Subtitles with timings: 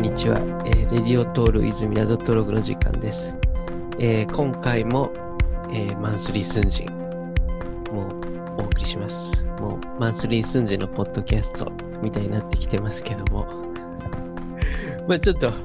[0.00, 3.36] にちは、えーレディオトール泉田ドトログの時間です。
[3.98, 5.12] えー今回も、
[5.70, 6.86] えーマンスリースンジン
[7.92, 8.08] も
[8.56, 9.44] お送りします。
[9.60, 11.70] もうマンスリースンジンのポッドキャスト
[12.02, 13.46] みたいになってきてますけども。
[15.06, 15.56] まあちょっと、そ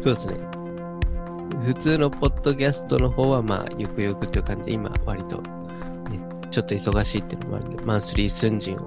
[0.00, 0.36] うですね。
[1.62, 6.20] 普通のポッドキャストの方はまあゆくゆくという感じで今割と、ね、
[6.52, 8.86] ちょっと忙しいっていうのもあるんで、マンスリースンジンを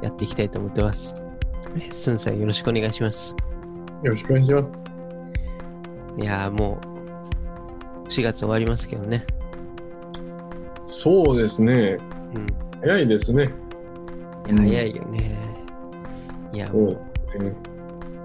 [0.00, 1.16] やっていきたいと思ってます。
[1.74, 3.34] えースンさんよろしくお願いします。
[4.02, 4.84] よろしくお願いします。
[6.18, 6.78] いやーも
[8.06, 9.24] う、4月終わりますけどね。
[10.84, 11.98] そうですね。
[12.34, 12.46] うん。
[12.80, 13.50] 早いですね。
[14.46, 15.38] いや早いよね。
[16.52, 17.00] いや、もう、
[17.32, 17.54] そうね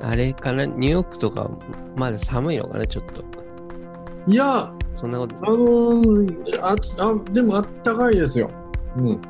[0.01, 1.49] あれかな、ニューヨークとか、
[1.97, 3.23] まだ寒いのかな、ちょっと。
[4.27, 8.49] いや、そんなこと、あのーああ、でもあったかいですよ。
[8.97, 9.21] うん。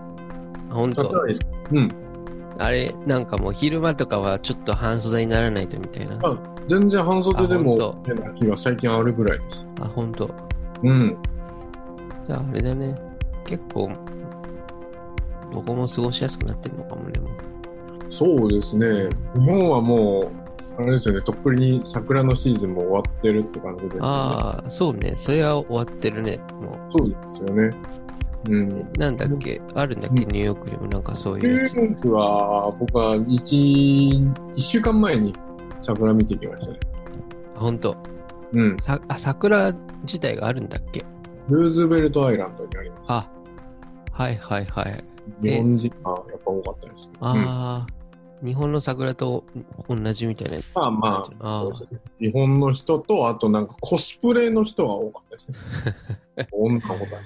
[0.70, 1.02] あ、本当？
[1.02, 1.48] あったかいです。
[1.72, 1.90] うん。
[2.58, 6.18] あれ、なんかもう昼間とかはちょっと半袖にならないとみたいな。
[6.24, 9.66] あ全然半袖でもあほん OK な日が最近あるぐらいです。
[9.82, 10.30] あ、本当
[10.84, 11.18] うん。
[12.28, 12.96] じゃああれだね。
[13.46, 13.90] 結構、
[15.52, 17.14] どこも過ごしやすくなってんのかもね。
[18.08, 19.10] そうですね。
[19.36, 20.32] 日本はも
[20.78, 24.08] う、あれですよね、とっくに桜のシーズンも終わってるって感じですよね。
[24.08, 25.14] ああ、そうね。
[25.16, 26.40] それは終わってるね。
[26.62, 27.76] もそうですよね。
[28.50, 28.70] うん。
[28.72, 28.86] う。
[28.98, 29.62] なんだっけ？
[29.76, 30.24] あるんだっけ？
[30.24, 31.74] うんニューヨークにもなんかそうニいうやつ。
[31.74, 35.34] ューヨークは、僕は1、一週間前に
[35.80, 36.80] 桜見てきましたね。
[37.56, 37.96] 本当
[38.52, 38.78] うん。
[38.80, 39.72] さあ、桜
[40.04, 41.06] 自体があるんだっけ？
[41.50, 43.02] ルーズベルトアイランドにあります。
[43.08, 43.30] あ、
[44.12, 45.04] はいはいはい。
[45.42, 47.26] 日本人がやっぱ多かったですけど。
[47.26, 49.44] うんああ、日本の桜と
[49.88, 50.66] 同じみたいなやつ。
[50.76, 51.70] まあまああ
[52.20, 56.48] 日本の人と、あとなんかコスプレの人が多かったですね。
[56.52, 57.18] 女の子だ。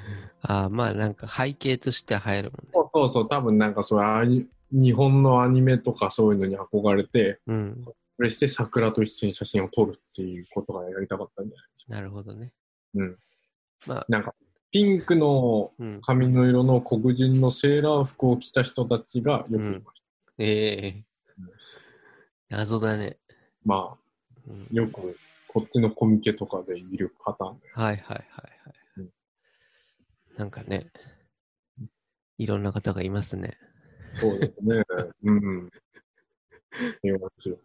[0.42, 2.72] ああ、まあなんか背景としては入るもんね。
[2.74, 7.82] そうそうそう、多分なんかそういう日本のアニメとかそういうのに憧れて、うん。
[7.84, 11.94] それして桜と一緒に写真を撮るっていうことがやりたかったんじゃないですか。
[11.94, 12.52] なるほどね。
[12.96, 13.18] うん。
[13.86, 14.34] まあ、なんか、
[14.72, 16.02] ピンクのうん。
[16.02, 20.02] 髪の色の黒人のセーラー服を着た人たちがよくいまし
[20.40, 21.04] ええ
[22.50, 22.58] た。
[22.58, 23.18] 謎だね。
[23.64, 23.98] まあ、
[24.48, 25.18] うん、よく
[25.48, 27.70] こっちのコミケとかでいるパターンで。
[27.72, 28.57] はいはいはい
[30.38, 30.92] なんかね、
[32.38, 33.58] いろんな方がいますね。
[34.20, 34.84] そうですね。
[35.24, 35.70] うん。
[37.04, 37.58] いますよ。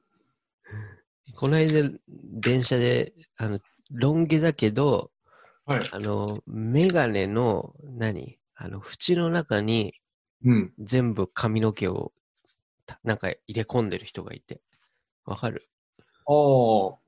[1.37, 3.61] この間、電車で、あの、
[3.91, 5.11] ロン毛だけど、
[5.67, 5.93] はい。
[5.93, 8.39] あの、メガネの、何？
[8.55, 9.95] あの、縁の中に
[10.45, 10.75] うん。
[10.79, 12.13] 全部髪の毛を、
[12.87, 14.63] たなんか入れ込んでる人がいて。
[15.27, 15.69] わかる？
[16.27, 16.33] あ
[16.95, 16.99] あ、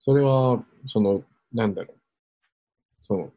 [0.00, 2.00] それは、その、なんだろう。
[3.02, 3.30] その、ほ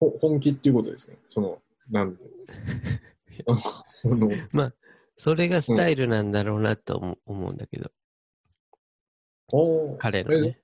[0.00, 1.18] 本気っていうことですね。
[1.28, 2.24] その、なんで。
[3.56, 4.74] その、まあ、
[5.16, 7.90] それがスタイルなんだろうなと思う,、んだけど、
[9.52, 10.60] お彼のね。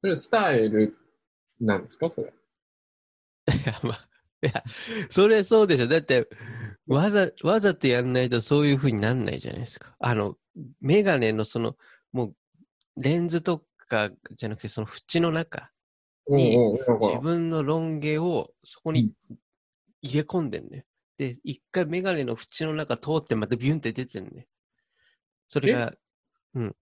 [0.00, 0.96] それスタイル
[1.60, 2.10] なんですか？
[2.10, 2.32] それ。
[3.52, 4.08] いや、まあ、
[4.42, 4.62] いや、
[5.10, 5.88] それそうでしょ。
[5.88, 6.28] だって、
[6.86, 9.96] わざ、わざとやんないとそういう風になんないじゃないですか。
[9.98, 10.36] あの、
[10.80, 11.76] メガネのその、
[12.12, 15.70] もう、レンズとかじゃなくて、その縁の中、
[16.28, 16.56] に
[17.00, 19.12] 自分のロン毛をそこに
[20.02, 20.84] 入れ込んでんね。
[21.16, 24.46] で、一回メガネの縁の中通ってまたビュンって出てんね。
[25.48, 25.92] それが、
[26.54, 26.76] うん。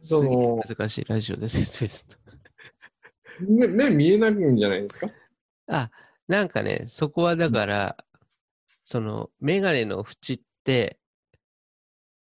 [0.00, 2.18] その難しいラジオで説明すると。
[3.40, 5.10] 目目見えないんじゃないですか？
[5.66, 5.90] あ、
[6.28, 7.96] なんかね、そこはだから、
[8.82, 10.98] その、メガネの縁って、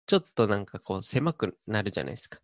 [0.06, 2.40] ちょっとなんかこう、狭くなるじゃないですか。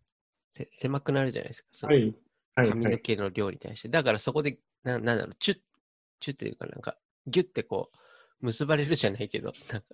[0.50, 1.86] せ狭くなるじゃないですか。
[1.86, 2.14] はい。
[2.54, 2.68] はい。
[2.68, 2.94] 髪はい。
[2.94, 3.88] の毛の量に対して。
[3.88, 5.58] だからそこで、ななんだろう、チュッ、
[6.20, 6.96] チュッっていうかなんか、
[7.26, 9.86] ギュッてこう、結ばれるじゃないけど、なんか、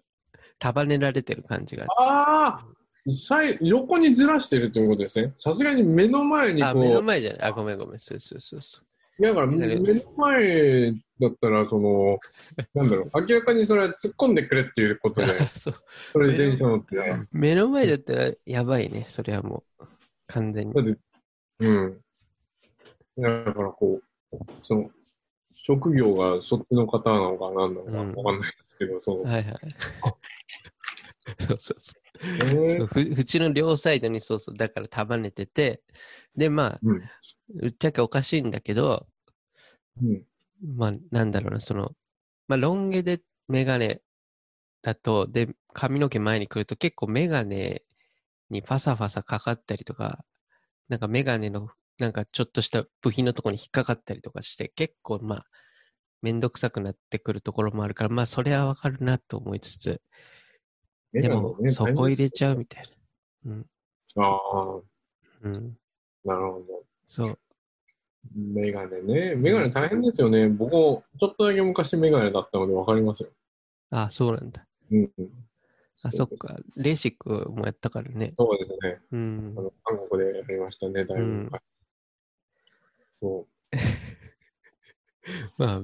[0.59, 1.87] 束ねられてる感じが。
[1.99, 2.67] ああ
[3.61, 5.33] 横にずらしてるということですね。
[5.39, 7.43] さすがに目の前にあ、こ目のう、前じゃない。
[7.49, 7.99] あ、ごめんごめん。
[7.99, 9.23] そうそうそうそう。
[9.23, 12.19] だから目の前だったら、その、
[12.75, 15.75] なんだろう、明らかにそれは突っ込んでくれっていうことで、 そう
[16.13, 16.97] それで電車乗って
[17.33, 19.05] 目の前だったらやばいね。
[19.07, 19.87] それはもう、
[20.27, 20.83] 完全にだ。
[20.83, 21.01] って、
[21.61, 22.01] うん。
[23.19, 24.01] だからこ
[24.33, 24.91] う、その、
[25.55, 29.55] 職業がそっちの方なのか何なのかわかんないですけど、その、はいはい。
[31.41, 32.03] そうそうそう。
[32.23, 32.87] えー？
[32.87, 35.83] ふ縁の両サイドにそうそう、だから束ねてて、
[36.37, 37.03] で、まあ、うん。
[37.55, 39.07] ぶっちゃけおかしいんだけど、
[40.03, 40.25] うん。
[40.77, 41.93] まあ、なんだろうな、その、
[42.47, 44.01] まあ、ロン毛でメガネ
[44.83, 47.83] だと、で、髪の毛前に来ると結構メガネ
[48.51, 50.25] にファサファサかかったりとか、
[50.89, 51.69] なんかメガネの、
[51.99, 55.47] なんかちょっとした部品のところに引っかかったりとかして、結構まあ、
[56.23, 60.01] めんどくさくなってくるところもあるから、まあ、それはわかるなと思いつつ、
[61.13, 62.85] でも、そこ入れちゃうみたい
[63.45, 63.53] な。
[63.53, 63.67] うん。
[64.17, 64.81] ああ。
[65.43, 65.79] うん。
[66.25, 66.85] なるほど。
[67.07, 67.39] そう。
[68.35, 69.35] メガネね。
[69.35, 70.49] メガネ大変ですよね。
[70.49, 73.31] 僕もちょっとだけ昔メガネだったので分かりますよ。
[73.91, 74.67] あ、そうなんだ。
[74.91, 75.11] うん。
[76.03, 76.59] あ、そっか。
[76.77, 78.35] レーシックもやったからね。
[78.37, 79.01] そうですね。
[79.13, 79.63] うんあ。
[79.63, 81.49] の韓国でやりましたね、だいぶうん
[83.21, 83.21] 昔。
[83.21, 83.47] そ
[85.59, 85.83] まあ、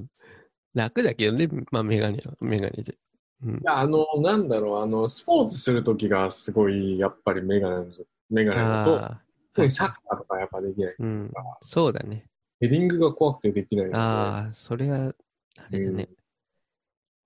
[0.73, 2.97] 楽だけどね、まあ、メガネは、メガネで。
[3.43, 3.57] うんう。
[3.57, 3.63] い。
[3.63, 8.07] や、あの、なんだろう、あの、スポーツするときがすごい、やっぱりメガネなんですよ。
[8.29, 10.95] メガネだと、サッカーとかやっぱできない。
[10.97, 11.31] うん。
[11.61, 12.27] そうだね。
[12.59, 13.93] ヘディングが怖くてできない。
[13.93, 15.13] ああ、それは、
[15.57, 16.09] あれだね。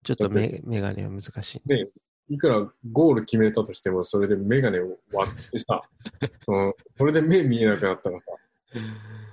[0.04, 1.62] ちょっとメメガネは難しい。
[1.66, 1.90] で、
[2.30, 5.82] いくらゴール決めたとしても、それでメガネを割ってさ、
[6.42, 8.26] そのそれで目見えなくなったらさ、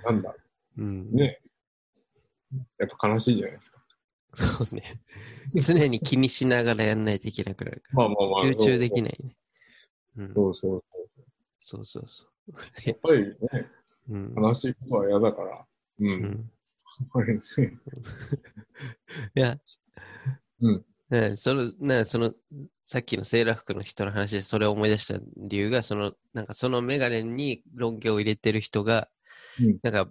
[0.05, 0.35] なんだ、う
[0.83, 1.11] ん。
[1.11, 1.39] ね。
[2.77, 3.83] やっぱ悲しいじゃないですか。
[4.35, 5.01] そうね。
[5.55, 8.43] 常に気にしながらやんないといけなくなるかまあまあまあ。
[8.43, 8.47] ら。
[8.49, 9.01] 集中できい。
[9.01, 9.35] ないね。
[10.17, 10.33] うん。
[10.33, 11.25] そうそうそう。
[11.57, 12.27] そうそうそ
[12.85, 13.35] やっぱりね、
[14.09, 14.13] う。
[14.13, 14.33] うん。
[14.35, 15.65] 悲しいことは嫌だから。
[15.99, 16.03] う。
[16.03, 16.51] うんん。
[17.09, 17.41] これね
[19.35, 19.59] いや、
[20.61, 20.85] うん。
[21.09, 22.33] ね、その、ね、その、
[22.85, 29.09] さっきのセーラー服の人の話でそれを思い出した理由が、その、なんかそのメガネに論拠を入れてる人が、
[29.59, 30.09] うんなんか、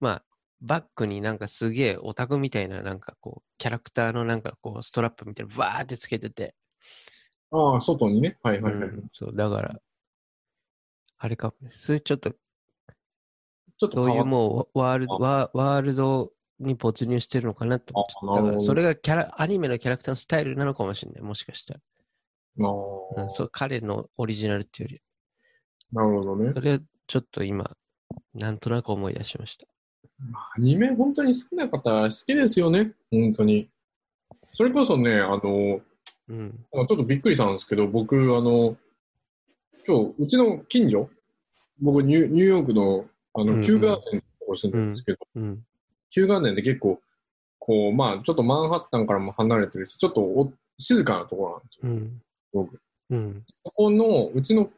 [0.00, 0.24] まあ、
[0.60, 6.54] バックになんかすげえオタクみたいな、なんかこう、キャラクターのなんかこう、ストラップみたいな、バーってつけてて、
[7.50, 8.38] ああ、外にね。
[8.42, 8.82] はいはいはい。
[8.82, 9.80] うんそう、だから、
[11.18, 21.80] あれかもね、それちょっと、ちょっとそういうもうワールド、ワーワールドに没入してるのかなと思ってだから、それがキャラ、アニメのキャラクターのスタイルなのかもしれない、もしかしたら。
[23.16, 24.98] あそう彼のオリジナルっていうよ
[25.92, 26.60] なるほどねり、そ。
[26.60, 27.76] れはちょっと今、
[28.34, 29.66] なんとなく思い出しました。
[30.56, 32.92] アニメ本当に好きな方好きですよね。
[33.10, 33.68] 本当に。
[34.52, 35.80] それこそね、あの、
[36.28, 36.50] うん。
[36.72, 38.76] ちょっとびっくりしたんですけど、僕、あの、
[39.86, 41.08] 今日、うちの近所、
[41.80, 45.64] 僕ニュ、ニューヨークの、あの、うんうんキューガーデンのとこ住んでるんですけど、うん。
[46.10, 47.00] キューガーデンって結構、
[47.58, 51.92] こう、まあ、ちょっとマンハッタンからも離れてるし、ちょっとお静かなところなんですよ。
[51.92, 52.22] うん。
[52.52, 52.80] 僕。
[53.10, 53.44] うん。
[53.64, 54.70] そこの、うちの、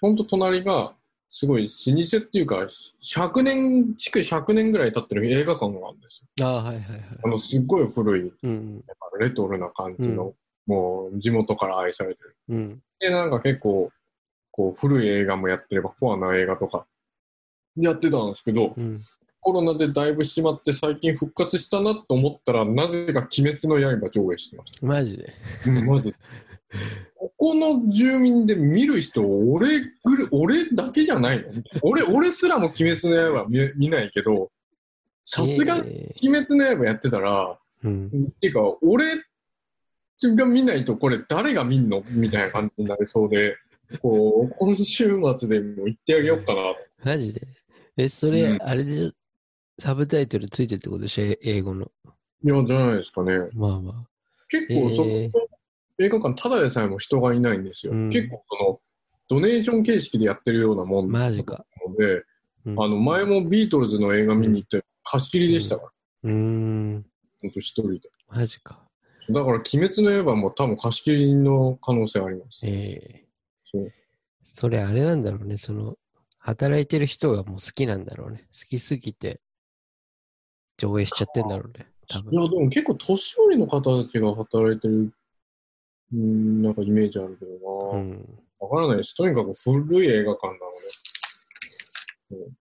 [0.00, 0.94] ほんと隣が、
[1.38, 2.66] すごい老舗っていうか、
[3.02, 6.46] 100年、築100年ぐらい経ってる映画館があるんですよ。
[6.46, 7.02] ああ、はいはいはい。
[7.22, 8.82] あの、すっごい古い、うん。
[9.20, 10.32] レトロな感じの、
[10.66, 12.36] もう地元から愛されてる。
[12.48, 12.82] うん。
[12.98, 13.90] で、なんか結構、
[14.50, 16.86] こう、古い映画もやってれば、コアな映画とか、
[17.76, 19.02] やってたんですけど、うん。
[19.40, 24.86] コロナでだいぶ閉まって最近復活したなと思ったら、なぜか鬼滅の刃上映してました。
[24.86, 25.34] マジで？
[25.66, 26.16] うん、マジで。
[27.14, 31.62] ここの住民で見る人、俺ぐる、俺だけじゃないの？
[31.82, 34.50] 俺、俺すらも鬼滅の刃見見ないけど、
[35.24, 38.06] さすがにえ鬼滅の刃やってたら、ーうん。
[38.08, 39.14] っていうか、俺
[40.22, 42.02] が見ないとこれ誰が見んの？
[42.10, 43.56] みたいな感じになりそうで、
[44.00, 46.60] こう、今週末でも行ってあげようかな。
[47.04, 47.46] マジで？
[47.96, 49.12] え、それ、うんあれで、
[49.78, 51.24] サブタイトルついてるってことでしょ？
[51.24, 51.90] え英語の。
[52.44, 53.38] いや、じゃないですかね。
[53.54, 54.06] まあま
[54.48, 55.32] 結構そこ、えー
[55.98, 57.92] 映画館ただでさえも人がいないんですよ。
[57.92, 58.80] うん結構その、
[59.28, 61.64] ドネーション形式でやってるようなもんなので、あ。
[62.66, 65.90] うんあの、前もビートルズの映画見に行って貸し切りでしたから、
[66.24, 67.06] うーん。
[67.40, 68.00] ほんと一人で。
[68.28, 68.86] マジか。
[69.28, 72.60] だから、鬼滅の刃も多分貸し切りの可能性あります。
[72.64, 73.26] ええ
[73.70, 73.92] そう
[74.42, 75.56] それあれなんだろうね。
[75.56, 75.96] その、
[76.38, 78.46] 働いてる人がもう好きなんだろうね。
[78.52, 79.40] 好きすぎて、
[80.78, 81.88] 上映しちゃってんだろうね。
[82.30, 82.36] い。
[82.36, 85.12] や、でも結構年寄りの方たちが働いてる、
[86.12, 87.68] うん、なんかイメージあるけどな。
[87.68, 88.38] わ、うん。
[88.58, 89.14] からないです。
[89.14, 90.58] とにかく古い映画館なの
[92.30, 92.36] で。
[92.44, 92.52] うん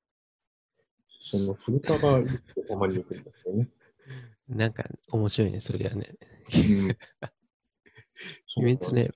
[1.27, 2.21] その古田が
[2.67, 3.67] たまに行くんですよね。
[4.47, 6.13] なんか、面白いね、そりゃね。
[6.53, 6.97] うん
[8.57, 9.09] 鬼滅ね。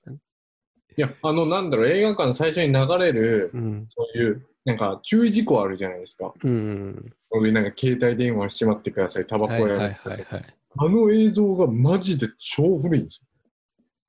[0.96, 3.84] いや、あの、なんだろう、映画館最初に流れる、うん。
[3.86, 6.34] そういう、なんか注意事項あるじゃないですか。
[6.42, 7.12] うん。
[7.32, 9.92] そういうなんか携帯電話しまってください、タバコやめはいはい。
[9.92, 10.44] はいはい。
[10.76, 13.22] あの映像がマジで超古いんです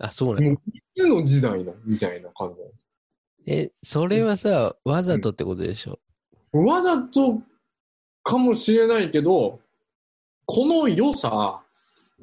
[0.04, 0.44] あ、そうなん。
[0.44, 2.54] もう、いつの時代のみたいな感
[3.46, 3.52] じ。
[3.52, 6.00] え、それはさ、わざとってことでしょ？
[6.54, 7.42] わざと
[8.24, 9.60] かもしれないけど、
[10.46, 11.62] この良さ、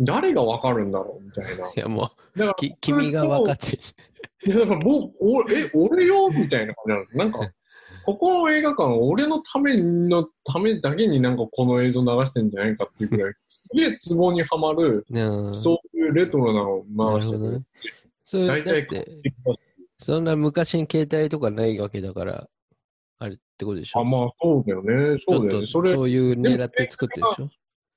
[0.00, 1.24] 誰がわかるんだろう？
[1.24, 1.68] みたいな。
[1.68, 3.82] いや、もだからう、き君が分かってる。
[4.44, 6.28] いやだから僕、おえ、俺よ？
[6.30, 7.16] みたいな感じなんです。
[7.16, 7.52] なんか、
[8.08, 15.54] ここの映画館、俺のためのためだけになんかこの映像流してんじゃないかっていうくらい、すげえツボにはまる、うん。
[15.54, 18.46] そういうレトロなのをな回してくるね。。
[18.46, 19.22] 大っ体て、
[19.98, 22.48] そんな昔に携帯とかないわけだから、
[23.18, 24.00] あれってことでしょ？
[24.00, 25.18] あ、まあそうだよね。
[25.18, 25.66] ちそうだよね。
[25.66, 27.50] そういう狙って作ってるでしょ？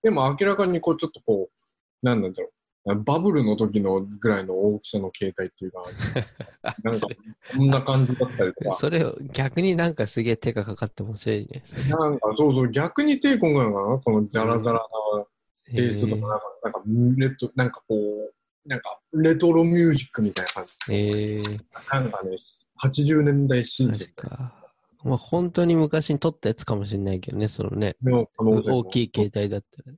[0.03, 2.51] でも明らかにこうちょっとこう、なんなんだろう。
[2.84, 5.84] バブルの時のぐらいの大きさの携帯っていうか、
[6.84, 7.08] なんか、
[7.56, 8.76] こんな感じだったりとか。
[8.76, 11.64] それを逆になんかすげえ手がかかって面白いね。
[11.90, 15.26] なんか、そうそう、逆に抵抗があるのかなこのザラザラな
[15.74, 16.84] テイストとか、なんか、
[17.18, 18.34] レト、なんかこう、
[18.68, 20.74] なんか、レトロミュージックみたいな感じ。
[20.90, 22.36] えー、なんかね、
[22.84, 24.56] 80年代シンセ確か。
[25.04, 27.96] まあ本当に昔に撮ったやつかもしれないけどね、そのね、
[28.40, 29.98] 大きい携帯だったら。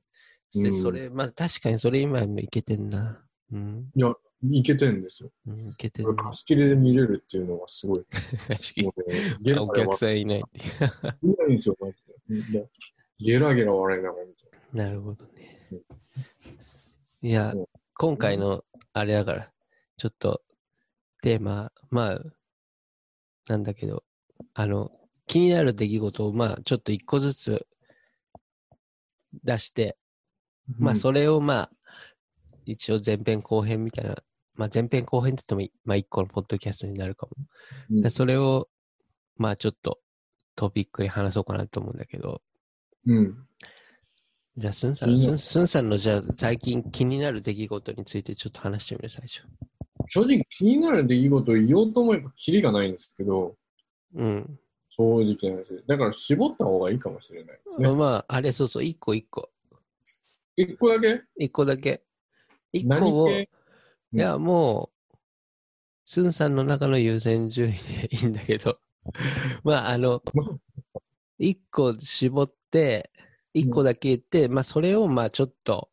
[0.62, 3.20] でうんそれ、まあ確かにそれ今もいけてんな。
[3.52, 4.12] うん、いや、
[4.50, 5.30] いけてんですよ。
[5.46, 6.24] うん、いけてこれんな。
[6.24, 7.98] 貸し切りで見れるっていうのがすごい。
[9.42, 10.74] ね、お客さんいないっていう。
[10.80, 12.68] 笑いないんですよ、マジで。
[13.18, 14.44] ゲラゲラ笑いながら見て。
[14.72, 15.60] なるほどね。
[17.22, 19.52] いやうん、今回のあれだから、
[19.96, 20.42] ちょっと
[21.22, 22.20] テーマ、まあ、
[23.48, 24.04] なんだけど、
[24.52, 24.90] あの、
[25.26, 27.66] 気になる出来事を、まあ、ちょっと一個ずつ
[29.42, 29.96] 出して、
[30.78, 31.70] まあ、それをまあ、
[32.64, 34.16] 一応前編後編みたいな、
[34.54, 37.32] まあ、前編後編って言ってもまあ、一個のポッドキャストになるかも。
[37.90, 38.68] うんでそれを、
[39.36, 39.98] まあ、ちょっと
[40.56, 42.40] トピックに話そうかなと思うんだけど、
[43.06, 43.34] うん。
[44.56, 49.42] じゃあ、スンさん、いいねスンスンさんのじゃあ、最近気になる出来事についてちょっと話してみる、最初。
[50.08, 53.56] 正直気になる出来事を言おうと思えばキリがないんですけど、
[54.14, 54.58] うん。
[54.90, 55.84] 正直な話。
[55.86, 57.92] だから絞った方がいいかもしれないですね。
[57.92, 59.50] まあ、あれ、そうそう、一個一個。
[60.56, 61.22] 一個だけ？
[61.36, 62.04] 一個だけ。
[62.72, 63.50] 一何個を、い系？
[64.12, 65.16] や、もう、
[66.04, 67.78] スンさんの中の優先順位で
[68.14, 68.78] いいんだけど、
[69.64, 70.22] まあ、あの、
[71.38, 73.10] 一個絞って、
[73.52, 75.90] 一個だけ言って、まあ、それを、まあ、ちょっと、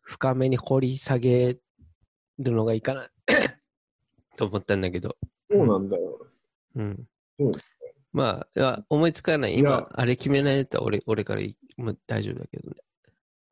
[0.00, 1.58] 深めに掘り下げ
[2.38, 3.10] るのがいいかな、
[4.36, 5.16] と思ったんだけど。
[5.50, 6.26] そうなんだよ。
[6.74, 7.52] うんそう。
[8.12, 9.58] まあ、いや思いつかない。
[9.58, 11.42] 今、あれ決めないと俺俺から
[12.06, 12.76] 大丈夫だけどね。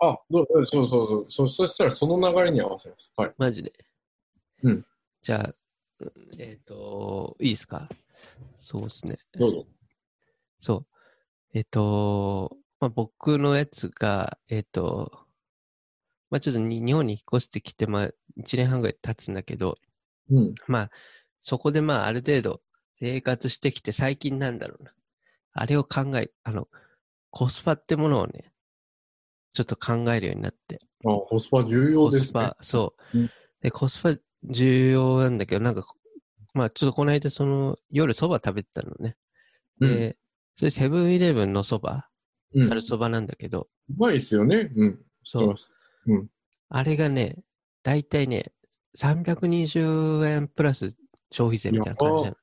[0.01, 1.49] あ、そうそうそうそうそ。
[1.49, 3.13] そしたらその流れに合わせます。
[3.17, 3.33] はい。
[3.39, 3.73] マジで。
[4.63, 4.87] うん。
[5.23, 5.55] じゃあ、
[6.01, 7.89] うんえっ、と、いいですか？
[8.57, 9.19] そうですね。
[9.39, 9.67] どうぞ。
[10.61, 10.87] そう。
[11.53, 15.27] えっ、と、まあ、僕のやつが、えっ、と、
[16.31, 18.07] まあ、ちょっとに日本に引っ越してきて、まあ、
[18.39, 19.77] 1年半ぐらい経つんだけど、
[20.31, 20.55] うん。
[20.69, 20.91] まあ、
[21.43, 22.63] そこでまあ、ある程度
[22.99, 24.93] 生活してきて、最近なんだろうな。
[25.53, 26.69] あれを考え、あの、
[27.31, 28.50] コスパってものをね、
[29.53, 30.79] ちょっと考えるようになって。
[31.05, 32.27] あ、コスパ重要ですね。
[32.27, 33.19] コスパ、そう。
[33.19, 33.31] うん
[33.61, 34.15] で、コスパ
[34.45, 35.85] 重要なんだけど、なんか、
[36.55, 39.17] まあ、ちょっとこの間、その、夜そば食べてたのね。
[39.81, 40.17] で、
[40.55, 42.09] それセブンイレブンのそば、
[42.55, 42.67] うん。
[42.67, 44.73] ざるそばなんだけど、うまいっすよね。
[44.75, 44.99] うん。
[45.25, 45.73] 知ってます。
[46.69, 47.37] あれがね、
[47.83, 48.53] だいたいね、
[48.97, 50.97] 320円プラス
[51.31, 52.37] 消費税みたいな感じじゃん。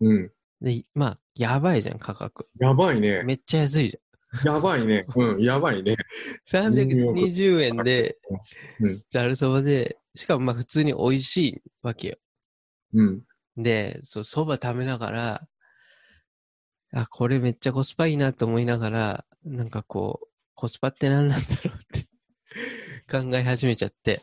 [0.00, 0.32] うん。
[0.60, 2.48] で、まあ、やばいじゃん、価格。
[2.58, 3.22] やばいね。
[3.22, 3.98] めっちゃ安いじ
[4.44, 5.06] やばいね。
[5.14, 5.42] うん。
[5.42, 5.96] やばいね。
[6.52, 6.74] ゃん。
[6.74, 8.16] 320円で
[8.80, 12.16] うん、ざるそばで、しかもまあ普通に美味しいわけよ。
[12.94, 13.22] うん。
[13.56, 15.48] で、そば食べながら、
[16.92, 22.06] あ、これめっちゃコスパいいなと思いながら、なんかこう、コスパって何なんだろうって
[23.10, 24.22] 考え始めちゃって。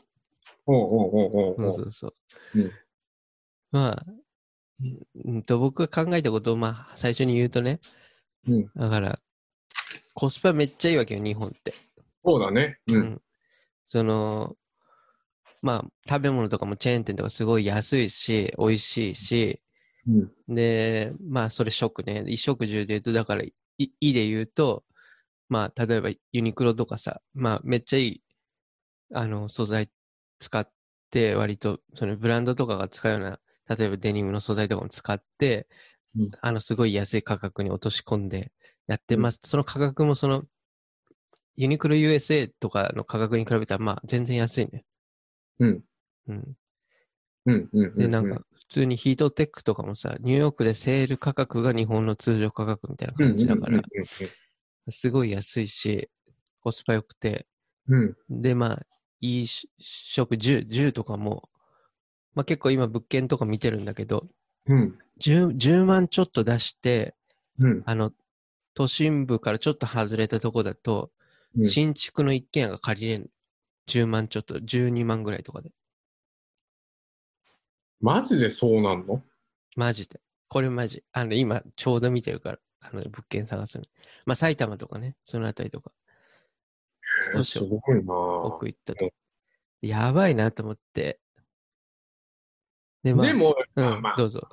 [0.65, 2.07] おうおうおうおうおうそうそうそ
[2.55, 2.59] う。
[2.59, 2.71] うん
[3.69, 4.05] まあ、
[5.25, 7.79] うんと、僕が考えたことを、まあ、最初に言うとね、
[8.47, 9.19] うんだから、
[10.19, 11.75] コスパめっちゃいいわけよ、日本って。
[12.25, 12.79] そうだね。
[12.87, 12.93] う。
[12.93, 13.21] うんん
[13.85, 14.55] その、
[15.61, 19.61] まあ、食べ物とかもチェーン店とかすごい安いし、美味しいし、
[20.07, 20.11] う
[20.51, 20.55] ん。
[20.55, 22.21] で、まあ、それ食ね。
[22.21, 24.85] 衣食住で言うと、だから、い、いいで言うと、
[25.49, 28.21] まあ、例えばユニクロとかさ、まあ、めっちゃいい、
[29.13, 29.87] あの、素材
[30.39, 30.67] 使っ
[31.11, 35.67] て、割と、そのブランドとかが使うような、例えばデニムの素材とかも使って、
[36.17, 38.51] うんあの、すごい安い価格に落とし込んで
[38.87, 39.39] やってます。
[39.43, 40.43] その価格もその、
[41.55, 44.85] ユニクロ USA とかの価格に比べたら、まあ、全然安いね。
[45.59, 45.83] うん。
[46.27, 46.57] うん。
[47.45, 47.69] うん。
[47.73, 47.95] うん。
[47.95, 53.83] で、なんか、普通にヒートテックとかもさ、ニューヨークでセール価格が日本の通常価格みたいなうん、感じだから、うん
[54.89, 56.09] すごい安いし、
[56.61, 57.45] コスパ良くて、
[57.89, 58.15] うん。
[58.29, 58.41] うん。
[58.41, 58.85] で、まあ、
[59.19, 61.49] いいし食、銃、銃とかも、
[62.33, 64.27] まあ結構今物件とか見てるんだけど、
[64.67, 64.97] うん。
[65.19, 67.15] 10, 10万ちょっと出して、
[67.59, 67.83] うん。
[67.85, 68.13] あの、
[68.77, 71.09] 都心部からちょっと外れたとこだと、
[71.57, 73.31] うん新築の一軒家が借りれる。
[73.87, 75.71] 10万ちょっと、12万ぐらいとかで。
[77.99, 79.23] マジでそうなんの？
[79.75, 80.19] マジで。
[80.49, 81.03] これマジ。
[81.13, 83.85] あの、今、ちょうど見てるから、あの、物件探すの。
[84.27, 85.91] まあ、埼玉とかね、そのあたりとか、
[87.43, 89.09] すごいなぁ奥行ったと。
[89.81, 91.19] やばいなと思って。
[93.01, 94.47] で、まあ、でも、うん、まあ、どうぞ。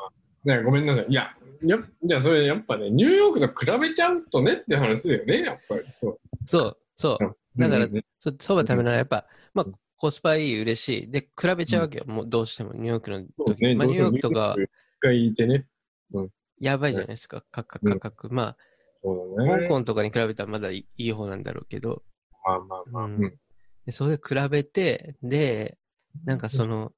[0.45, 1.07] ね、ごめんなさい。
[1.11, 5.85] いや、やじゃあそれやっぱね、ニューヨークと比べちゃうとねって話だよね、やっぱり。
[5.97, 6.19] そう。
[6.47, 7.37] そう、そう。
[7.59, 11.11] だからうんうんそそば食べながら、やっぱ、まあ、コスパいい、嬉しい。
[11.11, 12.05] で、比べちゃうわけよ。
[12.07, 13.61] もうどうしても、ニューヨークの時。
[13.63, 13.75] ね。
[13.75, 14.69] まあ、ニューヨークとか一
[15.01, 15.67] 回いてね。
[16.59, 17.91] やばいじゃないですか、価格。
[17.91, 18.57] 価格まあ。
[19.03, 22.03] 香港とかに比べたらまだいい方なんだろうけど、
[22.47, 23.05] まあまあまあ。
[23.05, 23.39] ううんん。
[23.85, 25.77] でそれで比べて、で、
[26.25, 26.93] なんかその、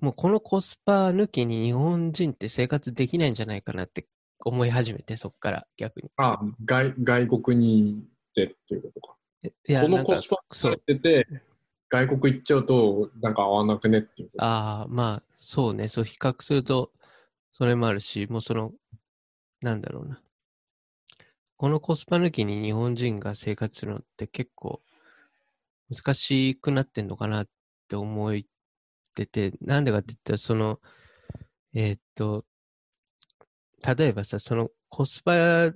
[0.00, 4.06] もうこのコスパ抜きに日本人って生活できないんじゃないかなって
[4.44, 6.10] 思い始めて、そっから逆に。
[6.16, 8.02] あ、外、外国に行っ
[8.34, 9.16] てっていうことか。
[9.68, 11.26] いや、このコスパそうやってて、
[11.88, 14.30] 外国行っちゃうと、なんか合わなくねっていう。
[14.38, 15.88] ああ、まあ、そうね。
[15.88, 16.92] そう、比較すると、
[17.52, 18.72] それもあるし、もうその、
[19.60, 20.20] なんだろうな。
[21.56, 24.82] このコスパ抜きに日本人が生活するのって結構
[25.88, 27.48] 難しくなってんのかなっ
[27.88, 28.34] て思
[29.22, 30.80] ってて、なんでかって言ったら、その、
[31.72, 32.44] えーっと、
[33.96, 35.72] 例えばさ、そのコスパ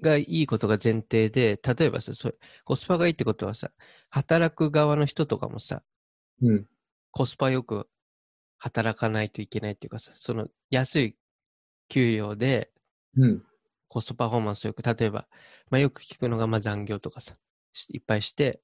[0.00, 2.32] がいいことが前提で、例えばさ、そ
[2.64, 3.70] コスパがいいってことはさ、
[4.10, 5.82] 働く側の人とかもさ、
[6.42, 6.66] うん。
[7.12, 7.88] コスパよく
[8.58, 11.16] 働かないといけないっていうかさ、その安い
[11.88, 12.70] 給料で
[13.16, 13.42] うん。
[13.88, 15.28] コストパフォーマンスよく、例えば、
[15.68, 17.36] まあよく聞くのがまあ残業とかさ、
[17.74, 18.62] しいっぱいして。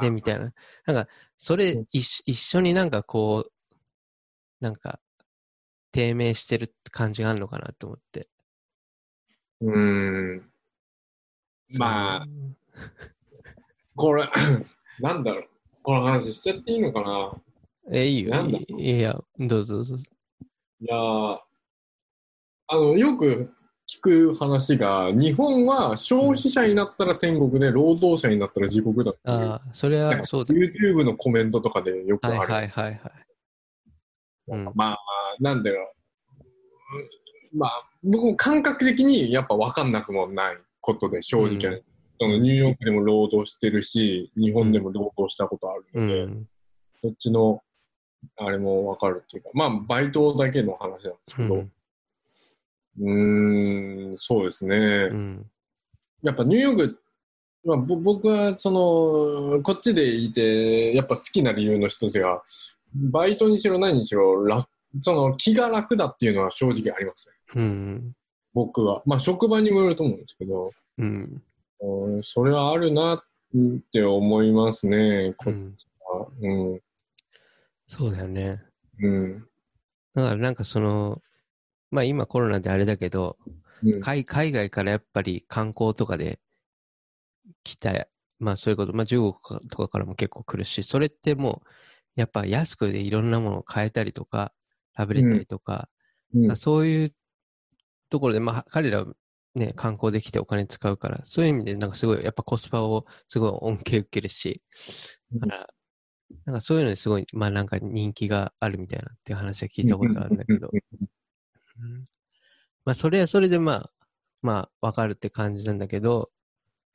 [0.00, 0.52] で、みたいな。
[0.86, 3.52] なんか、それうん一緒になんかこう、
[4.60, 5.00] なんか、
[5.92, 8.28] 低迷してる感じがあるのかなと思って。
[9.60, 10.52] うーん。
[11.78, 12.26] まあ
[13.94, 14.28] これ、
[15.00, 15.48] なんだろう。
[15.82, 17.42] この話しちゃっていいのかな？
[17.92, 18.34] え、いいよ。
[18.78, 19.96] いや、どうぞどうぞ。
[19.96, 21.40] いやー
[22.68, 23.52] あの、よく
[23.92, 29.36] 聞く話が、日本は消費者になったら天国で、労働者になったら地獄だっていう。
[29.36, 30.54] ああ、それはそうだ。
[30.54, 32.38] YouTube のコメントとかでよくある。
[32.38, 33.00] はいはいはいはい。
[34.48, 34.98] うんまあ、
[35.40, 35.92] なんだろ
[36.40, 36.44] う。
[36.44, 41.82] うんまあ、僕も感覚的にやっぱ分かんなくもないことで、正直、うん
[42.20, 46.46] そのニューヨークでも労働してるし、日本でも労働したことあるうので、ん。
[47.02, 47.60] そっちの、
[48.36, 51.72] あれも分かるっていうか、まあ、バイトだけの話なんですけど、うん。
[53.00, 54.76] うーん、そうですね。
[55.10, 55.50] うん。
[56.22, 56.98] やっぱニューヨーク、
[57.64, 62.42] まあ、ぼ僕はその、こっちでいて、やっぱ好きな理由の一つが、
[62.94, 64.68] バイトにしろ何にしろ楽、
[65.00, 67.34] その気が楽だっていうのは正直ありますね。
[67.54, 68.16] うん。
[68.52, 69.02] 僕は。
[69.06, 71.42] まあ職場にもよると思うんですけど、うん。
[71.80, 73.22] うんそれはあるなっ
[73.92, 75.74] て思いますね、こっうん。
[75.76, 76.26] ちは。
[76.40, 76.80] うん。
[77.86, 78.62] そうだよね。
[79.00, 79.38] うん。
[80.14, 81.22] だからなんかその、
[81.92, 83.36] まあ今コロナであれだけど、
[83.84, 84.00] うん。
[84.00, 86.40] 海海外からやっぱり観光とかで
[87.62, 88.08] 来た、
[88.40, 89.32] まあそういうこと、まあ中国
[89.68, 91.68] とかからも結構来るし、それってもう、
[92.16, 94.52] やっぱ安くでいろんなものを買えたりとか、
[94.96, 95.88] 食べれたりとか、
[96.34, 96.56] うん。
[96.56, 97.14] そういう
[98.08, 99.04] ところで、まあ彼ら
[99.54, 104.62] ね、観光できてお金使うから、そういう意味でなんかすごい、やっぱコスパをすごい恩恵受けるし、
[105.34, 105.68] だから、
[106.46, 110.80] なんかそういうのですごい、まあなんか人気があるみたいなっていう話は聞いたことあるんだけど、うん
[112.84, 113.92] まあ、それはそれでまあ、
[114.42, 116.30] まあ、わかるって感じなんだけど、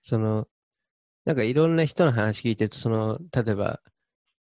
[0.04, 0.48] その、
[1.26, 3.82] なんかいろんな人の話聞いてると、その、例えば、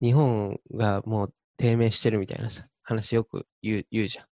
[0.02, 4.26] 日本がもう低迷してるみたいなさ、話よく言う言うじゃん。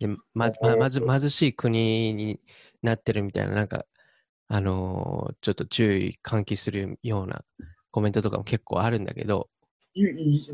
[0.00, 2.40] で、ま、ま、まず、貧しい国に
[2.82, 3.86] なってるみたいな、なんか、
[4.48, 7.44] あのーちょっと注意喚起するような
[7.92, 9.50] コメントとかも結構あるんだけど、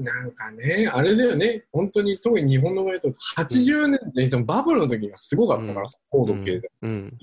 [0.00, 6.70] なんかね、あれだよね、本当に特に日本の場合だと、80年代、そのバブルの時がすごかったからさ、高度経済。
[6.83, 7.18] うん、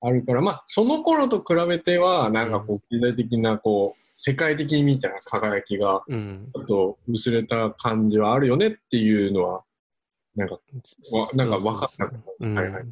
[0.00, 9.64] あるから、まあ、その頃と比べては、なんかこう、経済的な、こう、世界的に見たら輝きが、うん、ちょっと薄れた感じはあるよねっていうのは、
[10.36, 10.58] なんか、
[11.12, 12.54] わなんか分かったかうん。
[12.54, 12.60] も。
[12.60, 12.84] はいはい。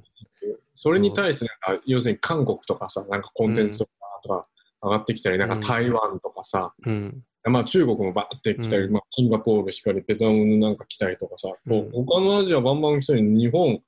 [0.75, 3.91] それに対して、なんか、要するに韓国とかさ、なんかコンテンツとか
[4.23, 4.47] とか
[4.83, 8.93] 上がってきたり、なんか台湾とかさ、うん、まあ中国もバーって来たり、うん。
[8.93, 11.79] まあシンガポールしかり、ベトナムなんか来たりとかさ、こうん。
[11.89, 13.83] う他のアジアバンバン来たり、日本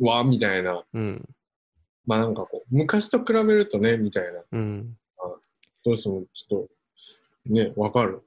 [0.00, 1.28] は、みたいな、うん、
[2.06, 4.96] まあなんかこう、昔と比べるとね、みたいな、うん、
[5.84, 6.68] どうしてもちょっ
[7.46, 8.22] と、ね、わかる。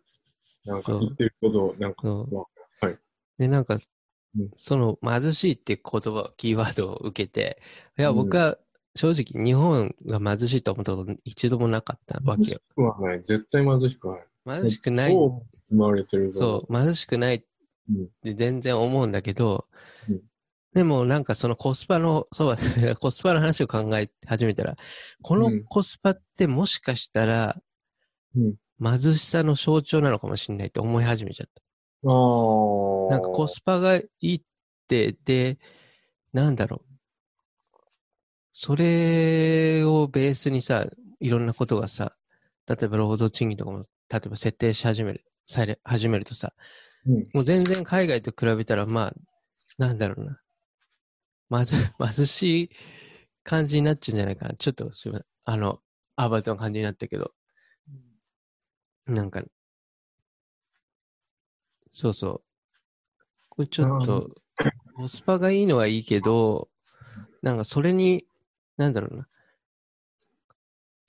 [0.65, 2.08] なんか言ってること、なんか。
[2.08, 2.97] はい。
[3.38, 3.78] で、なんか
[4.38, 7.62] うん、その貧しいって言葉、キーワードを受けて、
[7.97, 8.15] いや、うん。
[8.15, 8.58] 僕は
[9.00, 12.62] 正直日本が貧しいと思ったこと一度もなかったわ貧しけよ。
[12.76, 13.22] くはない。
[13.22, 14.62] 絶対貧しくはない。
[14.62, 15.42] 貧しくない、生
[15.74, 17.44] まれてるそう、貧しくないっ
[17.90, 19.68] うんて全然思うんだけど
[20.10, 20.22] うん、
[20.74, 24.76] でもなんかそのコスパの、そうだ コスパの話を考え始めたら、
[25.22, 27.62] このうんコスパってもしかしたら
[28.36, 31.62] うん貧しさの象徴なのかもしれないって思い始めちゃった。
[32.10, 33.12] ああ。
[33.12, 34.42] なんかコスパがいいっ
[34.90, 35.58] て、で、
[36.34, 36.88] なんだろう。
[38.62, 40.86] それをベースにさ、
[41.22, 42.17] いろんなことがさ、
[42.67, 46.52] 例えば労働賃金とかも、例えば設定し始める、され始めるとさ、
[47.08, 47.13] うん。
[47.34, 49.15] もう全然海外と比べたら、まあ、
[49.78, 50.41] なんだろうな。
[51.48, 51.74] まず、
[52.06, 52.69] 貧しい
[53.45, 54.56] 感じになっちゃうんじゃないかな。
[54.56, 55.26] ちょっと、すいません。
[55.45, 55.80] あの、
[56.17, 57.34] アバウトな感じになったけど、
[59.06, 59.41] なんか、
[61.93, 62.43] そうそう。
[63.48, 64.36] これちょっと、
[64.98, 66.69] コスパがいいのはいいけど、
[67.41, 68.26] なんかそれに、
[68.80, 69.28] なんだろうな。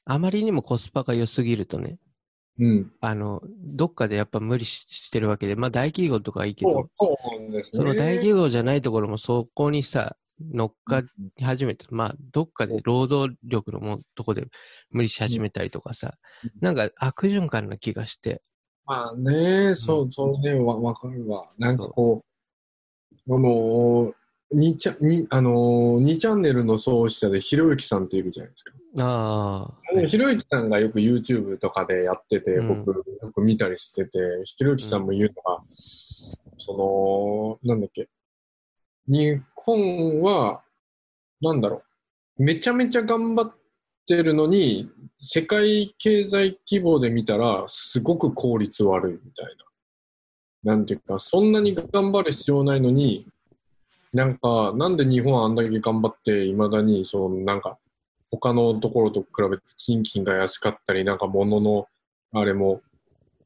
[0.05, 1.99] あまりにもコスパが良すぎるとね、
[2.59, 2.93] うん。
[3.01, 6.91] あの、どっかでやっぱ無理ししてるわけで、まあ大企業とかはいいけど。
[6.95, 7.17] そ
[7.53, 7.63] ね。
[7.63, 11.03] その大企業じゃないところもそこにさ、乗っか
[11.37, 14.47] り始めて、まあ、どっかで労働力のもんとこで
[14.91, 16.51] 無理し始めたりとかさ、うん。
[16.61, 18.43] なんか悪循環な気がして、
[18.85, 20.11] まあね、そうう、ん。
[20.11, 21.53] そうね、わ、わかるわ。
[21.59, 22.25] なんかこ
[23.29, 28.73] う、あのー、にちゃ、に、あのー、2チャンネルの創始者でひろゆきさんっているじゃないですか。
[28.99, 32.85] ああ、でひろゆきさんがよく YouTube とかでやってて、うん。
[32.85, 35.63] 僕よく見たりしてて、ひろゆきさんも言うのが、
[36.59, 38.09] その、なんだっけ、
[39.07, 40.63] 日本は、
[41.41, 41.83] なんだろ
[42.39, 43.55] う、めちゃめちゃ頑張っ
[44.07, 49.47] てるのに、世界経済規模で見たら、すごく効率悪いみたい
[50.65, 50.73] な。
[50.73, 53.27] なんていうか、そんなに頑張る必要ないのに、
[54.13, 57.79] なんか、なんで日本はあんだけ頑張って、いまだに、その、なんか、
[58.31, 61.87] 他のところと比べて賃金が安かったり、なんか物の、
[62.33, 62.81] あれも、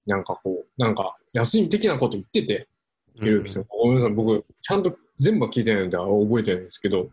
[0.07, 2.69] なんかこう、なんか安い的なこと言ってて、
[3.15, 3.65] ひろゆきさん。
[3.69, 7.09] ごめんなさい、僕、ちゃんと全部は聞いてないんで覚えてないんですけど、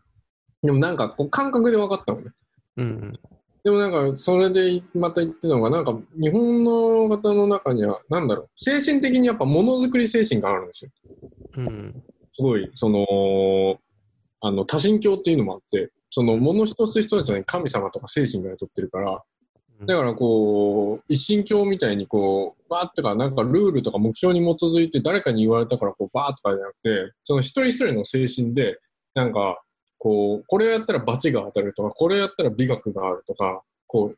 [0.62, 2.32] でもなんかこう感覚で分かったのね。
[2.78, 3.20] うんうん。
[3.64, 10.92] でもなんか、それでまた言ってたのが、なんか日本の方の中には、なんだろう、精神的にやっぱものづくり精神があるんですよ。
[11.58, 12.04] うん
[12.36, 13.80] すごい、その、
[14.42, 19.24] あの、多神教っていうのもあって、その、もの一つ一つに神様とか精神が宿ってるから、
[19.80, 19.86] うん。
[19.86, 28.80] だからこう、一神教みたいにこう、バーッとか、なんかルールとか目標に基づいて誰かに言われたからこう、バーッとかじゃなくて、その一人一人の精神で、
[29.14, 29.62] なんか、
[29.98, 34.18] こう、これをやったら罰が当たるとか、これをやったら美学があるとか、こう、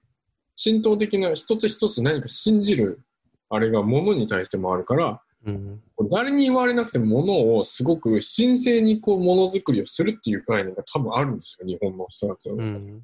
[0.62, 3.02] 神道的な一つ一つ何か信じる、
[3.50, 12.56] あれが物に対してもあるから、うん誰に言われなくても物をすごく神聖にこう、ものづくりをするっていう概念が多分あるんですよ、日本の人たちは。
[12.56, 13.04] うん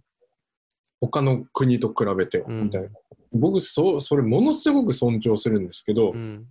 [1.01, 2.89] 他の国と比べては、うんみたいな。
[3.31, 6.47] 僕そ、それものすごく尊重するんですけど、うん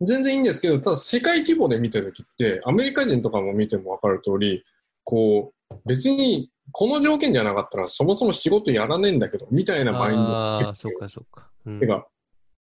[0.00, 4.62] 全然いいんですけど、ただ世界規模で見たときって、アメリカ人とかも見てもわかる通り、
[5.02, 11.48] こう、別にこの条件じゃなかったらそもそも仕事やらねえんだけど、みたいなマインドそうかそうか。
[11.66, 12.06] うんてか、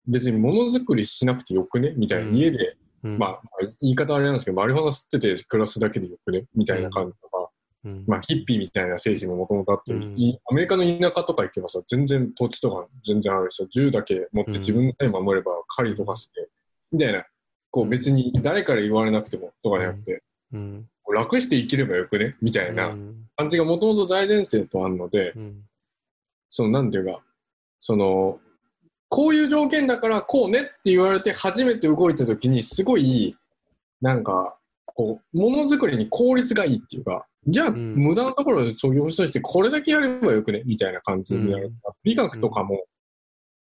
[0.06, 1.94] 別にものづくりしなくてよくね？
[1.96, 2.34] みたいな、うん。
[2.36, 3.18] 家で、うん。
[3.18, 3.40] まあ、
[3.80, 6.44] 言い方あれなんですけど、マリファナ吸ってて暮らすだけでよくね？
[6.54, 7.50] みたいな感じとか、
[7.84, 8.04] うん。
[8.06, 16.48] まあ、ヒッピーみたいな精神ももともとあって、アメリカの田舎とか行けばさ、全然土地とか全然あるしさ、銃だけ持って自分の手守れば狩りとかして、
[16.92, 17.24] みたいな、
[17.70, 20.88] こう別に誰から言われなくてもとかじゃなくて、うん。
[21.14, 22.36] 楽して生きればよくね？
[22.42, 23.26] みたいなうん。
[23.36, 25.62] 感じがもともと大前提とあるので、うん。
[26.48, 27.22] そのなんていうか、
[27.78, 28.40] その、
[29.08, 33.36] こういう条件だからこうねって言われて初めて動いた時にすごい、
[34.00, 37.92] なんか、こう、ものづくりに効率がいいっていうか、じゃあ、ん。
[37.92, 41.66] 無駄なところで創業としてこれだけやればよくねみたいな感じになる。
[41.66, 42.84] うん美学とかも、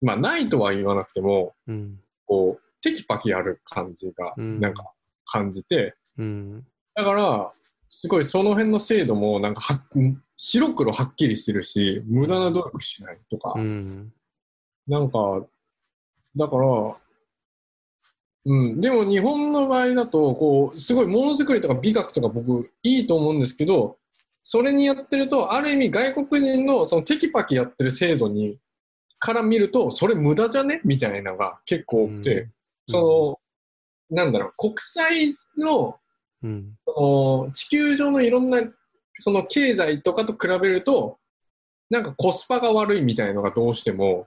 [0.01, 2.01] まあ、ないとは言わなくても、うん。
[2.27, 4.61] こう、テキパキやる感じが、うん。
[4.61, 4.85] なんか、
[5.25, 6.67] 感じて、うん。
[6.95, 7.53] だから、
[7.89, 9.63] すごいその辺の制度も、なんか
[10.37, 14.13] 白黒はっきりしてるし、無駄な努力しないとか、うん
[14.87, 15.47] なんか、
[16.37, 16.97] だから、
[18.45, 23.99] うん、でも日本の場合だと、こう、すごいものづくりとか美学とか僕いいと思うんですけど、
[24.43, 28.59] それにやってると、ある意味外国人のそのテキパキやってる制度に、
[29.21, 30.81] から見ると、それ無駄じゃね？
[30.85, 32.49] みたいなのが結構多くて、
[32.89, 33.39] そ
[34.11, 36.01] の、なんだろう、国際の、
[36.43, 36.75] うん。
[36.85, 38.61] その地球上のいろんな、
[39.21, 41.19] その経済とかと比べると、
[41.89, 44.27] なんかコスパが悪いみたいのがどうしても、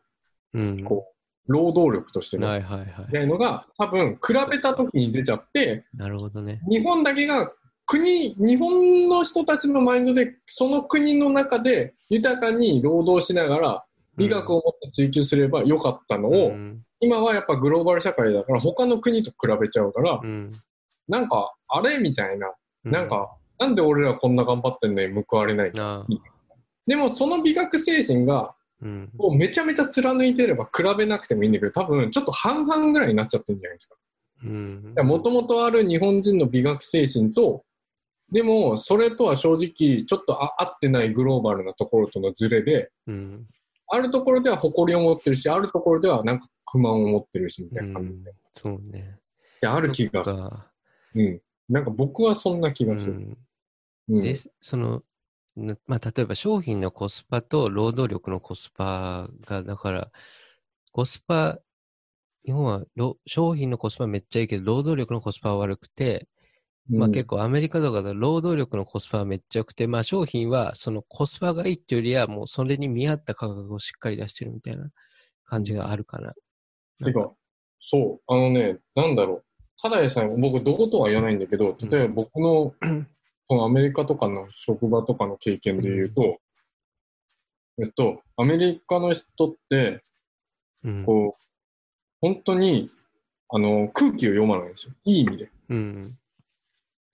[0.55, 0.83] うん。
[0.83, 1.11] こ
[1.47, 2.89] 労働力としての、はいはいはい。
[3.07, 6.59] みたいのが多分比べた時に出ちゃって、なるほどね。
[6.69, 7.51] 日本だけが
[7.85, 13.85] 国、日本の人たちのマインドで、その国の中で豊かに労働しながら、
[14.17, 16.81] 美学を持って追求すればよかったのを、うん。
[16.99, 20.51] 今はやっぱグローバル社会だから、他の国と比べちゃうから、うん。
[21.07, 22.47] なんか、あれみたいな、
[22.85, 25.71] うなんか、なんで俺らこんな頑張ってんのに報われない
[26.87, 33.95] でもその美学精神が、うんもうめちゃめちゃ貫いてれば比べなくてもいいんだけど、多分ちょっと半々ぐらいになっちゃってるんじゃないですか。
[34.43, 37.63] うんもともとある日本人の美学精神と、
[38.31, 43.45] でもそれとは正直ちょっとあ合ってないグローバルなところとのズレで、うん
[43.87, 48.33] あるところでは誇りを持ってるし、あるところではなんか不満を持ってるし、みたいな感じで。
[48.55, 49.19] そうね。
[49.61, 50.37] である気がする。
[51.15, 51.41] うん。
[51.69, 53.13] なんか僕はそんな気がする。
[53.13, 53.37] うん
[54.09, 54.21] うん。
[54.21, 55.01] で、その、な
[55.55, 60.11] まあ、例えば商品のコスパと労働力のコスパが、だから、
[60.91, 61.59] コスパ、
[62.45, 66.27] 日本はろ商品のコスパめっちゃいいけど、労働力のコスパは悪くて、
[66.89, 74.89] まあ結構アメリカとかだと労働力のコスパはめっちゃ良くて、まあ商品はそのコスパがいいっていうよりはもうそれに見合った価格をしっかり出してるみたいな
[75.45, 76.33] 感じがあるかな。
[77.03, 77.31] てか、
[77.79, 79.43] そう、あのね、なんだろう。
[79.81, 82.73] ただでさえ、僕、どことは言わないんだけど、例えば僕の、
[83.49, 86.39] そのアメリカとかの職場とかの経験で言うと、
[87.81, 90.03] えっと、アメリカの人って、
[90.83, 91.43] うん、こう、
[92.21, 92.89] 本当に、
[93.49, 94.93] あの、空気を読まないんですよ。
[95.03, 95.51] いい意味で。
[95.69, 96.17] うん。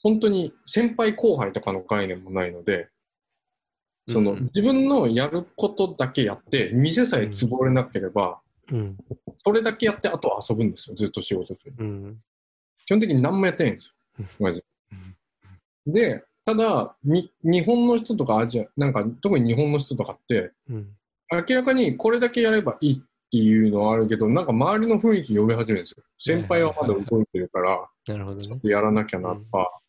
[0.03, 2.89] 本当に先輩後輩とかの概念もないので、
[4.07, 8.39] その、うん自分のやることだけやって、店さえ潰れなければ、
[8.71, 8.97] うん。
[9.37, 10.95] それだけやって、あとは遊ぶんですよ。
[10.95, 11.71] ずっと仕事中。
[11.77, 12.17] うん。
[12.85, 14.25] 基本的に何もやってないんですよ。
[14.39, 14.63] マジ
[15.87, 15.91] で。
[15.91, 20.89] で、ただ、に、日本の人とかアジア、なんか、特に日本の人とかって、うん。
[21.31, 26.03] 明らかにこれだけやればいいっていうのはあるけど、なんか周りの雰囲気読め始めるんですよ。
[26.19, 28.59] 先輩はまだ動いてるから、なるほどねちょっ。
[28.59, 29.79] とやらなきゃなとか、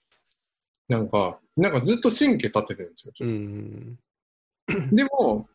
[0.89, 3.13] なんか、なんかずっと神経立ててるんですよ。
[3.21, 3.99] うん。
[4.69, 5.49] と でも、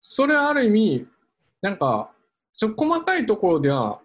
[0.00, 1.06] それはある意味、
[1.60, 2.12] なんか、
[2.56, 4.00] ちょ細かいところでは、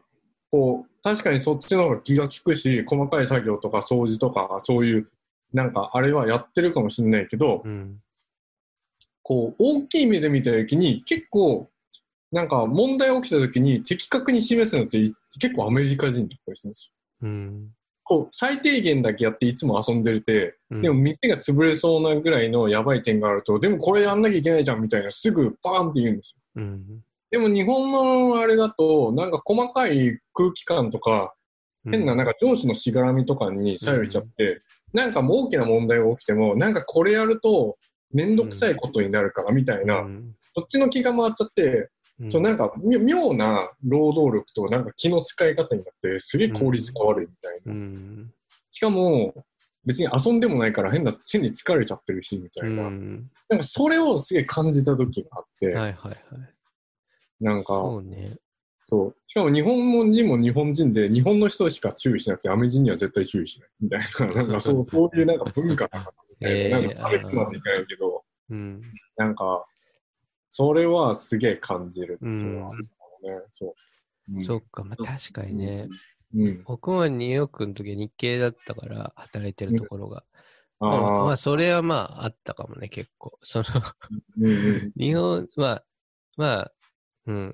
[0.51, 5.09] こう、確かにそっちの方が気が利くし、細かい作業とか掃除とか、そういう、
[5.53, 7.99] なんか、あれはやってるかもしれないけど、うん。
[9.21, 11.69] こう、大きい目で見たときに、結構、
[12.31, 14.97] なんか問題起きたときに的確に示すのって
[15.39, 17.27] 結構アメリカ人だったりするんですよ。
[17.27, 17.69] うん。
[18.03, 26.61] こう、最低限だけやっていつも遊んでるって、うんでも店が潰れそうなぐらいのやばい点があると、でもこれやんなきゃいけないじゃんみたいな、すぐバーンって言うんですよ。
[26.63, 27.03] うん。
[27.29, 31.33] でも日本のあれだと、なんか細かい空気感とか、
[31.89, 34.61] 変ななんか上司のしがらみとかに左右しちゃって、
[34.93, 37.77] なんかもう大きな問題が起きても、なんかこれやると
[38.11, 47.73] めんどくさいことになるからみたいな、うんそっちの気が回っちゃって、うんそうなんかみ妙な労働力となんか気の使い方になって、すげえ効率が悪いみたいな。
[47.73, 48.31] うん。
[48.69, 49.33] しかも、
[49.83, 52.83] 別に遊んでもないから変な、変に疲れちゃってるし、みたういな。
[52.83, 53.31] ん。
[53.49, 56.19] なんかそれをすげえ感じた時があって、はいはいはい。
[57.41, 58.37] なんか、そうね。
[58.85, 59.15] そう。
[59.27, 63.69] しかも日本人も日本人で、日本の人しか注意しなくて、アメ人には絶対注意しない。
[63.81, 66.59] みたいな、なんかそう、そういうなんか文化なのかみたいな。
[66.59, 68.81] えーなんか差別までいかないけど、うん。
[69.17, 69.65] なんか、
[70.49, 72.77] それはすげえ感じるってういうのはあん。
[72.77, 72.91] るか
[73.21, 73.41] もね。
[73.53, 73.69] そう。
[73.69, 75.89] うんそっか、まあ確かにね。
[76.35, 76.63] うん。
[76.63, 80.23] 僕はニューヨークの時は日系だったから、働いてるところが。
[80.79, 83.37] あまあ、まああ、それはまあ、あったかもね、結構。
[83.43, 83.65] その、
[84.37, 84.91] うんうん。
[84.95, 85.85] 日本、まあ、
[86.37, 86.71] まあ、
[87.27, 87.53] うん。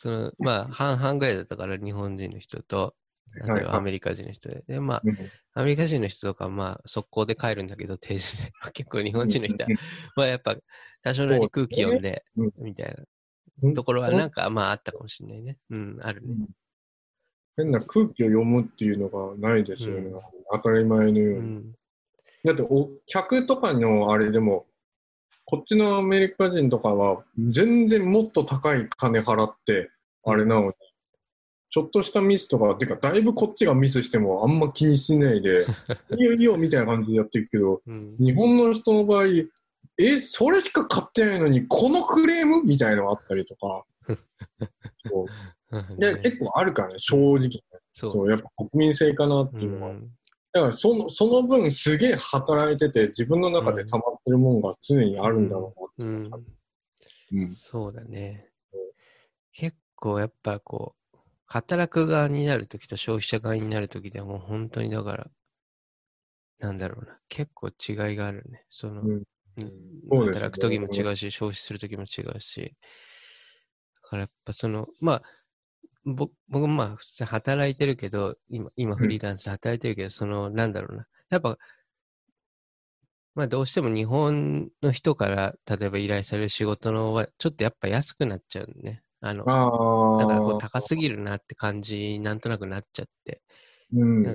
[0.00, 2.94] その、まあ、半々ぐらいだったから、日本人の人と、
[3.70, 4.64] アメリカ人の人で。
[4.66, 5.16] で、まあ、うん
[5.52, 8.52] アメリカ人の人とか、まあ、速攻で帰るんだけど、定時で。
[8.72, 9.68] 結構日本人の人は、
[10.16, 10.56] まあ、やっぱ、
[11.02, 12.24] 多少なり空気読んで
[12.56, 12.96] みたい
[13.62, 15.58] うんなところは、なんか、まあ、あったかもしれないね。
[15.68, 16.46] うん、あるね。
[17.58, 20.08] 変な空気を読むっていうのがないですよね。
[20.08, 20.20] うん
[20.52, 21.48] 当たり前のよううに。
[21.58, 21.72] ん。
[22.44, 24.66] だってお、客とかのあれでも、
[25.50, 29.90] こっちのアメリカ人とかは、全然もっと高い金払って、
[30.22, 30.72] あれなのに、
[31.70, 35.66] ちょっとしたミスとか、てか、だいぶこっちがミスしてもあんま気にしないで、
[36.16, 38.16] いいよいいよみたいな感じでやっていくけど、うん。
[38.20, 39.24] 日本の人の場合、
[39.98, 42.62] え、それしか買ってないのに、このクレーム？
[42.62, 43.84] みたいのがあったりとか、
[45.04, 45.26] そう
[45.98, 47.50] で結構あるからね、正直ね。
[47.92, 49.92] そうやっぱ国民性かなってういうのは。
[49.92, 50.08] ん。
[50.52, 56.48] だからその、その分すげえ働いてて、自分の中で溜まるもんが常にあるんだろううなって
[57.36, 57.42] ん。
[57.42, 57.54] うん。
[57.54, 58.80] そうだねうん。
[59.52, 65.30] 結構やっぱこう、働く側になるときと消費者側になるときではもう本当にだから、
[66.58, 67.18] なんだろうな。
[67.28, 68.64] 結構違いがあるね。
[68.68, 69.22] その、うん
[69.56, 69.70] うん
[70.32, 72.74] 働くときも違うし、消費するときも違うし。
[74.02, 75.22] だからやっぱその、まあ、
[76.04, 81.06] 僕僕もまあ普通に働いてるけど、今、今フリーランスで働いてるけど、その、なんだろうな。
[81.30, 81.58] やっぱ、
[83.34, 89.02] まあどうしても日本の人から例えば依頼される仕事のはちょっとやっぱ安くなっちゃうね。
[89.20, 89.44] あの。
[90.18, 93.42] だからこう高すぎるなって感じなんとなくなっちゃって。
[93.94, 94.26] うん。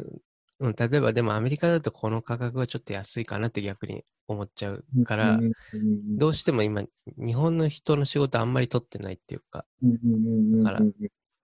[0.60, 6.84] うん、例えばでもアメリカだとこの価格はちょっと安いかなって逆に思っちゃうから、うん、どうしても今
[7.18, 10.80] 日本の人の仕事あんまり取ってないっていうか、だから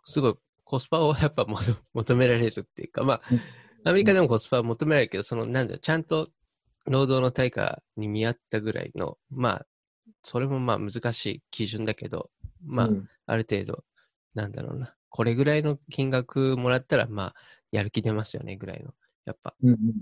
[0.05, 3.21] すごいコスパをやっぱ求求められるっていうか、まあ、
[3.83, 6.29] アメリカでもコスパは求められるけど、その、なんだちゃんと
[6.85, 9.65] 労働の対価に見合ったぐらいの、まあ、
[10.23, 12.29] それもまあ難しい基準だけど、
[12.65, 13.85] まあ、うんある程度、
[14.33, 17.35] なんだろうな、これぐらいの金額もらったら、まあ、
[17.71, 18.93] やる気出ますよね、ぐらいの。
[19.25, 19.53] やっぱ、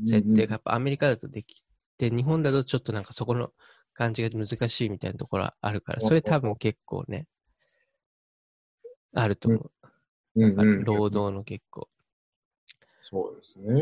[0.08, 1.64] 設定が、やっぱアメリカだとでき
[1.98, 3.52] て、日本だとちょっとなんかそこの
[3.94, 7.28] 感じが難しいみたいなところはあるから、それ多分結構ね、
[9.14, 9.72] あると思う。
[10.36, 11.90] うんうんうん労働の結構。
[13.02, 13.74] そうですね。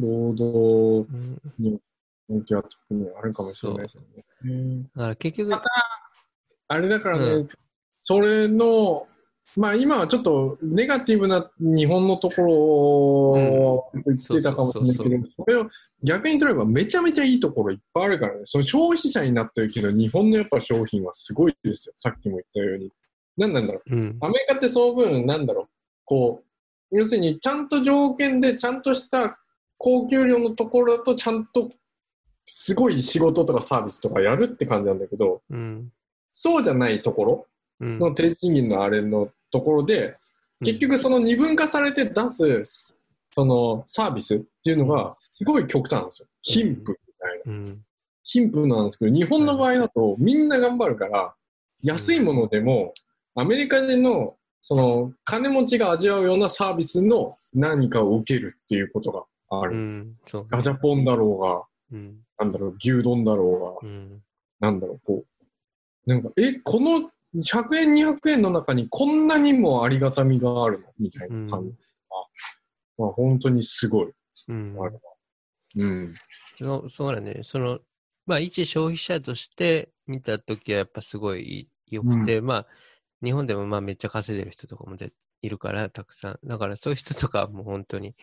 [0.00, 1.82] 労働うん、に向き
[2.28, 4.82] 合った時にあるかもしれないですよね。
[4.94, 5.54] だから結局、
[6.68, 7.48] あれだからね、う
[8.00, 9.06] それの、
[9.56, 15.68] まあ今はちょっとネガティブな日本のところを言ってたかもしれないけど、それを
[16.02, 21.94] 逆に取ればめちゃめちゃいいところいっぱいあるからね、その消費者になってるけど、日本のやっぱ商品はすごいですよ。
[21.98, 22.90] さっきも言ったように。
[23.36, 23.94] なんなんだろう。
[23.94, 25.66] うん、アメリカってその分、なんだろう、
[26.04, 26.42] こ
[26.90, 29.38] う、要するにちゃんと条件でちゃんとした
[29.78, 31.70] 高給料のところだとちゃんと
[32.44, 35.90] すごい仕事とかサービスとかやるって感じなんだけど、うん、
[36.32, 37.46] そうじゃないところ
[37.80, 37.98] うん。
[37.98, 40.16] の低賃金のあれのところで、
[40.64, 42.96] 結局その二分化されて出す、
[43.32, 46.28] そのサービスっていうのがすごい極端なんですよ。
[46.42, 47.52] 貧富みたいな。
[47.52, 47.84] うん、
[48.22, 51.34] 貧富なんですけど、日本の場合だとみんな頑張るから、
[51.82, 52.94] 安いものでも
[53.34, 60.36] アメリカ人のその金持ちが味わうようなサービスの何かを受けるっていうことがあうるんです。
[60.38, 60.46] う。
[60.48, 64.22] ガチャポンだろうが、うん、なんだろう、牛丼だろうが、うん、
[64.60, 65.24] なんだろう、こ
[66.06, 67.10] う、なんか、え、この
[67.42, 70.92] 100円、200円の中にこんなにもありがたみがあるの？
[70.98, 71.74] みたいな感じ。
[72.96, 74.12] まあ、本当にすごい。
[74.48, 74.76] うん。
[74.80, 75.00] あれは
[75.76, 76.14] うん。
[76.62, 77.40] そうそうだね。
[77.42, 77.80] その、
[78.26, 82.66] まあ、一消費者として見たときはやっぱすごい良くて、まあ、
[83.22, 86.38] 日本でもまあめっちゃ稼いでる人とかもぜいるから、たくさん。
[86.44, 88.14] だからそういう人とかはもう本当に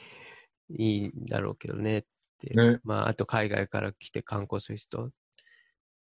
[0.69, 2.08] いいんだろうけどねって。
[2.49, 2.80] ね。
[2.84, 5.10] まあ、あと海外から来て観光する人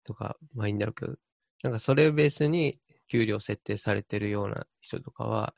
[0.04, 1.14] とか、まあいいんだろうけど、
[1.62, 5.54] なんかそれをベースに給料設定されてるような人とかは、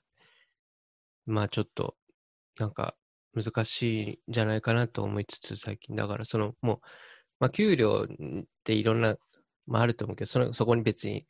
[1.27, 1.97] まあちょっと、
[2.59, 2.95] なんか
[3.35, 6.79] 難しいんじゃないかなと思いつつ最近、だからそのもう、
[7.41, 9.17] まあ給料っていろんな、
[9.67, 11.27] まああると思うけど、そのそこに別に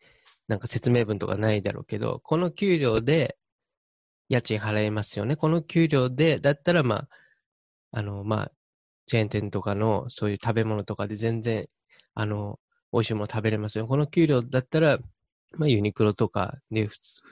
[0.48, 3.36] なんか説明文とかないだろうけど、この給料で
[4.28, 5.36] 家賃払えますよね。
[5.36, 7.08] この給料で、だったらまあ、
[7.92, 8.52] あの、まあ、
[9.06, 11.66] チェーン店とかのそういう食べ物とかで全然、
[12.14, 12.58] あの、
[12.92, 13.86] 美味しいもの食べれますよ。
[13.86, 14.98] この給料だったら、
[15.56, 16.88] まあ、ユニクロとかで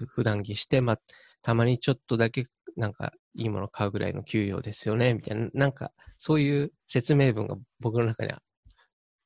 [0.08, 1.00] 普段着して、まあ、
[1.42, 8.42] たまにちょっとだけ、なんか、いいもの買うぐらいの給料ですよね、みたいな、なんか、そういう説明文が僕の中には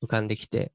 [0.03, 0.73] 浮かんできて、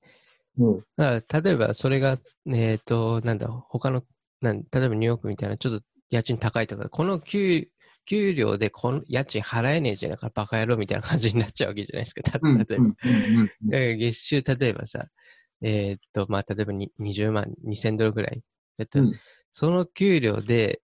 [0.58, 0.78] うん。
[0.96, 4.02] だから例えばそれが、えっ、と、なんだ、他の、
[4.40, 7.68] なん例えばニューヨークみたいな、ちょっと家賃高いとか、この給
[8.05, 12.23] 給料でこの家賃払えねえじゃないからバカ野郎みたいな感じになっちゃうわけじゃないですか。
[12.38, 12.77] 例えば。
[12.77, 12.97] うんうん
[13.41, 15.07] うん月収、例えばさ、
[15.62, 18.43] えーっと、まあ、例えばに20万、2000ドルぐらい
[18.79, 19.12] だったら、うん
[19.55, 20.81] その給料で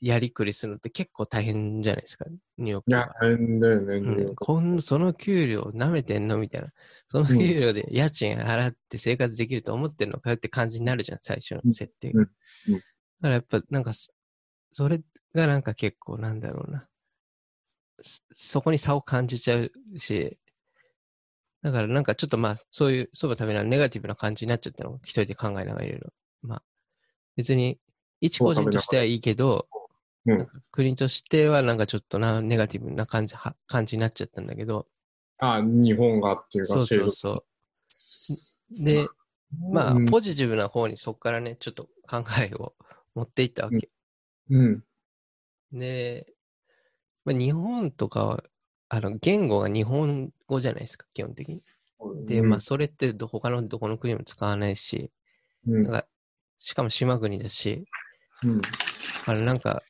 [0.00, 2.26] やりくりするのって結構大変じゃないですか、
[2.58, 6.68] ニューヨーク大変だよね、うん、こんその給料舐めてんのみたいな。
[7.08, 12.20] その給料で家賃払って生活できると思ってんのかよって感じになるじゃん、最初の設定が。
[12.20, 12.22] う
[12.70, 12.80] んうん
[13.20, 13.92] だからやっぱなんか
[14.74, 15.00] そ、それ
[15.34, 16.86] がなんか結構なんだろうな。
[18.02, 20.36] そそこに差を感じちゃうし、
[21.62, 26.12] だからなんかちょっとまあそういうそば食べなネガティブな感じになっちゃったのを一人で考えながらいろいろ。
[26.42, 26.62] まあ
[27.36, 27.78] 別に
[28.20, 34.86] 一個人としてはいいけど、うん国としてはなんかちょっとな、ネガティブな感じは感じになっちゃったんだけど、
[35.38, 37.44] あ、日本がっていうか、そうそうそ
[38.72, 38.82] う。
[38.82, 39.06] で、
[39.70, 42.74] まあ、うんポジティブな方にそこからね、ちょっと考えを
[43.14, 43.90] 持っていったわけ。
[44.50, 44.84] うん。
[45.72, 46.32] で、
[47.24, 48.44] まあ、日本とかは、
[48.88, 51.62] あの、言語が日本語じゃないですか、基本的に。
[52.26, 55.10] で、うんまあ、それってど他のどこの国も使わないし、
[55.66, 55.82] うん。
[55.84, 56.06] なんか、
[56.58, 57.84] しかも島国だし、
[58.44, 58.60] うん。
[59.26, 59.82] あの、なんか、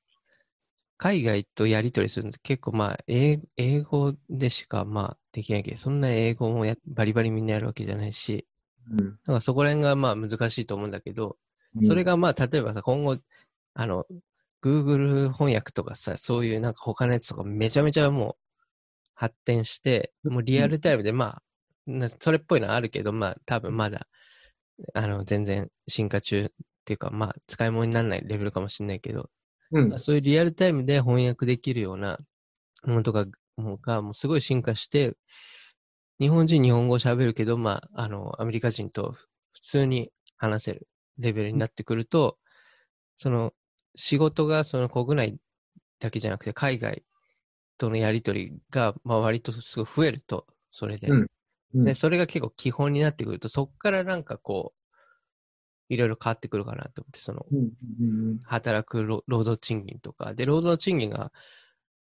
[0.97, 8.47] 海外とやり取りするのって結構まあ、英英語でしかまあできないけど、そんな英語もやバリバリみんなやるわけじゃないし、
[8.91, 9.19] うん。
[9.27, 11.37] なんかそこら辺がまあ難しいと思うんだけど、
[11.77, 11.87] うん。
[11.87, 13.19] それがまあ例えばさ、今後、
[13.75, 14.07] あの、
[14.65, 18.37] Google 翻訳とかさ、そういうなんか他のやつとかめちゃめちゃもう
[19.15, 21.43] 発展して、もうリアルタイムでまあ、
[21.87, 24.07] なそれっぽいのはあるけど、まあ多分まだ、
[24.95, 26.49] あの、全然進化中っ
[26.87, 29.29] ていうか、まあ使い物にならないレベルかもしれないけど、
[29.73, 29.89] うん。
[29.91, 32.19] まあそういうリアルタイムで翻訳できるような
[32.85, 35.15] ものとかもがもうすごい進化して、
[36.21, 39.13] 日本人日本語喋るけど、まあ、あの、アメリカ人と
[39.53, 40.89] 普通に話せる
[41.19, 42.39] レベルになってくると、
[43.17, 43.53] その
[43.97, 45.39] 仕事がその国内
[46.01, 47.05] だけじゃなくて海外
[47.79, 51.09] とのやりとりが、まあ、割とすごい増えると、それで。
[51.09, 51.27] うん。
[51.75, 51.85] うん。
[51.85, 54.85] で、それが結構基本になってくると、そこからなんかこう、
[55.89, 57.47] いろいろ変わってくるかなと思って、その、
[58.45, 61.33] 働く労労働賃金とか、で、労働賃金が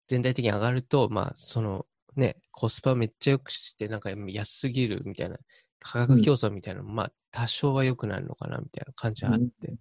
[0.08, 1.86] 全体的に上がると、まあ、その、
[2.16, 5.38] ね、コスパめっちゃ良くして、なんか安すぎるみたいな、
[5.80, 9.76] 価格競争みたいなのも、まあ、多少は良くなるのかなみたいな感じはあって、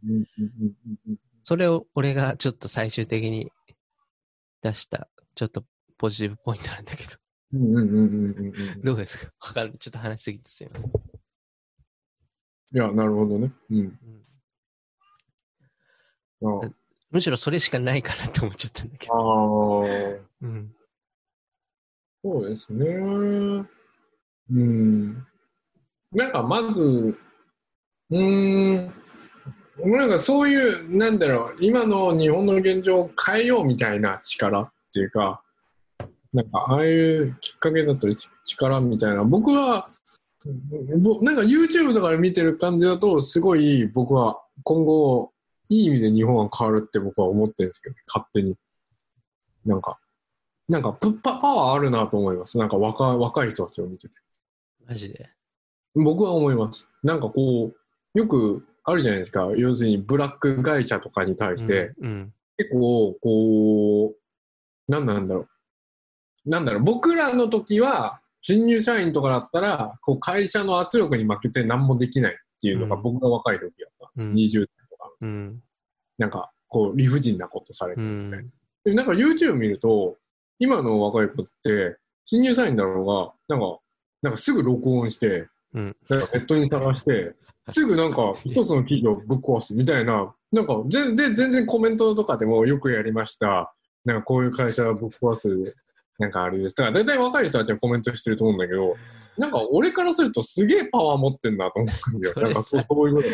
[1.43, 3.51] それを俺がちょっと最終的に
[4.61, 5.63] 出した、ちょっと
[5.97, 7.09] ポジティブポイントなんだけど、
[7.53, 9.31] うんうんうんうんうんうんどうですか？
[9.41, 9.73] わかる？
[9.77, 10.79] ちょっと話しすぎてすよね。
[12.73, 13.51] いや、なるほどね。
[13.69, 13.77] うん。
[13.77, 13.99] うん
[16.45, 16.69] あ
[17.11, 19.83] むしろそれしかないかなって思っちゃったんだけあど。
[19.83, 20.75] ー、うん。
[22.23, 22.85] そうですね。
[24.51, 25.25] うん。
[26.11, 26.81] なんかまず、
[28.09, 28.91] うー
[29.85, 35.41] ん、なんかそういう、なんだろう、今の日本の現状を変えようみたいな力っていうか、
[36.33, 39.89] なんかああいうきっかけだったりち力みたいな、僕は、
[40.99, 45.31] ぼなんか YouTube とかで見てる感じだと、すごい僕は今後、
[45.69, 48.55] いい意味で日本は変わるって僕は思ってるんですけど、勝手に。
[49.65, 49.97] なんか、
[50.67, 52.57] なんかプパパワーあるなと思います。
[52.57, 54.17] なんか若若い人たちを見てて。
[54.85, 55.29] マジで？
[55.95, 56.85] 僕は思います。
[57.01, 57.71] なんかこ
[58.13, 59.49] う、よくあるじゃないですか。
[59.55, 62.33] 要するにブラック会社とかに対して、うん。
[62.57, 65.47] 結構、こう、なんなんだろ
[66.45, 66.49] う。
[66.49, 74.59] なんだろう、僕らの時は、新入社員とかだったら、こう会社の圧力に負けて何もできないっていうのがうん僕が若い時だったんですよ。
[74.59, 75.11] うん20代とか。
[75.21, 75.61] うん。
[76.17, 78.43] なんか、こう、理不尽なことされてみたいな。
[78.43, 78.51] ん。
[78.83, 80.17] で、なんか YouTube 見ると、
[80.59, 83.79] 今の若い子って、新入社員だろうが、なんか、
[84.21, 85.95] なんかすぐ録音して、うん。
[86.09, 87.35] ネットに探して、
[87.69, 93.73] すぐなんか一つの企業をぶっ壊すみたいな、なんか全然、全然コメントとかでもよくやりました。
[94.05, 95.75] なんかこういう会社をぶっ壊す、
[96.19, 96.75] なんかあれです。
[96.75, 98.95] だから大体若い人たちはコメントしてると思うんだけど、
[99.37, 102.35] なんか俺からするとすげえパワー持ってんなと思うんだよ。
[102.41, 103.29] なんかそういうこと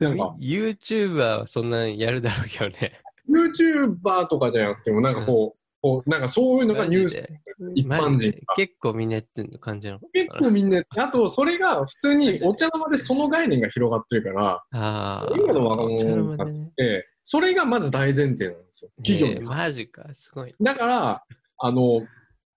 [0.00, 0.08] だ。
[0.08, 3.00] なんか YouTuber はそんなんやるだろうけどね。
[3.28, 7.28] YouTuber とかじゃなくても、なんかこう、こうなんかそういうのがニュース、
[7.74, 15.28] 一般人結構みんなやってんの感じなのか結構みんな、あとそれが普通にお茶の間でその概念が広がってるから。
[15.36, 18.90] 今の若者お茶の間でねで、それがまず大前提なんですよ。
[18.96, 19.44] 企業にえー。
[19.44, 20.54] マジか、すごい。
[20.60, 21.24] だから、
[21.58, 22.04] あの、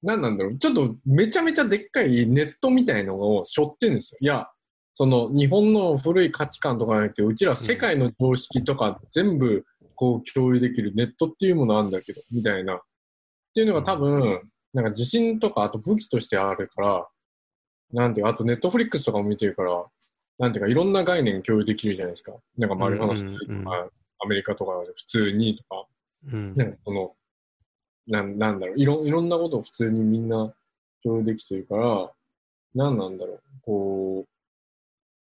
[0.01, 4.17] 何なんだろう、ちょっとめちゃめちゃでっかいネットみたいのを背負ってるんですよ。
[4.21, 4.47] いや、
[4.95, 12.81] その日本の古い価値観とかじゃなくて、うちら世界の常識とか全部こう共有できるネットっていうものあるんだけど、みたいな。
[13.59, 17.07] っていうのが多分、なんか自信とか、あと武器としてあるから、
[17.91, 19.85] なんていうか、あとネットフリックスとかも見てるから、
[20.37, 22.31] なんていうか、いろんな概念共有できるじゃないですか。
[22.57, 23.63] なんか丸い話、うんうんうん。
[23.65, 23.89] まあ
[24.23, 25.87] アメリカとかで普通にとか、
[26.31, 26.55] うん。
[26.55, 27.15] なんかその、
[28.07, 28.77] なんなんだろう。
[28.77, 30.53] いろ、いろんなことを普通にみんな
[31.03, 32.11] 共有できてるから、
[32.75, 34.25] なんなんだろう、こ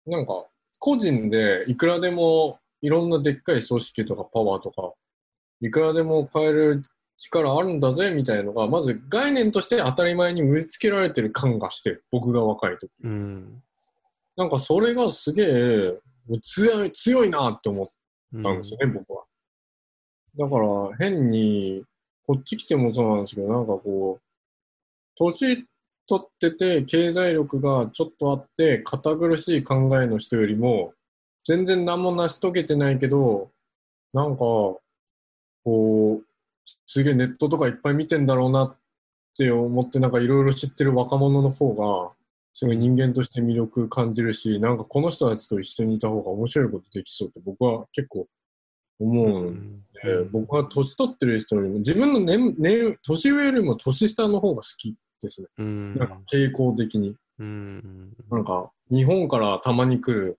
[0.06, 0.46] う、なんか、
[0.78, 4.92] 個人でいくらでもいろんなでっかい組織とかパワーとか、
[5.60, 6.82] いくらでも変える
[7.20, 12.90] 力あるんだぜみたいなのが、まず概念として当たり前に植え付けられてる感がして、僕が若い時。
[13.04, 13.62] うん。
[14.36, 16.00] なんかそれがすげえ
[16.42, 17.86] 強い、強いなって思っ
[18.42, 19.24] たんですよね、僕は。
[20.38, 21.84] だから、変に、
[22.26, 24.22] こっち来てもそうなんですけど、なんかこう、
[25.16, 25.66] 年
[26.06, 30.94] 取ってて、経済力がちょっとあって、堅苦しい考えの人よりも、
[31.44, 33.50] 全然何も成し遂げてないけど、
[34.12, 34.80] なんか、こ
[35.64, 36.24] う、
[36.86, 38.76] すげえネットとかいっぱい見てんだろうなっ
[39.36, 42.12] て思って、なんかいろいろ知ってる若者の方が、
[42.52, 48.26] すごい人間として魅力感じるし、なんかこの人たちと一緒にいた方が面白いことできそうって僕は結構
[48.98, 55.48] 思うんで、うん僕は年取ってる人よりも、自分の年、年、年上よりも年下の方が好きですね。
[55.58, 55.98] うん。
[55.98, 57.16] なんか傾向的に。
[57.38, 58.12] うん。
[58.30, 60.38] なんか、日本からたまに来る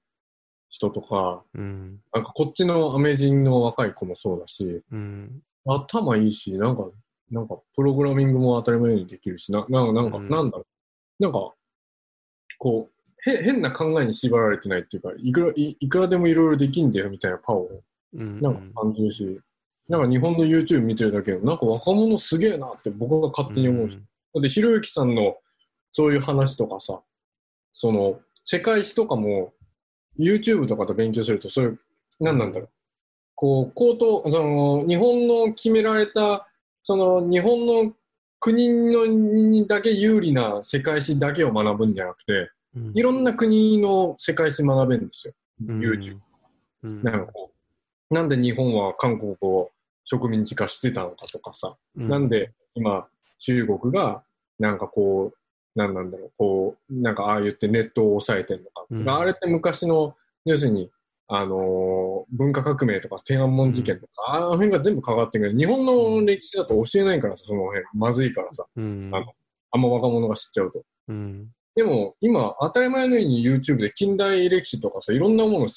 [0.69, 1.99] 人とか、うん。
[2.13, 5.41] なんかこっちのアメ人の若い子もそうだし、うん。
[5.66, 6.89] 頭いいし、なんか、
[7.30, 10.66] なんか、プログラミングも当たり前にできるし、な、なんか、なんか、うんなんだろ
[11.20, 11.24] う。
[11.24, 11.53] なんか、
[12.57, 12.89] こ
[13.26, 17.82] う、へ、変な考えに縛られてないっていうか、いくら、いいくらでもいろいろできんだよみたいなパワーを
[18.14, 18.41] うん。
[18.41, 19.39] なんか感じるし、
[19.88, 23.97] なんか日本の YouTube 見てるだけでも、なんか若者すげえなって僕が勝手に思うし、
[24.34, 25.38] だってひろゆきさんの
[25.91, 27.01] そういう話とかさ、
[27.74, 29.53] その、世界史とかも
[30.20, 31.80] YouTube とかと勉強すると、そういう、
[32.20, 32.70] 何なんだろう。
[33.36, 36.47] こう、高等、その、日本の決められた、
[36.84, 37.93] その、日本の
[38.39, 42.91] 国のにだけ有利な世界史だけを学ぶんじゃなくて、うん。
[42.95, 45.34] いろんな国の世界史学べるんですよ。
[45.67, 46.17] うん YouTube。
[46.84, 47.03] うん。
[47.03, 47.51] なんかこ
[48.09, 49.71] う、なんで日本は韓国を
[50.05, 53.07] 植民地化してたのかとかさ、うなんで今
[53.39, 54.23] 中国が
[54.59, 58.86] なんかこう、なんなんだろう、こう、なんかああ言ってネットを抑えてるのか。
[58.89, 60.15] うんあれって昔の、
[60.45, 60.89] 要するに、
[61.28, 67.84] あのー文化革命とか天安門事件とか、あの辺が全部関わってるけど、日本の歴史だと教えないからさ、その辺。
[67.93, 68.65] まずいからさ。
[68.76, 69.09] うん。
[69.13, 69.26] あの
[69.72, 70.84] あんま若者が知っちゃうと。
[71.07, 71.47] うん。
[71.76, 75.67] でも、今、当たり前のように YouTube で近代歴史とかさ、いろんなもの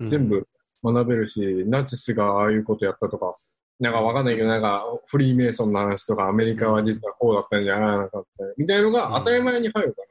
[0.00, 0.08] うん。
[0.08, 0.46] 全部
[0.82, 3.36] 学べるし、ナチスがああいうことやったとか、
[3.78, 10.08] なんかわかんないけど、なんかフリーメイソンの話とか、アメリカは実はこうだったんじゃなかったみたいなのが当たり前に入るから、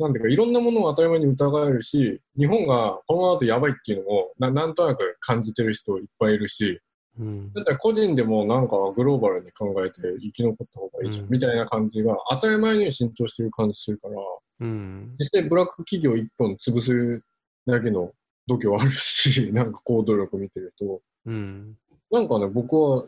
[0.00, 6.80] なんていうか、いろんなものを当たり前に疑えるし、日本がこのままだとやばいっていうのをななんとなく感じてる人いっぱいいるし、
[7.18, 7.52] うん。
[7.52, 11.30] だったら個人でもなんかグローバルに考えて生き残った方がいいじゃん、うん。
[11.30, 14.14] みたいな感じが当たり前に浸透してる感じするから、
[14.60, 15.16] うん。
[15.18, 17.22] 実際ブラック企業一本潰す
[17.66, 18.12] だけの
[18.46, 21.76] 度胸あるし、 なんか行動力見てると、うん。
[22.10, 23.04] なんかね、僕は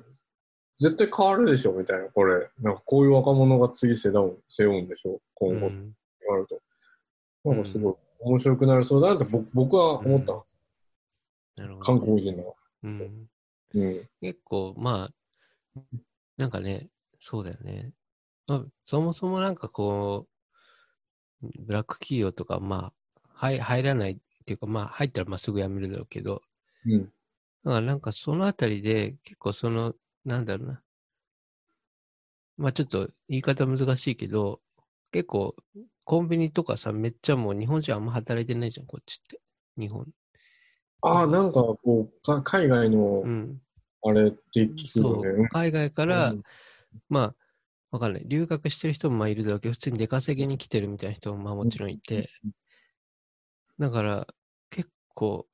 [0.78, 2.48] 絶対変わるでしょ、みたいな、これ。
[2.60, 5.94] なんかこういう若者が次世代を背負うんでしょ、う今後ってん。
[6.28, 6.60] なると。
[7.44, 10.32] なんかすごい面白くなりそうだなって僕僕は思った。
[11.56, 12.56] なるほど韓国人の。
[12.84, 13.28] うん
[13.74, 14.08] うん。
[14.20, 15.10] 結構、ま
[15.76, 15.80] あ、
[16.36, 16.88] なんかね、
[17.20, 17.92] そうだよね。
[18.46, 20.26] まあ、そもそもなんかこ
[21.42, 26.42] う、ブラック企業とか、まあ、入入らないっていうか、まあ、入ったらまあすぐ辞めるだろうけど、
[26.86, 27.04] うん。
[27.04, 27.12] だか
[27.64, 30.82] らなんかそのあたりで、結構その、なんだろうな。
[32.56, 34.60] まあちょっと言い方難しいけど、
[35.10, 35.56] 結構
[36.04, 39.40] コンビニとかさ、めっちゃもう日本人あんま働いてないじゃん、こっちって。
[39.78, 40.06] 日本。
[41.02, 43.60] ああ、なんかこう、か海外のうん。
[44.04, 45.48] あれって聞くそうよね。。
[45.48, 46.42] 海外から、うん
[47.08, 47.34] まあ、
[47.92, 48.24] わかんない。
[48.26, 52.28] 留学してる人もまあいるだろうけど、普通に出稼ぎに来てるみたいな人もまあもちろんいて、
[53.78, 54.26] だから
[54.70, 55.46] 結構、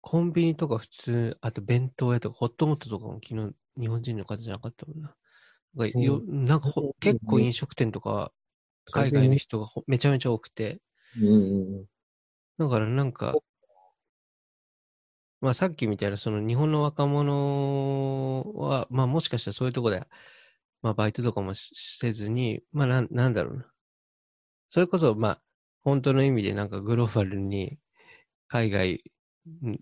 [0.00, 5.14] コンビニとか普通、あと弁当屋とかホットモットとかも昨日日本人の方じゃなかったもんな。
[5.74, 8.32] なんかよなんか結構飲食店とか
[8.90, 10.80] 海外の人がほめちゃめちゃ多くて、
[11.16, 11.86] うん。
[12.58, 13.42] だからなんか、
[15.40, 20.06] まあさっきみたいなその日本の若者は、まあもしかしたらそういうとこで、
[20.82, 23.66] まあバイトとかもしせずに、まあなんなんだろうな。
[24.68, 25.42] それこそまあ
[25.82, 27.78] 本当の意味でなんかグローバルに
[28.48, 29.04] 海外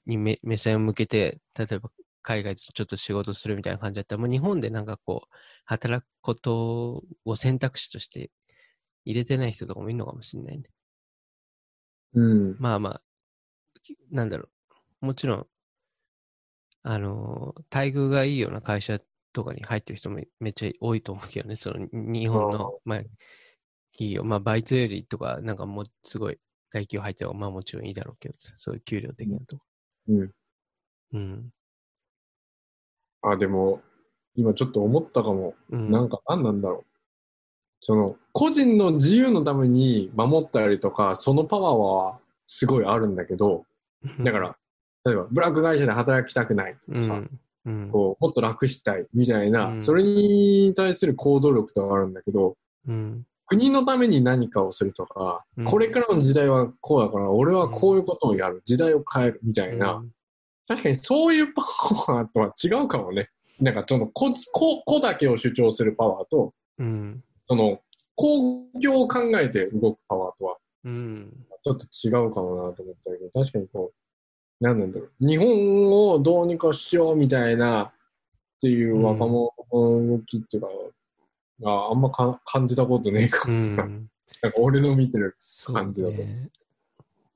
[0.06, 1.90] に目目線を向けて、例えば
[2.22, 5.36] 海外でちょっと仕事するみたいな感じだったら、もう日本でなんかこう、
[5.66, 8.30] 働くことを選択肢として
[9.04, 10.64] 入れてない人とかもいるのかもしれないね。
[12.14, 12.56] うん。
[12.58, 13.02] まあまあ、
[13.82, 14.48] きなんだろ
[15.02, 15.06] う。
[15.06, 15.46] もちろん、
[16.82, 19.00] あのー、待遇がいいような会社
[19.32, 23.02] とかに入ってる人もめっちゃ多いと思うけどね、その日本の、まあ、
[23.92, 26.38] 企業、まあ、バイトよりとか、なんかもうすごい
[26.72, 29.64] 大企業入った方が、まあもちろんいいだろうけど、そういう給料的なとこ。
[30.08, 30.30] うん。
[31.12, 31.50] うん。
[33.22, 33.82] あ、でも、
[34.34, 35.54] 今ちょっと思ったかも。
[35.70, 35.90] うん。
[35.90, 36.89] なんか何なんだろう。
[37.80, 43.64] その、個人の自由のために守ったりとか、そのパワーはすごいあるんだけど、
[44.20, 44.56] だから、
[45.04, 47.40] 例えば、ブラック会社で働きたくないとかさ、うん。
[47.66, 47.90] うん。
[47.90, 52.56] こう、もっと楽したいみたいな、うんそれに対する行動力とかあるんだけど、
[52.86, 53.26] うん。
[53.46, 60.10] 国のために何かをするとか、うんこれからの時代はこうだから、俺はこういうことをやる、時代を変えるみたいな、うん
[60.68, 61.62] 確かにそういうパ
[62.12, 63.28] ワーとは違うかもね。
[63.60, 67.24] なんかその個、個、個だけを主張するパワーと、うん。
[67.50, 67.80] その、
[68.14, 71.32] 公共を考えて動くパワーとは、うん。
[71.64, 73.92] ちょっと違うかもなと思ったけど、確かにこ
[74.60, 75.26] う、なんなんだろう。
[75.26, 77.92] 日本をどうにかしようみたいな、っ
[78.60, 80.68] ていう若者の動きっていうか、
[81.64, 83.82] ああんまか感じたことねえかうもな。
[83.82, 84.08] ん。
[84.42, 86.50] なんか俺の見てる感じだとね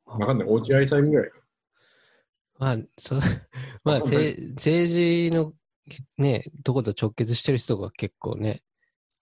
[0.04, 0.48] わかんない。
[0.48, 1.40] 落合さんぐらいか。
[2.60, 3.16] まあ、そ
[3.82, 5.54] まあ、せ政治の
[6.18, 8.62] ね、とこと直結してる人が結構ね、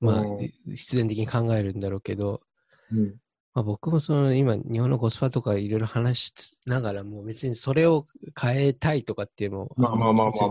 [0.03, 2.43] まあうん、必然的に考えるんだろうけど、
[2.91, 3.15] うん。
[3.55, 8.07] まあ、僕もその今、日本のコスパとかいろいろ話しながらも、別にそれを
[8.41, 9.75] 変えたいとかっていうのも、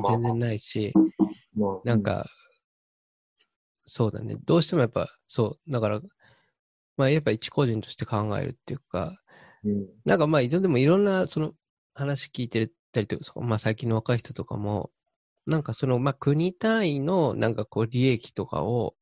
[0.10, 0.94] 全然ないし、
[1.56, 2.26] まあ、なんか、
[3.86, 6.02] そうだね、どうしてもやっぱ、そう、だから、
[6.96, 9.18] まあ、やっぱ一個人として考えるっていうか、
[9.64, 11.54] うん、なんかまあ、いろでもいろんなその
[11.94, 14.92] 話聞いてたりとか、そまあ最近の若い人とかも、
[15.48, 18.96] なんかそのまあ国単位のなんかこう利益とかを、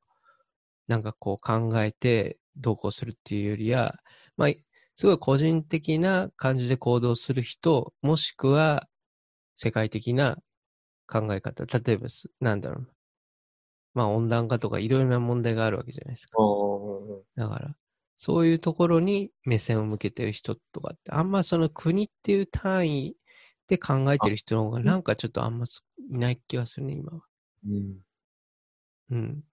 [0.90, 3.96] なんかこう考えてどうこうするっていうよりや、
[4.38, 4.50] まあ、
[4.96, 8.90] すごい個人的な感じで行動する人、もしくは
[9.58, 10.40] 世界的な
[11.08, 11.66] 考え方。
[11.80, 12.90] 例えばす、なんだろうな。
[13.94, 16.38] まあ温暖化とかいろいろな問題があるわけじゃないですか。
[17.36, 17.76] だから、
[18.18, 23.18] そういうところに目線を向けてる人とかって、あんまその国っていう単位
[23.68, 27.24] で考えてる人の方がなんかちょっとあんますいない気がするね、今は。
[27.66, 28.02] うん。
[29.10, 29.44] うん。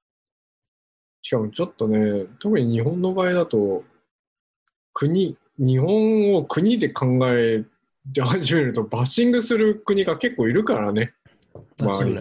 [1.26, 3.82] しかもちょっとね、特に日本の場合だと、
[4.92, 7.64] 国、日本を国で考え
[8.12, 11.14] じ始めるとバッシングする国が結構いるからね。
[11.80, 12.14] 周り。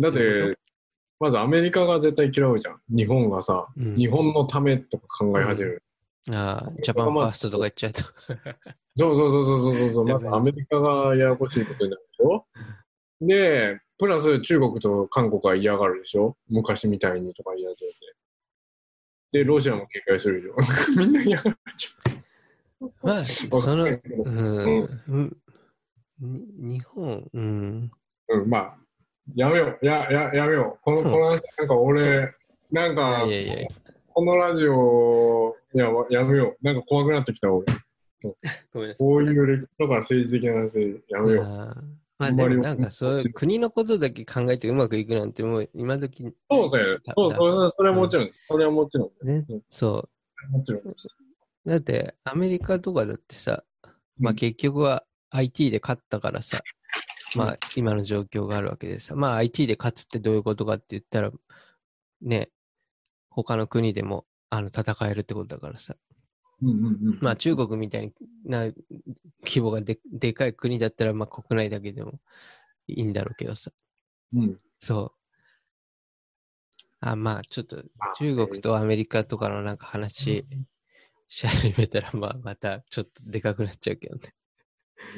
[0.00, 0.58] だって、
[1.20, 2.80] まずアメリカが絶対嫌うじゃん。
[2.90, 5.82] 日本がさ、うん日本のためとか考え始める。
[6.32, 8.02] ああ、ジャパンファーストとか言っちゃうと。
[8.96, 10.06] そうそうそうそうそうそう。
[10.12, 12.46] まずアメリカがややこしいことになるでしょ？
[13.20, 16.36] で、プラス中国と韓国は嫌がるでしょ？
[16.48, 17.96] 昔みたいにとか言い始めて。
[19.32, 20.56] で、ロシアも警戒するでしょ？
[21.00, 21.88] みんな嫌がるじ
[23.02, 23.24] まあ。
[23.24, 25.36] その、ううん、うん
[26.18, 27.90] に日本、うん、
[28.28, 28.76] うん、まあ、
[29.34, 29.86] やめよう。
[29.86, 30.82] や、や、やめよう。
[30.82, 32.34] この、この話、なんかそ俺、
[32.70, 33.68] なんいかや、いやいや、
[34.08, 36.64] このラジオ、いや、わやめよう。
[36.64, 37.66] なんか怖くなってきた、俺。
[38.72, 39.06] ごめんなさい。
[39.06, 41.84] こういう歴史とか政治的な話、やめよう。
[42.18, 46.98] まああんまりでもなんかそういう国のことだけ考えてうまくいくなんてもう今時そうですね。
[47.14, 48.40] そう、そうそれはもちろんです。
[48.48, 49.26] それはもちろん。
[49.26, 50.08] ねうん、そ
[50.50, 51.08] もちろんです。
[51.66, 51.70] う。
[51.70, 53.64] だってアメリカとかだってさ、
[54.18, 56.58] まあうん結局は IT で勝ったからさ、
[57.36, 61.30] まあ今の状況があるわけでさ、まあ IT で勝つってどういうことかって言ったら、
[62.22, 62.50] ね、
[63.28, 65.96] 他の国でもあの戦えるってことだからさ、
[66.62, 67.18] うんうんうん。
[67.20, 68.12] まあ中国みたい
[68.46, 68.72] な
[69.44, 72.20] 規模がででかい国だったら、まあ国内だけでも
[72.86, 73.72] いいんだろうけどさ、
[74.34, 74.58] うん。
[74.80, 75.12] そう。
[77.00, 80.46] あ、まあ、ちょっとまあ中国とアメリカとかのなんか話
[81.28, 84.34] し始めたら、まあ、またちょっとでかくなっちゃうけどね。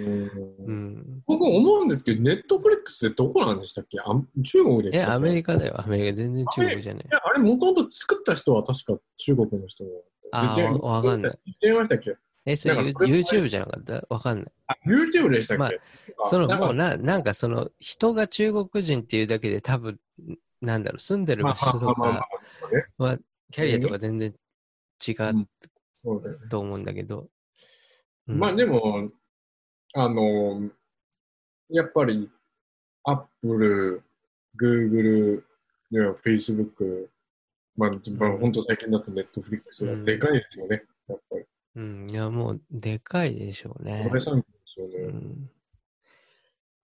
[0.01, 0.23] うん
[0.67, 1.23] うん。
[1.27, 3.99] 僕思うんですけど、ネットフリックスってどこなんでしたっけ？
[4.01, 4.05] あ
[4.43, 5.13] 中国でしえ、たっけ？
[5.15, 6.17] アメリカだよ、アメリカ。
[6.17, 7.09] 全然中国じゃないい。
[7.11, 9.85] や、あれ、もともと作った人は確か中国の人
[10.33, 11.39] あ違うわわかんない。
[11.61, 12.17] 言いましたっけ？
[12.51, 14.07] え、それなんかそれ YouTube じゃなかった？
[14.09, 14.53] わかんない。
[14.69, 15.71] あ、YouTube でしたっけ、まあ
[16.25, 20.01] あその、もうな、なんかその、人が中国人っていうだけで多分、
[20.63, 22.29] なんだろう、住んでる場所とか
[22.97, 23.19] は、
[23.53, 24.35] キャリアとか全然
[25.07, 25.49] 違う
[26.49, 27.29] と思うんだけど。
[28.27, 28.39] うん。
[28.39, 29.11] まあでも、
[29.95, 30.71] あの、
[31.69, 32.31] やっぱり、
[33.05, 34.03] アップル、
[34.57, 35.45] グーグル、
[35.91, 37.11] フェイスブック、
[37.77, 41.45] まあ、まあ、本当最近だとネットフリックスがでかいですよね、やっぱり。
[41.77, 44.15] うん、いや、もう、でかいでしょうねこ。
[44.15, 45.19] れ産業ですようね。
[45.19, 45.51] ん、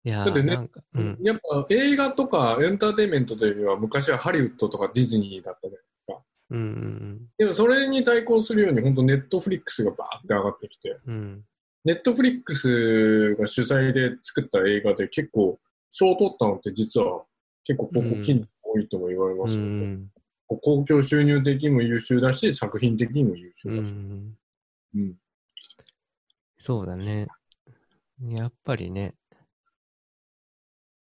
[0.06, 6.24] いやだってねなんか、うん、やっぱ映画とかエンターテインメントというよりは昔はハリウッドとかディズニーだったじゃないですか。
[6.52, 10.98] うん、うんでもそれに対抗するように本当ネットフリックスがバーって上がってきて、
[11.86, 15.60] ネットフリックスが主催で作った映画で結構
[15.90, 17.24] 賞を取ったのって実は
[17.64, 19.86] 結構ここ近年多いとも言われまうすよね。
[19.86, 20.12] ん、
[20.48, 23.92] 公共収入的にも優秀だし、作品的にも優う秀だし。
[23.92, 24.36] ん、
[24.96, 25.16] うん。
[26.58, 27.28] そうだね。
[28.22, 29.16] やっぱりね、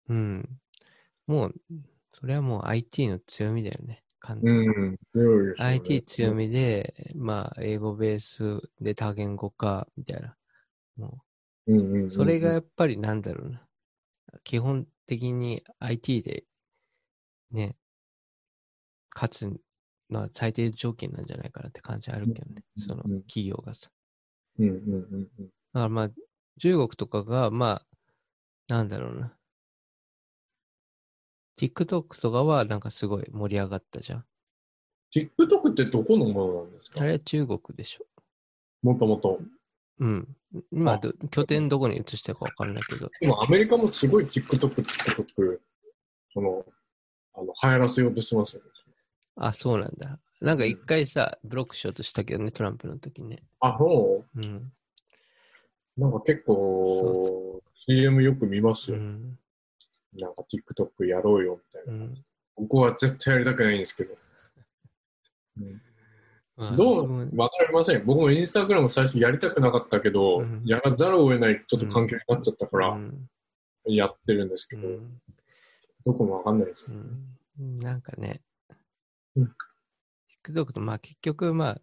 [0.09, 0.59] うん、
[1.27, 1.55] もう、
[2.13, 4.67] それはもう IT の強みだよね、完全に。
[4.67, 4.97] うん。
[5.13, 10.35] 強いですよね IT 強みで、まあ、英語ベースで多言語化みたいな。
[10.97, 11.23] も
[11.67, 13.61] うんうんうんうんう、それがやっぱりなんだろうな。
[14.43, 16.43] 基本的に IT で、
[17.51, 17.75] ね、
[19.13, 19.59] 勝つ
[20.09, 22.63] のは最低条件なんじゃないかなって感じあるけどね。
[22.77, 23.89] うんそのうん企業がさ。
[24.59, 24.77] うんうんう
[25.17, 25.45] んうん。
[25.45, 26.11] だからまあ、
[26.59, 27.85] 中国とかが、まあ、
[28.67, 29.33] なんだろうな。
[31.59, 34.25] TikTok とかはなんかすごい盛り上がったじゃん。
[35.13, 37.01] TikTok ってどこのものなんですか？
[37.01, 38.05] あれは中国でしょ。
[38.83, 39.39] もともと。
[39.99, 40.35] うん。
[40.71, 41.01] まあ、
[41.31, 43.09] 拠点どこに移したかわかんないけど。
[43.21, 45.59] 今アメリカもすごい TikTok、TikTok、
[46.33, 46.63] その、
[47.33, 48.69] あの、流行らせようとしてますよね。
[49.37, 50.19] あ、そうなんだ。
[50.41, 53.43] なんか一回さ、ブロックしようとしたけどね、トランプの時ね。
[53.59, 54.39] あ、そう？
[54.39, 54.43] ん。
[54.45, 54.71] う
[55.97, 58.97] なんか結そ構、CM よく見ますよ。
[58.97, 59.39] うん。
[60.19, 62.03] なんか TikTok やろうよみたいな。
[62.05, 62.13] うん。
[62.55, 64.15] 僕は絶対やりたくないんですけど。
[65.57, 65.81] うん
[66.55, 67.29] まあどう？
[67.37, 68.03] わかりません。
[68.03, 73.29] 僕もインスタグラム最初やりたくなかったけど、うんやらざるを得ないちょっと環境になっちゃったからうん
[73.85, 75.21] やってるんですけど、うん
[76.03, 76.91] どこもわかんないです。
[76.91, 76.95] う
[77.63, 78.41] んなんかね、
[79.37, 79.51] うん
[80.45, 81.81] TikTok とまあ結局まあ、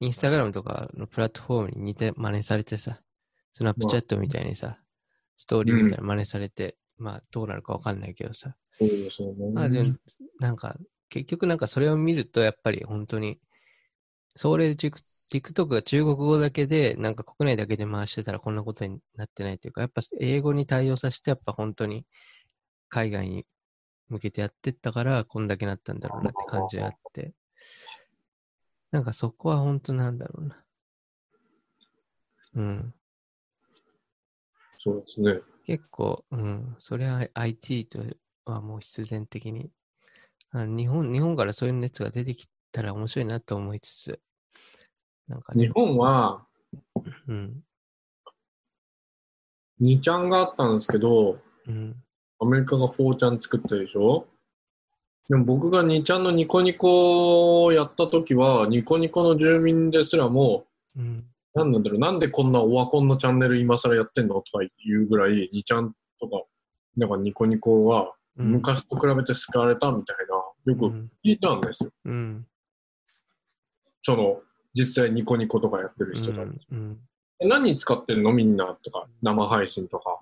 [0.00, 3.00] インスタグラムとかのプラットフォームに似て真似されてさ、
[3.52, 4.76] スナップチャットみたいにさ、
[5.36, 9.50] ストーリーみたいな真似されて、まあどうなるかわかんないけどさ、そうですよね。
[9.52, 9.94] まあでも、
[10.40, 10.76] なんか、
[11.08, 13.38] 結局なんかそれを見ると、やっぱり本当に、
[14.34, 22.06] それ、TikTok が中国語だけで、なんか国内だけで回してたらこんなことになってないというか、やっぱ英語に対応させて、やっぱ本当に
[22.88, 23.46] 海外に
[24.12, 27.32] 向けてやってったから、こんだけなったんだろうなって感じがあって、
[28.90, 30.64] なんかそこは本当なんだろうな。
[32.54, 32.94] うん。
[34.78, 35.40] そうですね。
[35.64, 38.02] 結構、うん、それは IT と
[38.44, 39.70] はもう必然的に、
[40.50, 44.20] あの日本、日本からそういう熱が出てきたら面白いなと思いつつ、
[45.26, 46.44] なんかね、日本は、
[47.28, 47.64] うん、
[49.80, 51.96] 2ちゃんがあったんですけど、うん。
[52.42, 54.26] アメリカが4ちゃん作ったでしょ？
[55.28, 60.66] でも僕が2ちゃんのニコニコをやった時は、ニコニコの住民ですらも、
[60.96, 61.24] うん。
[61.54, 66.42] なんなんだろう、なんでこんなオワコンのチャンネル今更やってんのとか言うぐらい、2ちゃんとか、
[66.96, 68.46] なんかニコニコはうん。
[68.52, 71.10] 昔と比べて救われたみたいな、よくうん。
[71.24, 71.90] 聞いたんですよ。
[72.06, 72.46] うん。
[74.02, 74.40] その、
[74.74, 76.42] 実際ニコニコとかやってる人が。
[76.42, 76.98] うん。
[77.44, 78.32] 何使ってるの？
[78.32, 80.18] みんなとか、生配信とか。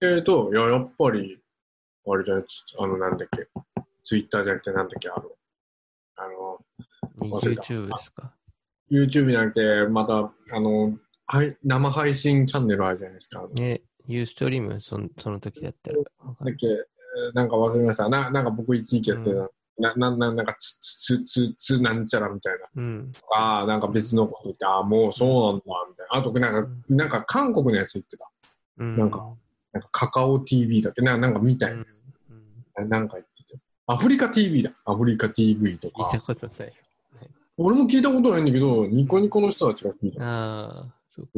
[0.00, 1.38] えーと、いや、やっぱり、
[2.06, 2.44] あれじゃない、
[2.78, 3.48] あの、なんだっけ、
[4.02, 5.30] ツイッターじゃなくて、なんだっけ、あの、
[6.16, 6.58] あの、
[7.20, 8.32] YouTube ですか
[8.90, 10.96] ？YouTube じゃなくて、また、あの、
[11.26, 13.46] はい、生配信チャンネルあるじゃないですか。
[13.54, 15.98] ね、ユーストリームそのその時だったら。
[15.98, 16.02] だ
[16.52, 16.76] っけ、えー
[17.32, 18.08] なんか忘れました。
[18.08, 19.48] ななんか僕一時期やってた、
[19.78, 22.66] な、な、ななんかつ、つ、つ、つ、なんちゃらみたいな。
[22.76, 23.12] うん。
[23.32, 26.16] ああ、なんか別のこと言って、ああ、もうそうなんだ、みたいな。
[26.16, 28.30] あと、なんか、なんか韓国のやつ言ってた。
[28.78, 28.96] うん。
[28.96, 29.34] なんか
[29.74, 31.84] なんかカカオ TV だっけな、なんかみたいな。
[32.78, 32.88] うん。
[32.88, 33.60] なんか言ってて。
[33.86, 34.70] アフリカ TV だ。
[34.84, 36.26] アフリカ TV とか聞いた。
[36.26, 36.72] ことないよ。
[37.56, 40.22] 俺も聞いたことないんだけど、ニコニコの人たちが聞いた。
[40.24, 41.28] ああ、そう。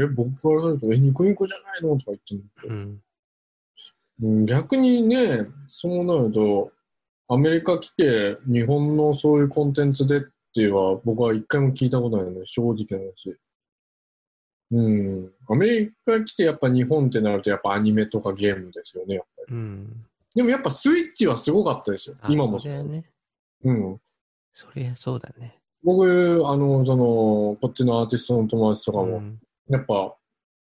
[0.00, 1.98] え、僕からすると、え、ニコニコじゃないの？
[1.98, 3.00] とか言ってるんだけどうん。
[4.22, 6.70] うん逆にね、そうなると、
[7.26, 10.20] アメリカ来て日本のそういうコンテンツでっ
[10.54, 13.36] ては僕は一回も聞いたことないので、正直な話。
[14.74, 15.32] うん。
[15.48, 19.54] アメリカ来てやっぱ日本ってなるとやっぱアニメとかゲームですよね、やっぱり。
[19.54, 20.06] うん。
[20.34, 22.16] でもやっぱスイッチはすごかったですよ。
[22.20, 23.04] あ今もそりゃね。
[23.62, 24.00] うん。
[24.52, 25.58] そりゃそうだね。
[25.84, 27.04] 僕、あの、その、
[27.60, 29.38] こっちのアーティストの友達とかも、うん。
[29.68, 30.16] やっぱ、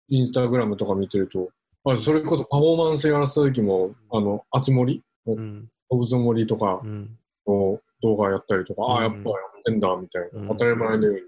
[0.09, 1.51] インスタグラムとか見てると、
[1.85, 5.69] あそれこそパフォーマンスやらせた時も、あの、あつ森うん。
[5.89, 7.17] オブゾモリとかうん。
[7.47, 11.21] の動画やったりとか、うんああ、やっぱやってんだ、みたいな、うん当たり前のように。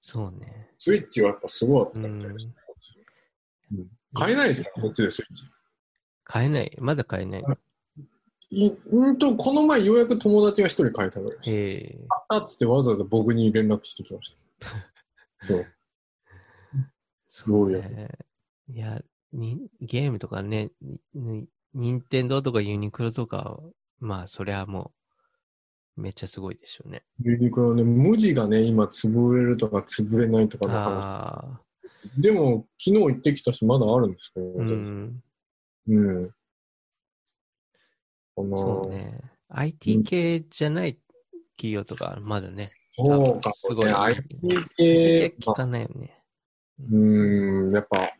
[0.00, 0.70] そうね。
[0.78, 2.46] スイッチはやっぱすごかったみたいです。
[2.46, 5.44] うん買えないですかこっちでスイッチ。
[6.24, 6.76] 買えない。
[6.78, 7.44] まだ買えない。
[8.50, 11.50] いうんと、この前ようやく友達が一人買えたぐらいです。
[11.50, 12.06] へえ。
[12.28, 14.68] 買ったっつってわざわざ僕に連絡してきました。
[15.46, 15.66] そう
[17.26, 17.80] すごいよ。
[17.80, 18.10] ね
[18.68, 19.02] いや、
[19.32, 20.70] にゲームとかね、
[21.14, 23.58] に任天堂とかユニクロとか、
[23.98, 25.01] まあ、そりゃもう、
[25.96, 27.04] めっちゃすごいでしょうね。
[27.20, 30.86] ユニクロね、無地がね、今潰れるとか潰れないとかの話。
[30.86, 31.60] ああ、
[32.16, 34.74] でも、昨日行ってきたし、まだあるんですけど、うね。
[34.74, 35.22] ん、
[35.88, 36.30] うん。
[38.34, 39.20] このそうね。
[39.48, 40.98] IT 系じゃない
[41.56, 43.90] 企業とか、まだね、そうかすごい。
[43.90, 46.24] IT 系系、聞かないよね。
[46.80, 48.10] うーん、やっぱ、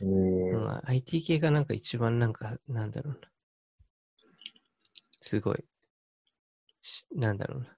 [0.00, 3.20] うーん、うん IT 系がなんか一番なんか、なんだろうな。
[5.20, 5.64] すごい。
[6.88, 7.76] しなんだろうな。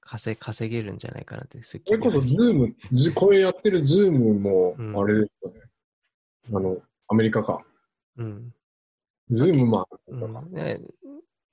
[0.00, 5.60] 稼稼げるんじゃないかなって、そそれこそ、ズーム、ずこれやってるズームもうん、あれですよね。
[6.54, 6.78] あの、
[7.08, 7.64] アメリカか。
[8.16, 8.54] うん。
[9.30, 10.80] ズームまあ、うんね、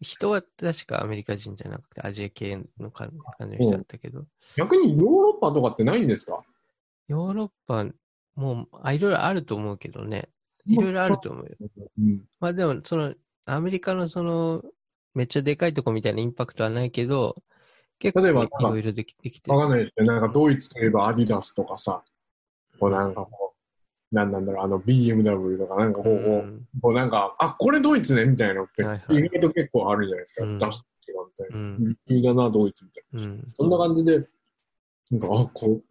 [0.02, 4.26] 人は確かアメリカ人じゃなくてアジア系の感感じの人だったけど、
[4.56, 6.44] 逆にヨーロッパとかってないんですか？
[7.08, 7.86] ヨーロッパ
[8.36, 10.30] もうあいろいろあると思うけどね、
[10.68, 11.56] いろいろあると思うよ。
[11.98, 12.22] うん。
[12.40, 14.62] まあでも、そのアメリカのその
[15.14, 17.36] めっちゃでかいとこみたいなインパクトはないけど、
[18.00, 19.58] 結構いろいろできできてる。
[19.58, 20.06] わかんないですね。
[20.06, 22.04] なんかドイツといえばアディダスとかさ、
[22.80, 23.54] こうなんかこ
[24.12, 28.82] う、なんなんだろう、あの BMW とかなんかこう、うんこうなんか、あ、これドイツねみたいなのって、
[29.14, 30.44] 意外と結構あるじゃないですか。
[30.44, 31.58] うん出してるみたいな。
[31.58, 33.32] うんいいだな、ドイツみたいな。
[33.32, 34.28] うんそんな感じで、
[35.12, 35.84] なんか、あ、こう、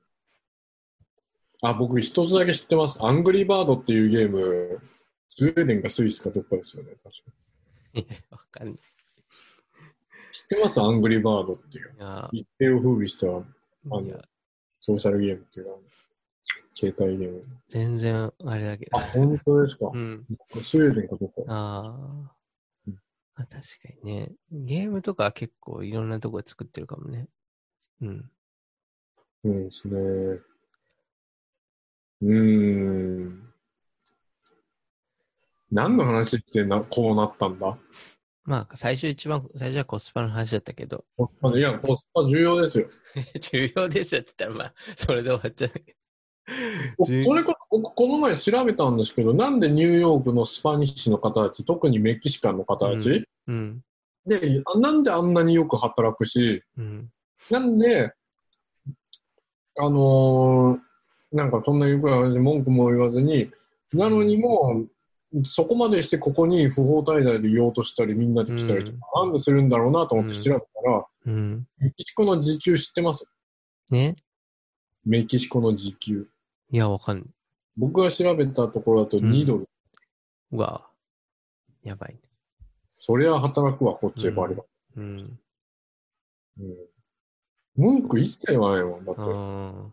[1.63, 2.99] あ、僕一つだけ知ってます。
[3.01, 4.81] アングリーバードっていうゲーム、
[5.29, 7.11] スウェーデンかスイスかどっかですよね、確か。
[7.95, 8.77] いやわかんない。
[10.33, 10.81] 知ってます？
[10.81, 11.95] アングリーバードっていう。
[12.33, 13.41] 一定を風靡したあ
[14.01, 14.23] の
[14.81, 15.73] ソーシャルゲームっていうか、
[16.75, 17.43] 携帯ゲーム。
[17.69, 19.01] 全然あれだけどあ、。
[19.01, 19.91] 本当ですか？
[19.93, 20.27] うん。
[20.61, 21.35] スウェーデンかどっか。
[21.49, 21.81] あ
[22.87, 22.97] うんー
[23.35, 23.47] あ。
[23.47, 23.61] 確か
[24.03, 24.33] にね。
[24.51, 27.29] ゲームとかは結構いろんなとこで作ってるかもね。
[28.01, 28.31] うん。
[29.45, 29.95] うんですね。
[29.99, 32.35] うー
[33.29, 33.53] ん。
[35.71, 37.79] 何の話してな、こうなったんだ？
[38.45, 41.05] まあ、最初一番、最初はコスパの話だったけど、
[41.55, 42.89] いや、コスパ重要ですよ。
[43.41, 45.97] 重要ですよって言ったら、まあ、それで終わっちゃうけ
[46.97, 53.27] こ重れから僕、この前調べたんですけど、なんでニューヨークのスパニッシュの方たち、特にメキシカンの方たち、ど。
[53.49, 53.85] うん。
[54.27, 57.11] で、あなんであんなによく働くし、うん。
[57.51, 58.13] なんで、
[59.79, 60.93] あのー
[61.33, 63.51] なんかそんなよく話文句も言わずに、
[63.95, 64.85] なのにも、
[65.45, 71.67] そこまでしてここに不法滞在でいようとしたり、みんなで来たりとか、なんでするんだろうなと思って調べたら、うん。
[71.79, 73.25] メキシコの時給知ってます？
[73.91, 74.17] ね
[75.05, 76.29] メキシコの時給。
[76.71, 77.27] いや、わかんない。
[77.77, 79.69] 僕が調べたところだと2ドル。
[80.53, 80.87] うわ
[81.83, 82.21] やばいね。
[83.01, 84.63] そりゃ働くわ、こっちでバリバ
[84.97, 85.17] うん。
[85.17, 85.25] リ。
[86.61, 86.77] うん。
[87.75, 89.21] 文句一切言わないもん、だって。
[89.23, 89.93] あ本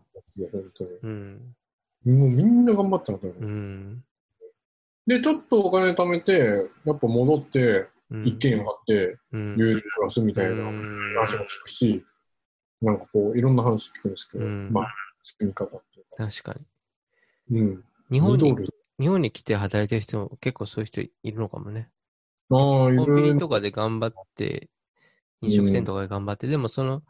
[0.76, 0.90] 当に。
[0.90, 1.56] ーうん。
[2.04, 3.34] もうみんな頑張ったんだよ。
[3.40, 4.04] うん。
[5.10, 9.56] で、ちょっとお金貯めて、やっぱ戻って、うん一軒家買って、うん。
[9.56, 12.04] 家で暮らすみたいなうん話も聞くし、
[12.80, 14.86] なんかこう、いろんな話聞くんですけど、うんまあ、
[15.22, 16.26] 住み方っていうか。
[16.26, 16.56] 確か
[17.48, 17.58] に。
[17.58, 17.84] うん。
[18.10, 21.88] 日本に2ド、ル日本に来て働いてる人も結構そういう人いるのかもね。
[22.50, 24.70] ああ、いコンビるニとかで頑張って、
[25.40, 27.02] 飲食店とかで頑張って、でもその、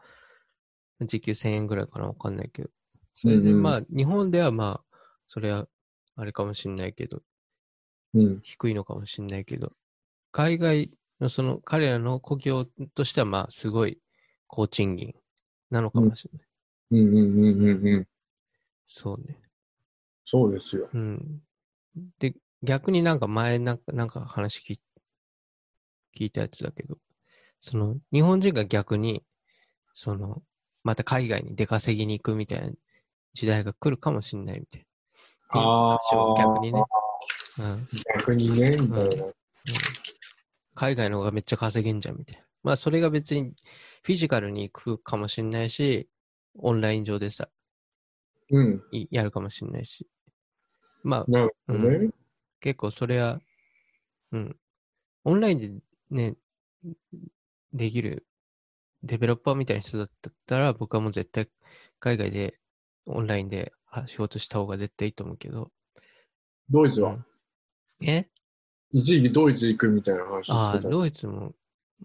[1.02, 2.70] 時給1000円ぐらいかなわかんないけど。
[3.14, 4.98] それでまあ、日本ではまあ、
[5.28, 5.66] それは、
[6.16, 7.22] あれかもしんないけど、うん。
[8.42, 9.72] 低いのかもしんないけど、
[10.32, 10.90] 海外
[11.20, 13.98] のその、彼らの故郷としてはまあ、すごい
[14.46, 15.14] 高賃金
[15.70, 16.48] なのかもしれない。
[16.92, 18.08] うんうんうんうんうん。
[18.88, 19.38] そうね。
[20.24, 20.88] そうですよ。
[20.92, 21.42] うん。
[22.18, 24.80] で、逆になんか前なんか、なんか話聞い
[26.16, 26.98] 聞いたやつだけど、
[27.60, 29.24] その、日本人が逆に、
[29.94, 30.42] その、
[30.82, 32.72] また海外に出稼ぎに行くみたいな
[33.34, 34.86] 時代が来るかもしれないみたいな。
[35.52, 36.82] あっていう話を逆にね。
[37.58, 37.88] うん。
[38.16, 39.26] 逆にね、みたいな。
[40.74, 42.42] 海外の方がめっちゃ稼げんじゃんみたいな。
[42.62, 43.54] まあそれが別に
[44.02, 46.08] フィジカルに行くかもしれないし、
[46.58, 47.48] オンライン上でさ、
[48.50, 48.82] うん。
[48.92, 50.06] いやるかもしれないし。
[51.02, 52.10] まあなるほどね。
[52.60, 53.40] 結構それは、
[54.32, 54.56] うん。
[55.24, 56.36] オンラインでね、
[57.72, 58.26] できる
[59.02, 60.08] デベロッパーみたいな人だっ
[60.46, 61.48] たら僕はもう絶対
[61.98, 62.58] 海外で
[63.06, 65.70] オンラインでは仕事した方が絶対いいと思うけど。
[66.68, 67.18] ドイツは、
[68.00, 68.28] うんえ？
[68.92, 70.78] 一時期ドイツ行くみたいな話ああ。
[70.80, 71.54] ドイツも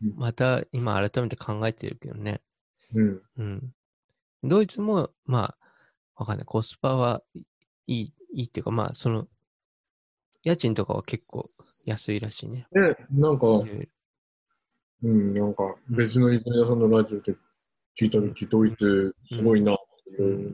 [0.03, 2.41] うんまた今改めて考えてるけどね。
[2.93, 3.21] うん。
[3.37, 3.73] うん。
[4.43, 5.57] ドイツも、まあ、
[6.17, 6.45] わかんない。
[6.45, 7.39] コスパはい
[7.87, 9.27] い、いいっていうか、まあ、その、
[10.43, 11.49] 家賃とかは結構
[11.85, 12.67] 安いらしいね。
[12.71, 13.47] ね、なんか、
[15.01, 17.33] うん、なんか別の泉田さんのラジオで
[17.99, 19.77] 聞いたとき、ドイツすごいな、い
[20.19, 20.49] ろいろ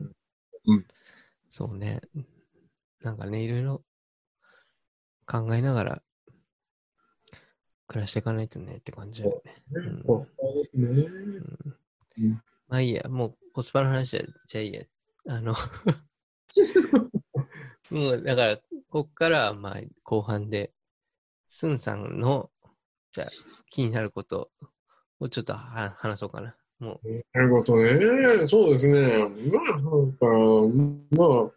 [1.50, 2.00] そうね。
[3.02, 3.82] なんかね、いろいろ
[5.32, 6.02] 考えながら
[7.86, 9.62] 暮らしていかないとねって感じだよね。
[9.72, 9.80] うで
[10.70, 10.88] すね。
[10.88, 10.94] うん
[12.18, 14.82] うんまあいいや、もうコスパの話は、じゃあいいや。
[15.28, 15.54] あの、
[17.90, 18.58] もうだから、
[18.88, 20.72] こっからはまあ後半で、
[21.48, 22.50] スンさんの、
[23.12, 23.26] じゃあ
[23.70, 24.50] 気になること
[25.20, 26.56] をちょっとは話そうかな。
[26.78, 27.00] も
[27.32, 28.46] なるほどね。
[28.46, 29.18] そうですね。
[29.18, 29.26] ま
[29.74, 30.26] あ、なんか、
[31.10, 31.50] まあ、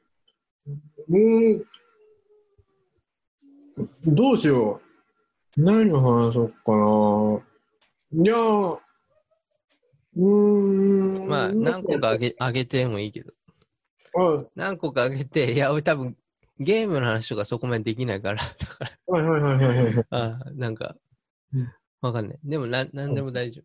[1.10, 1.66] うん、
[4.06, 4.82] どうしよ
[5.58, 5.62] う。
[5.62, 8.24] 何を話そうかな。
[8.24, 11.26] いや、うーん。
[11.26, 13.34] う、まあ何個かあげあげてもいいけど、
[14.18, 16.18] あ何個かあげて、いや、俺多分
[16.60, 20.06] ゲームの話とかそこまでできないから、だから、はいはいはいはいはい。
[20.12, 20.96] あーなんか
[21.54, 22.40] うん、わかんない。
[22.44, 23.62] でもな、なんでも大丈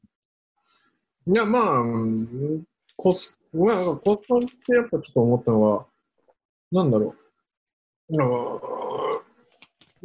[1.26, 2.64] いや、まあ、うん
[2.96, 5.86] コス、まあ、コスパってやっぱちょっと思ったのは、
[6.72, 7.14] なんだろ
[8.08, 8.16] う。
[8.16, 8.34] なんか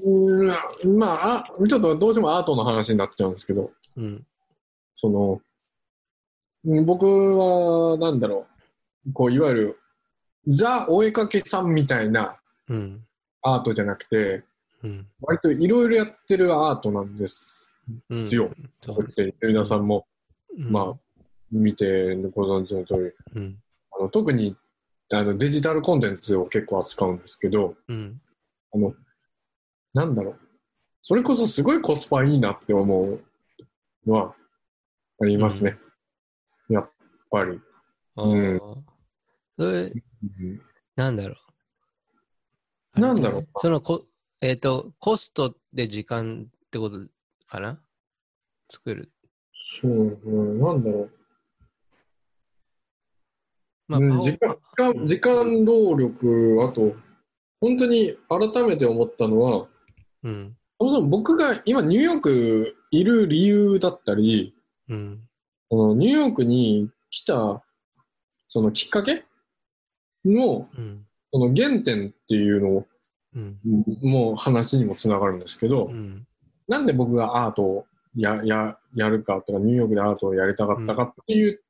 [0.04, 3.72] うんまああ、ちょっとどうしてもアートの話になっちゃうんですけど、夫。
[3.98, 4.28] うん。
[4.96, 5.42] その、
[6.66, 8.48] うん僕は、なんだろ
[9.08, 9.80] う、こう、いわゆる、
[10.48, 12.38] ザ・お絵かけさんみたいな
[12.70, 13.06] うん。
[13.42, 14.44] アートじゃなくて、
[14.84, 15.08] うん。
[15.22, 17.72] 割といろいろやってるアートなんです。
[18.10, 18.24] うん。
[18.24, 18.50] 強
[18.82, 18.98] そ
[19.42, 20.08] 皆さんも、
[20.58, 21.22] うんまあ、
[21.52, 23.58] 見てご存知の通り、うん。
[23.92, 24.56] あの特に
[25.14, 28.20] あのデジタルコンテンツを結構扱うんですけど、うん。
[28.74, 28.94] あの、
[29.96, 30.40] なんだろう。
[31.02, 33.24] それこそすごいコスパいいなって思う
[34.06, 34.36] のは
[35.22, 35.78] ありますね。
[36.70, 36.92] やっ
[37.32, 37.60] ぱり。
[38.18, 38.60] あうんあ。
[39.58, 40.62] それ、うん
[40.98, 41.36] なんだろ
[42.98, 43.00] う。
[43.00, 44.06] なんだろうそのこ、
[44.42, 47.00] えっ、と、コストで時間ってこと
[47.48, 47.80] かな？
[48.70, 49.12] 作る。
[49.82, 51.12] そう、うん、なんだろう。
[53.88, 56.96] まあ、時間時間時間労力、あと、
[57.62, 59.68] 本当に改めて思ったのは、
[60.26, 60.58] うん。
[60.80, 64.54] そもそも僕が今ニューヨークいる理由だったり、
[64.90, 65.22] うん。
[65.70, 67.64] このニューヨークに来た
[68.50, 69.24] そのきっかけ
[70.26, 71.06] のうん。
[71.32, 72.88] その原点っていうのを
[73.36, 73.58] うん。
[74.02, 76.26] もう話にもつながるんですけど、うん。
[76.68, 81.62] なんで僕がアートをやややるかとかニューヨークでアートをやりたかったかっていう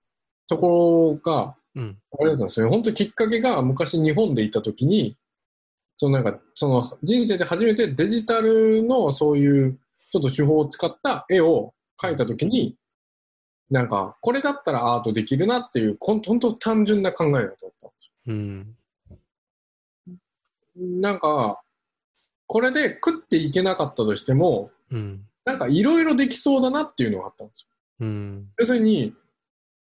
[0.48, 1.98] ところが、うん。
[2.20, 2.70] あれだったんですね。
[2.70, 5.18] 本当きっかけが昔日本でいたときに、
[5.98, 9.80] そのなんか、その人生で初めてデジタルのそういう
[10.12, 12.76] ちょっと手法を使った絵を描いたときに、
[13.70, 18.14] なんか、これだったらアートできるなっていう、本当単純な考えだったんですよ。
[18.28, 18.76] うん。
[21.02, 21.62] なんか、
[22.48, 25.26] これで食っていけなかったとしても、うん。
[25.46, 27.68] なんかいろいろできそうだなっていうのがあったんですよ。
[28.02, 28.48] うん。
[28.58, 29.14] 要するに、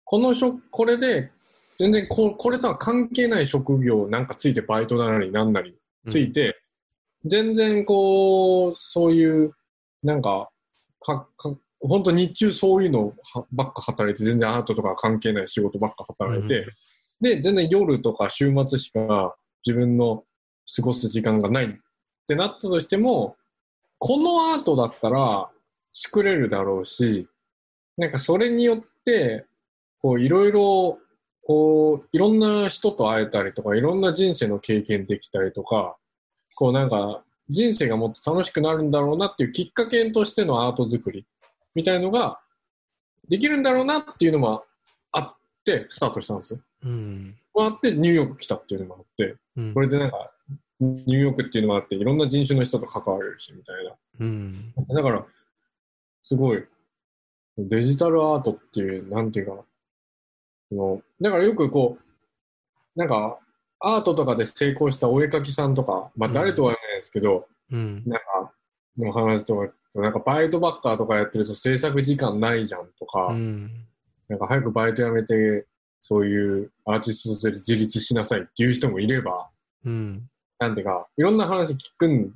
[0.04, 1.32] この職、これで、
[1.76, 5.76] 全然ここれとは関係ない職業なんかついてバイトなりなんなり
[6.08, 6.62] ついて、
[7.26, 9.54] 全然こう、そういう、
[10.04, 10.50] なんか、
[11.00, 16.66] か、か、本当日中そういうのはばっか働いて、全然アートとか関係ない仕事ばっか働いて、うん。
[17.22, 19.36] で、全然夜とか週末しか
[19.66, 20.24] 自分の
[20.76, 21.70] 過ごす時間がないっ
[22.28, 23.36] てなったとしても、
[24.00, 25.50] このアートだったら
[25.94, 27.28] 作れるだろうし、
[27.98, 29.46] なんかそれによって、
[30.02, 30.98] こういろいろ、
[31.46, 35.98] こういろんな人と会えたりとか、いろんな人生の経験できたりとか、
[36.56, 41.26] こうなんか人生がもっと楽しくなるんだろうなっていうきっかけとしてのアート作り
[41.76, 42.40] みたいのが
[43.28, 44.64] できるんだろうなっていうのも
[45.12, 45.36] あっ
[45.66, 46.60] てスタートしたんですよ。
[46.84, 47.36] うん。
[47.58, 50.34] あってニューヨーク来たっていうのもあって、うんこれでなんか
[50.80, 53.96] ニューヨークっていうのもあっていろんな人種の人と関われるしみたいな。
[54.20, 54.74] うん。
[54.90, 55.26] だから、
[56.24, 56.66] すごい、
[57.58, 59.64] デジタルアートっていう、なんていうか、そ
[60.72, 63.40] のだからよくこう、なんか、
[63.80, 68.04] アートとかで成功したお絵描きさんとか、まあうん誰とは言わないですけど、うん。
[68.06, 68.54] なんか、
[68.98, 73.86] の話とか、なんかバイトばっかとかやってると制作時間ないじゃんとか、うん。
[74.30, 75.66] なんか早くバイト辞めて、
[76.02, 79.50] そういうアーティストとして自立しなさいっていう人もいれば、
[79.86, 80.30] うん。
[80.60, 82.34] なんていうか、いろんな話聞くん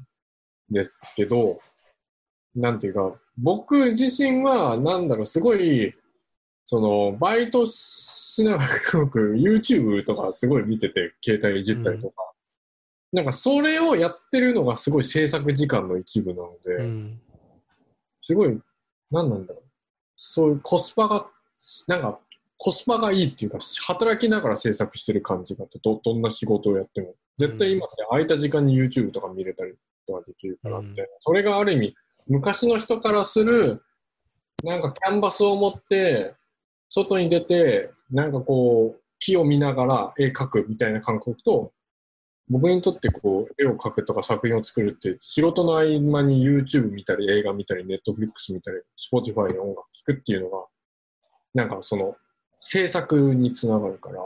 [0.69, 1.59] ですけど、
[2.55, 5.93] なんていうか、僕自身は、なんだろう、すごい、
[6.69, 12.33] その、バイトしながら、僕、YouTube とかすごい見てて、携帯いじったりとか、
[13.13, 17.21] なんかそれをやってるのがすごい制作時間の一部なので、うん。
[18.21, 18.59] すごい、
[19.09, 19.63] なんなんだろう、
[20.17, 21.27] そういうコスパが、
[21.87, 22.19] なんか、
[22.57, 27.15] コスパがいいっていうか、働きながら制作してる感じがあって、ど、どんな仕事をやっても。
[27.37, 31.11] 絶対今って空いた時間に YouTube とか見れたりとかできるからみたいな。
[31.21, 31.95] それがある意味、
[32.27, 33.81] 昔の人からする、
[34.65, 36.35] なんかキャンバスを持って、
[36.89, 41.71] 外に出て、なんかこう、木を見ながら絵描くみたいな感覚と、
[42.49, 50.65] 僕にとってこう、絵を描くとか作品を作るって、仕事の合間に YouTube 見たり、映画見たり、Netflix 見たり、Spotify で音楽聴くっていうのが、
[51.53, 52.15] なんかその、
[52.59, 54.21] 制作につながるから、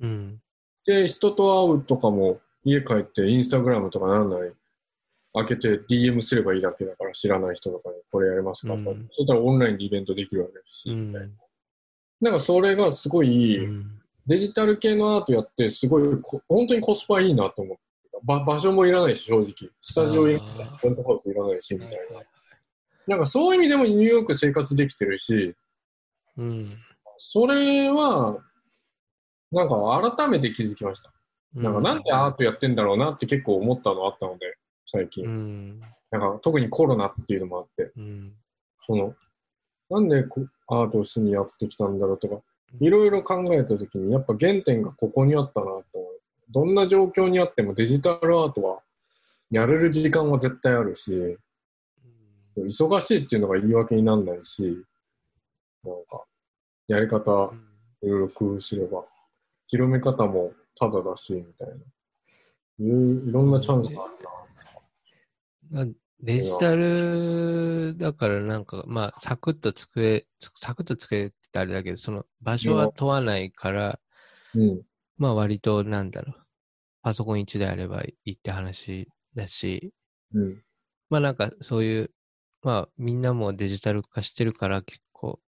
[0.00, 0.40] うん。
[0.86, 4.52] で、人と会うとかも、家帰ってインスタグラムとかなんなり、
[5.34, 11.28] 開けて DM すればいいだけだから、知らない人とかにこれやれますか、うんそしたらオンラインでイベントできるわけですし、うんみたいな。
[12.20, 14.00] なんかそれがすごい、うん。
[14.26, 17.82] デジタル系のアートやって、すごいこ、本当にコスパいいなと思って。
[18.22, 19.52] ば場所もいらないし、正直。
[19.80, 20.46] スタジオいらな
[20.82, 22.16] いントハウスいらないし、みたいな。
[22.16, 22.26] はい
[23.06, 25.54] なんかそういう意味でもニューヨーク生活できてるし、
[26.36, 26.76] うん。
[27.18, 28.38] それは、
[29.52, 31.12] なんか改めて気づきました。
[31.54, 34.56] なんかなんでアートやってんだろうなって結構思ったのあったので、
[34.86, 35.24] 最近。
[35.24, 35.80] うん。
[36.10, 38.32] なんか特にコロナっていうのもあって、うん。
[38.86, 39.14] その、
[39.94, 42.40] なんでこアートをしにやってきたんだろうとか、
[42.80, 46.20] いろいろ考えたときに、やっぱ原点がここにあったなと思う。
[46.50, 48.80] どんな状況にあってもデジタルアートは
[49.50, 51.38] やれる時間は絶対あるし、
[52.56, 54.62] 忙しいっていうのが言い訳にならないし、
[55.84, 56.24] なんか、
[56.88, 57.52] やり方
[58.02, 59.04] いろいろ工夫すれば、
[59.68, 61.74] 広め方もただだし、みたいな。
[62.80, 64.14] いういろんなチャンスがある
[65.70, 65.84] な。
[65.84, 74.00] まあデジタルだからなんか、まあ、サクッと作れ、つサクッと作れってあれだけど、その場所は問わないから、
[74.54, 74.82] うん。
[75.18, 76.42] まあ割となんだろう、
[77.02, 79.92] パソコン1台あればいいって話だし、
[80.32, 80.62] うん。
[81.10, 82.10] まあなんかそういう、
[82.62, 85.40] まあみんなもデジタル化してるから結構、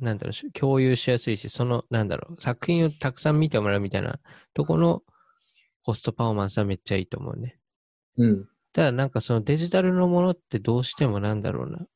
[0.00, 4.18] なんだろうし、共有しやすいし、その、なんだろう、作品をたくさん見てもらうみたいな
[4.52, 5.02] とこの
[5.84, 7.58] コストパフォーマンスはめっちゃいいと思うね。
[8.16, 8.48] うん。
[8.72, 11.86] ただなんかそのデジタルのものってどうしてもなんだろうな。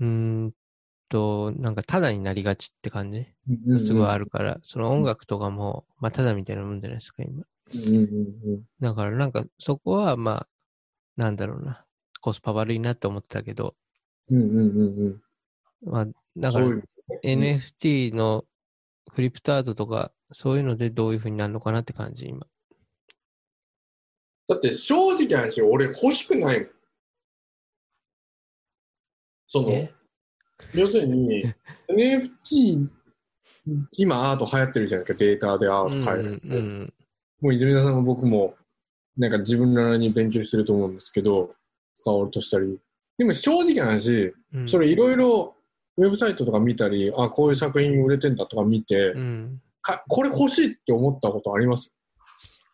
[0.00, 0.52] うーん
[1.08, 3.26] と、なんかタダになりがちって感じ？
[3.66, 3.80] うん。
[3.80, 7.44] すごいあるから、その音楽とかも、まあタダみたいなもんじゃないですか、今。
[7.74, 8.06] うんうんう
[8.58, 8.62] ん。
[8.80, 10.48] だからなんかそこはまあ、
[11.16, 11.84] なんだろうな。
[12.22, 13.74] コスパ悪いなって思ってたけど、
[14.30, 15.22] うんうんうん
[15.84, 15.90] うん。
[15.90, 16.06] まあ、
[16.36, 16.66] だから
[17.24, 18.44] NFT の
[19.14, 22.46] クリプトアートとか、そういうのでどういう風になるのかなって感じ、今。
[24.50, 26.68] だって正直な話、俺欲しくないもん。
[29.46, 29.92] そのえ、
[30.74, 31.44] 要するに
[31.88, 32.88] NFT、
[33.92, 36.40] 今アート流行ってるじゃないですか、データでアート変える。
[36.44, 36.94] うんうん
[37.42, 38.54] もう泉田さんも僕も、
[39.16, 41.54] なんか自分なりに勉強してると思うんですけど、
[41.94, 42.78] 使おうとしたり。
[43.16, 44.68] でも正直な話、うん。
[44.68, 45.54] それいろいろ
[45.96, 49.62] ウェブサイトとか見たり、あ、こういう作品売れてんだとか見て、うん。
[49.80, 51.90] かこれ欲しいって思ったことあります？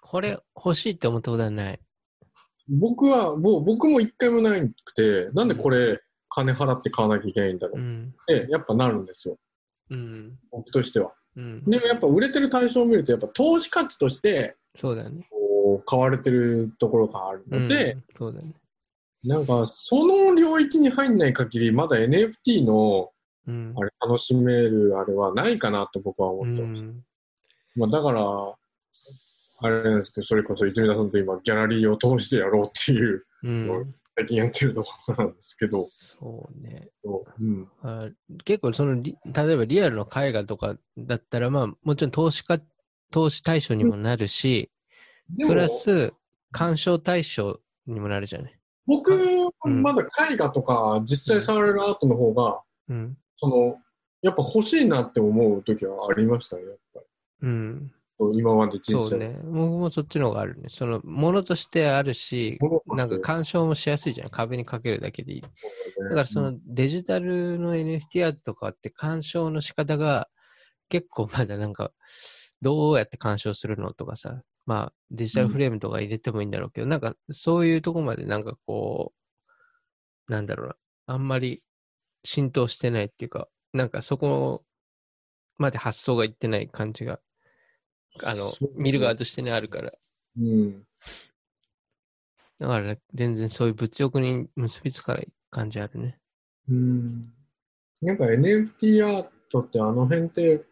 [0.09, 1.80] これ欲しいって思ったことはない。
[2.68, 7.80] 僕は、もう僕も一回もなくて、なんでこれ金払って買わなきゃいけないんだろう。
[7.80, 9.36] うんって、やっぱなるんですよ。
[9.90, 10.38] うん。
[10.52, 11.12] 僕としては。
[11.36, 11.64] うん。
[11.64, 15.28] でもやっぱ売れてる対象を見ると、やっぱ投資価値として、そうだね。
[15.84, 18.54] 買われてるところがあるので、うん、そうだね。
[19.24, 23.11] なんか、その領域に入んない限り、まだ NFT の、
[23.48, 23.74] うん。
[23.76, 26.82] あれ、楽しめるあれはないかなと僕はう思ってます。
[26.82, 27.04] ん。
[27.74, 28.54] まあ、だから、
[29.62, 33.94] あれなんですけど、それこそ泉田さんと今、ギャラリーを通してやろうっていう、うん。
[34.18, 35.88] 最近やってるところなんですけど、
[36.18, 36.88] そうね。
[37.38, 37.68] うん。
[37.82, 38.09] あ
[38.44, 42.61] 結構そのリ、例えばリアルの絵画とかだったら、まあ、もちろん投資家、
[43.11, 44.70] 投資対象にもなるし、
[45.38, 46.12] プラス、
[46.50, 48.59] 鑑賞対象にもなるじゃない。
[48.86, 53.18] 僕うんまだ絵画とか実際触れるアートの方が、うん。
[53.38, 53.76] その、
[54.22, 57.07] やっぱ欲しいなって思う時はありましたね、やっぱり。
[57.42, 57.92] うん。
[58.19, 59.39] 今まで人生そうね。
[59.45, 60.69] 僕もそっちの方があるね。
[60.69, 64.31] その、ものとしてあるし、なんか鑑賞もしやすいじゃん。
[64.31, 65.41] 壁にかけるだけでいい。
[65.43, 70.29] だからそのデジタルの NFT アートとかって鑑賞の仕方が
[70.89, 71.93] 結構まだなんか
[72.62, 79.12] どうやって鑑賞するのとかさ、まあデジタルフレームとか入れてもいいんだろうけど、なんかそういうとこまでなんかこ
[80.29, 81.62] う、なんだろうな、あんまり
[82.25, 84.64] 浸透してないっていうか、なんかそこ
[85.59, 87.21] まで発想がいってない感じが、
[88.24, 89.92] あの見る側としてねあるから。
[90.38, 90.82] うん。
[92.59, 96.18] だから全然そういう物欲に結びつかない感じあるね。
[96.68, 97.32] うん。
[98.02, 100.64] なんか NFT アートってあの辺って、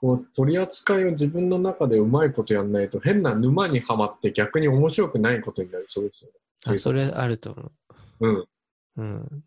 [0.00, 6.36] こう取り扱いを自分の中でうまいことやんないと変な沼にはまって逆に面白くないことになりそうですよね。
[6.76, 7.72] あ、それあると思
[8.20, 8.36] うん。
[8.36, 8.48] う。
[8.96, 9.44] うん。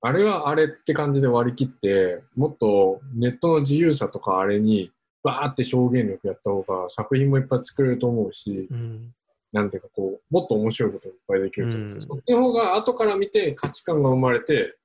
[0.00, 4.90] あれはあれって感じで割り切って、もっとネットの自由さとかあれに
[5.24, 9.12] バーって表現力やった方が作品もいっぱい作れると思うし、うん。
[9.52, 11.88] なんていうかこう、もっと面白いこといっぱいできると思う。
[11.88, 14.76] うんそっちの方が後から見て価値観が生まれて、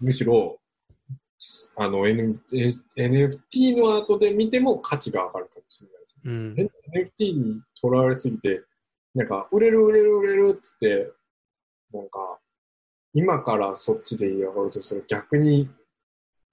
[0.00, 0.58] むしろ、
[1.76, 6.54] あの、N、え NFT の後で見ても価値が上がるかもしれないですうん。
[6.54, 6.70] ね。
[7.18, 8.62] NFT にとらわれすぎて、
[9.14, 11.12] なんか、売れる売れる売れるっつって、
[11.92, 12.38] なんか、
[13.12, 15.70] 今からそっちで嫌がるとする逆に、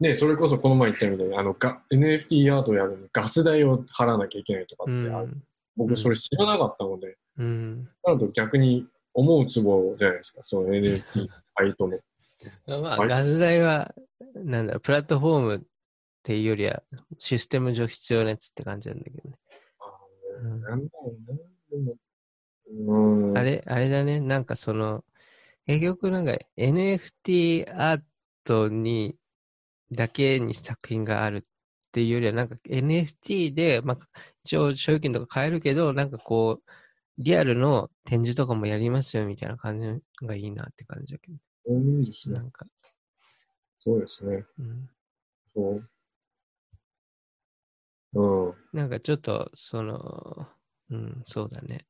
[0.03, 5.43] ね、それこそこの前言ったみたいに、あの、が NFT アートやるのにガス代を払わなきゃいけないとかうってある、ん。
[5.77, 7.89] 僕それ知らなかったので、うん。
[8.03, 11.97] なると逆に思うツボじゃないですか、その NFT サイトの。
[12.67, 13.95] まあ、はいガス代は、
[14.35, 15.61] なんだろう、プラットフォームっ
[16.21, 16.83] ていうよりは、
[17.17, 19.35] システム上必要なやつって感じなんだけどね。
[20.41, 21.39] うんなんだろうね。
[21.71, 21.95] でも、
[23.29, 23.37] うん。
[23.37, 25.05] あれ、あれだね、なんかその、
[25.65, 28.01] 結局なんか NFT アー
[28.43, 29.15] トに、
[29.93, 31.43] だけに作品があるっ
[31.91, 33.99] ていうよりは、なんか NFT で、まあ、
[34.45, 36.71] 一応所有権とか買えるけど、なんかこう、
[37.19, 41.31] リアルの展示とかもやりますよみたいな感じがいいなって感じだけ
[41.65, 42.45] そういう意味ですど、ねな。
[42.47, 42.65] んか、
[43.79, 44.45] そうですね。
[44.59, 44.89] うん、
[45.55, 45.89] そう。
[48.13, 48.55] うん。
[48.73, 50.47] なんかちょっと、その、
[50.89, 51.85] うん、そうだね。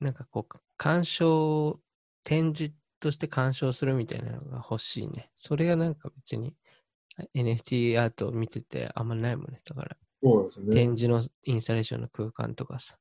[0.00, 1.80] なんかこう、鑑賞、
[2.24, 5.30] 展示として鑑賞するみたいなのが欲しいね。
[5.36, 6.54] それがなんか別に
[7.34, 9.60] NFT アートを見ててあんまないもんね。
[9.64, 10.74] だから、そうですね。
[10.74, 12.96] 展示のインスタレーションの空間とかさ。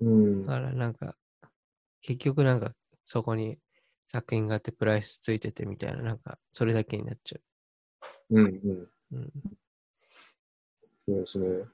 [0.00, 0.52] うんだ。
[0.52, 1.16] からなんか、
[2.00, 2.74] 結局なんか
[3.04, 3.58] そこに
[4.06, 7.38] 作品があってプライスついててみたいな、なんかそれだけになっちゃ
[8.30, 8.48] うんうん。
[8.50, 8.90] う。
[9.12, 9.32] うん。
[11.04, 11.64] そうですね。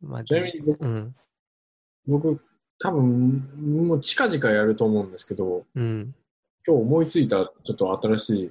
[0.00, 1.16] まあ、ちなみに僕うん。
[2.06, 2.44] 僕、
[2.82, 3.48] 多分、
[3.86, 6.14] もう近々やると思うんですけど、うん。
[6.66, 8.50] 今日思いついたちょっと新しい、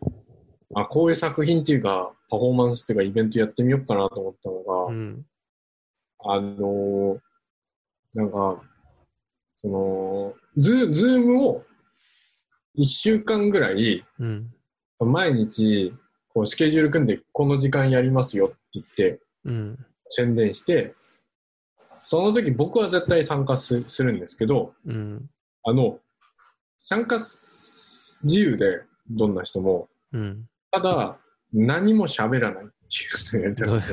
[0.73, 5.25] あ、こういう作品っていうか、パフォーマンスっていうか、イベントやってみようかなと思ったのが、うん。
[6.23, 7.19] あのー
[8.13, 8.61] なんか、
[9.55, 11.63] その、ズズームを
[12.73, 14.53] 一週間ぐらい、うん。
[14.99, 15.93] 毎日、
[16.33, 19.85] こう、スケジュール組んで、この時間やりますよって言って、うん。
[20.09, 20.93] 宣伝して、
[22.11, 25.29] その時僕は絶対参加すするんですけど、うん。
[25.63, 25.97] あの、
[26.77, 30.45] 参加す自由で、どんな人も、うん。
[30.71, 31.17] ただ、
[31.53, 32.67] 何も喋らないっ
[33.29, 33.83] ていうのをや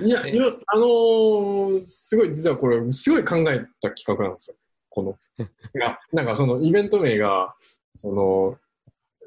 [0.00, 4.56] りいや、いや、あのーすごい、実はこれ、すごい考えた企画なんですよ。
[4.90, 5.16] この。
[6.12, 7.54] なんかそのイベント名が、
[7.94, 8.58] その、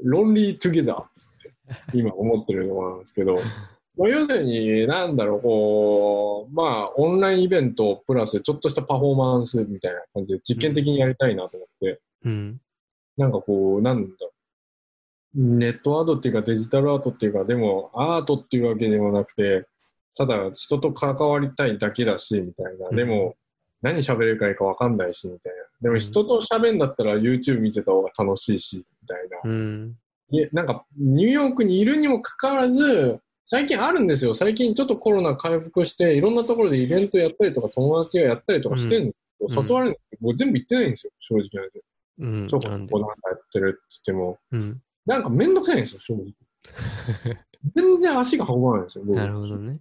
[0.03, 3.37] ロンリートゥゲザーっつって、今思ってるところなんですけど、
[3.97, 12.61] まあ、要するに、なんだろう、こう、まあ、オンラインイベントプラス、ちょっとしたパフォーマンスみたいな感じで、実験的にやりたいなと思って、うん。
[13.17, 14.31] なんかこう、なんだろう
[15.33, 19.65] ネットアートっていうかデジタルアートっていうか、でもアートっていうわけでもなくて、
[20.17, 22.89] ただ人と関わりたいだけだし、みたいな。
[22.89, 23.35] でも、
[23.81, 25.59] 何喋れるかいいかわかんないし、みたいな。
[25.81, 29.37] でも人と喋んだったら YouTube 見てた方が楽しいし、みたいな。
[29.45, 29.95] うん。
[30.31, 34.33] いや、なんか、ニューヨークにいるにもかかわらず、最近あるんですよ。
[34.33, 39.15] 最近ちょっとコロナ回復して、いろんなところでイベントやったりとか、友達がやったりとかしてるんですよ。
[39.15, 39.21] うん
[39.67, 41.81] 誘われるんですけど、僕全部行ってないんですよ、正直な話。
[42.19, 42.47] うん。
[42.47, 42.91] ちょこなんで？
[42.93, 44.81] こなんかやってるって言っても、うん。
[45.07, 46.25] なんかめんどくさいんですよ、正直。
[47.75, 49.79] 全然足が運ばないんですよ、僕なるほどね。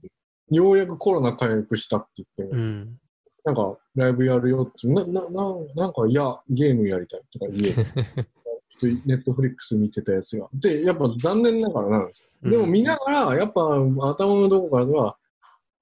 [0.50, 2.98] ようやくコロナ回復したって言っても、うん。
[3.44, 8.24] なんかライブやるよって、な、な、ななんか、いや、ゲームやりたいとか言え。
[8.70, 10.48] ちょっとネットフリックス見てたやつが。
[10.54, 12.50] で、やっぱ残念ながらなんですよ。
[12.50, 15.16] でも見ながら、やっぱ頭のどこかでは、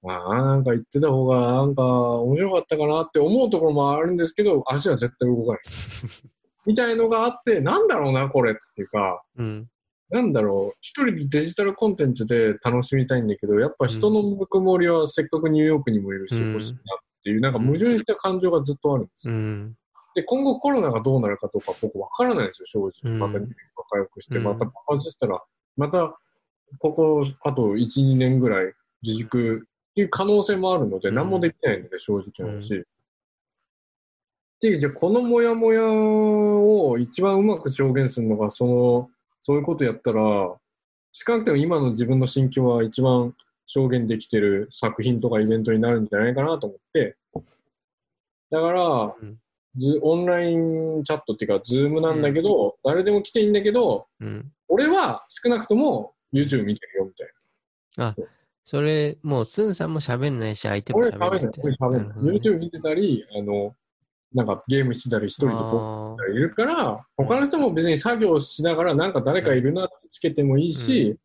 [0.03, 5.61] ああ、なんか言ってた方が、なんか面白かったかなって思うところもあるんですけど、足は絶対動かない。
[6.65, 9.67] みたいのがあって、なんだろうな、これっていうか、うん。
[10.09, 16.81] なんだろう、一人でデジタルコンテンツで楽しみたいんだけど、やっぱ人のぬくもりはせっかくニューヨークにもいるし、うん欲しいなっ
[17.23, 19.33] ていう、なんか矛盾した感情がずっとあるんですよ。
[19.33, 19.75] うん。
[20.15, 23.13] で、今後コロナがどうなるかとか僕わからないですよ、正直。
[23.13, 23.19] うん。
[23.19, 24.43] またニューヨークが回復して、うん。
[24.43, 25.41] また爆発したら、
[25.77, 26.19] また、
[26.79, 31.15] ここ、あと1、2年ぐらい自粛っていう可能性もあるので、うん。
[31.15, 32.85] 何もできないので、正直な話。
[34.61, 39.09] で、じゃあこのモヤモヤを一番うまく表現するのが、その、
[39.41, 40.21] そういうことやったら、
[41.11, 43.33] 少なくとも今の自分の心境は一番
[43.75, 47.15] 表現できてる作品とかイベントになるんじゃないかなと思って、
[48.51, 49.33] だから、うん。
[49.33, 49.37] ズ
[50.01, 54.51] オンラインチャットっていうか、ズームなんだけど、誰でも来ていいんだけど、うん。
[54.67, 57.29] 俺は少なくとも YouTube 見てるよみたい
[57.97, 58.15] な。
[58.65, 61.61] それ、もう、スンさんも喋んないし、相手も俺喋んない喋んないって。。
[61.63, 62.01] 俺喋んない。
[62.01, 63.75] なるほどね YouTube 見てたり、あの、
[64.33, 71.17] なんかゲームしてたり、一人でこうあいるから、他の人も別に作業しながら、なんか誰かいるなってつけてもいいし、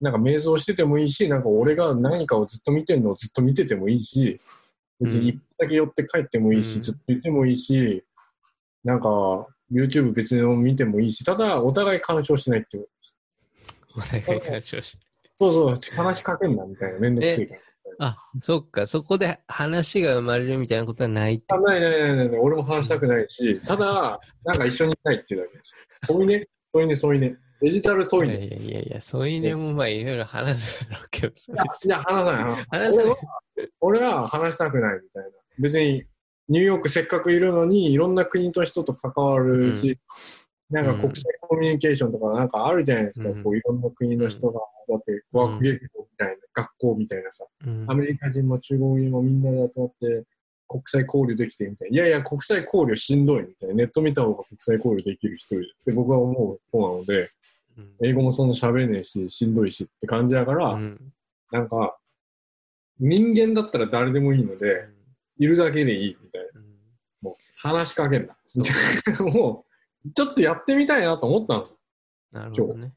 [0.00, 4.40] なんか瞑想しててもいいし、なんか俺が何かをずっと見てるのをずっと見ててもいいし、
[5.00, 8.04] 別に一歩だけ寄って帰ってもいいし、うんずっといてもいいし、
[8.84, 12.88] なんか YouTube 別の見てもいいし、ただお互い干渉しないっていう。
[13.96, 14.98] ーお互い干渉し。
[15.38, 17.60] そうそう、話しかけんなみたいな、めんどくせえから。
[18.02, 21.60] あ、そっか、そこで話が生まれるみたいなことはないってあ。
[21.60, 25.74] ないないないない俺も話したくないし、ただ、なんか一緒にいたいっていうだけです。
[26.04, 27.36] そういうね、そういうね、そういうね。
[27.60, 28.46] デジタルそういいうね。
[28.46, 32.66] やいやいやいや、そういうねもまあいろいろ話すだろうけどさいや、いや話さない。
[32.70, 33.16] 話さない
[33.80, 35.30] 俺は俺は話したくないみたいな。
[35.58, 36.04] 別に、
[36.48, 39.98] ニューヨークせっかくいるのに、いろんな国と人と関わるし、
[40.70, 43.28] なんか国際コミュニケーションとかなんかあるじゃないですか。
[43.28, 50.24] うんこういろんな国の人が、だって、ワーク劇場みたいな、学校みたいなさ、うんアメリカ人も中国人もみんなで集まって、
[50.68, 51.96] 国際交流できてみたいな。
[51.96, 53.74] いやいや、国際交流しんどいみたいな。
[53.74, 57.28] ネット見た方が国際交流できる人いるって僕は思う方なので、うん
[58.02, 61.12] 英語もそんな喋れねえし、しんどいしって感じだから、うん
[61.52, 61.96] なんか、
[63.00, 64.86] 人間だったら誰でもいいので、
[65.38, 66.60] いるだけでいいみたいな。
[66.60, 66.70] うん
[67.22, 68.36] もう話しかけんな。
[69.24, 69.66] も
[70.04, 71.78] う、ちょっとやってみたいなと思ったんですよ。
[72.32, 72.94] なるほどね。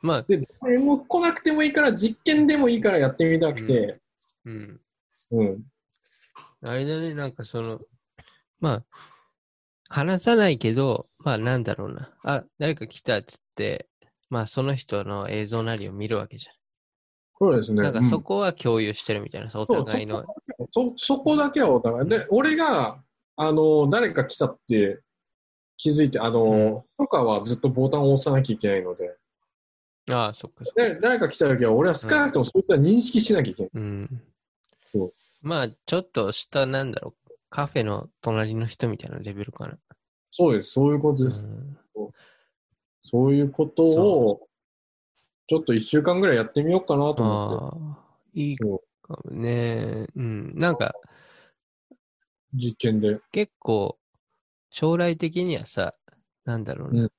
[0.00, 4.00] まあ、で、誰も来なくてもいいから、実験でもいいからやってみたくて、
[4.44, 4.80] うん。
[5.32, 5.64] うん。
[6.62, 7.80] あれだね、なんかその、
[8.60, 8.84] まあ、
[9.88, 12.16] 話さないけど、まあなんだろうな。
[12.22, 13.88] あ、誰か来たって言って、
[14.30, 16.48] まあその人の映像なりを見るわけじ
[17.38, 17.86] そうですね。
[17.86, 17.94] ゃん。
[17.94, 20.20] なんかそこは共有してるみたいなさ、お互いの。
[20.20, 20.24] うん
[20.70, 22.08] そ、そこだけはお互い。
[22.08, 23.00] で、俺が、
[23.36, 25.00] あの、誰か来たって
[25.76, 29.16] 気づいて、あの、とかはずっとボタンを押さなきゃいけないので、
[30.10, 30.82] ああ、そっかそっか。
[30.82, 33.70] で、誰か来た時は俺は少なくともそういった認識しなきゃいけない。
[33.74, 34.22] うん
[34.92, 35.14] そう。
[35.42, 39.78] まあ、ちょっとした、なんだろう、カフェの隣の人みたいなレベルかな。
[40.32, 40.72] そうです。
[40.72, 41.46] そういうことうです。
[41.46, 41.78] ん
[43.02, 44.48] そういうことそを、
[45.46, 48.04] ちょっと一週間ぐらいやってみようかなと思って、ああ、
[48.34, 48.82] いいかも
[49.30, 50.06] ね。
[50.14, 50.52] うん。
[50.54, 50.94] なんか、
[52.54, 53.20] 実験で。
[53.32, 53.98] 結構、
[54.70, 55.94] 将来的にはさ、
[56.44, 57.02] なんだろうな。
[57.04, 57.12] うん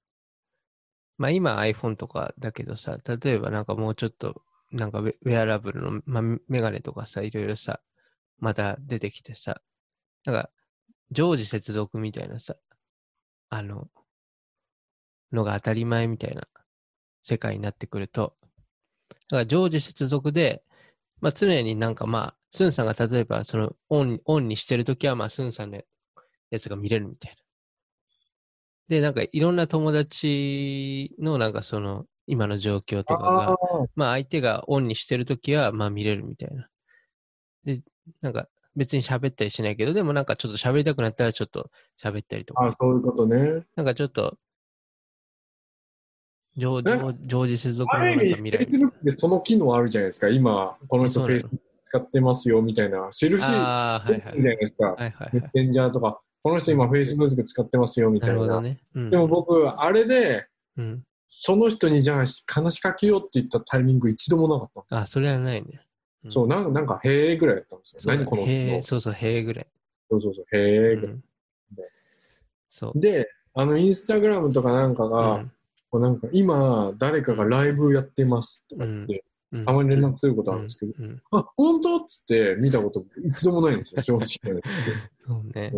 [1.19, 4.41] まあ今 iPhone とかだけどさ、例えばなんかもうちょっと、
[4.71, 7.81] なんかウェウェアラブルの、まあ、メガネとかさ、いろいろさ、
[8.39, 9.61] また出てきてさ、
[10.25, 10.49] なんか、
[11.11, 12.55] 常時接続みたいなさ、
[13.49, 13.89] あの、
[15.31, 16.47] のが当たり前みたいな
[17.23, 18.35] 世界になってくると、
[19.09, 20.63] だから常時接続で、
[21.21, 25.81] まあ常になんかまあ、スンさんが例えばそのオンオンにしてるときはまあスンさんの
[26.49, 27.37] やつが見れるみたいな。
[28.87, 33.57] で、なんかいろんな友達のなんかその今の状況とかが、あ
[33.95, 36.67] まあ相手がオンにしてるときはまあ見れるみたいな。
[37.65, 37.81] で、
[38.21, 41.69] なんか別に喋ったりしないけど、でもなんかちょっと喋りたくなったらちょっと
[42.01, 43.65] 喋ったりとか、あ、そういうことね。
[43.75, 44.37] なんかちょっと、
[46.59, 48.51] 常時接続のある意味。
[48.51, 50.29] Facebook でその機能あるじゃないですか？
[50.29, 51.49] 今、この人 Facebook
[51.85, 54.41] 使ってますよみたいな印ああ、はいはい。
[54.41, 54.95] じゃないですか。
[55.33, 58.45] メッセンジャーとか、この人今 Facebook 使ってますよみたいな。
[58.45, 58.79] なね。
[58.93, 60.45] うんでも僕、あれで、
[60.77, 61.03] うん。
[61.41, 64.99] その人にじゃあ話しかけようって言ったタイミング一度もなかったんですよ。
[65.01, 65.81] あ、それはないね。
[66.25, 68.01] うんそう、なんなんか、へえぐらいだったんですよ。
[68.05, 68.81] 何この人？
[68.83, 69.67] そうそう、へえぐらい。
[70.11, 71.13] そうそうそう、へえぐらい。
[71.13, 71.23] うん
[72.71, 72.99] そう。
[72.99, 75.43] で、あの、インスタグラムとかなんかが、
[75.97, 81.97] なんか今、誰かがライブやってますとか言って、うんたまに連絡することあるんですけど、うんうんあ、本当？
[81.97, 84.61] っつって見たこと一度もないんですよ、 正直。
[85.25, 85.73] そうね。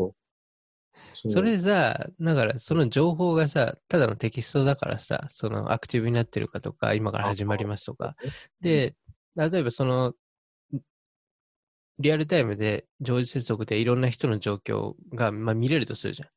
[1.30, 8.16] それさ、だからその情報がさ、ただのテキストだからさ、そのアクティブになってるかとか、今から始まりますとか。
[8.60, 8.96] で、
[9.36, 10.14] 例えばその、
[12.00, 16.30] リアルタイムで常時接続でいろんな人の状況が、まあ、見れるとするじゃん。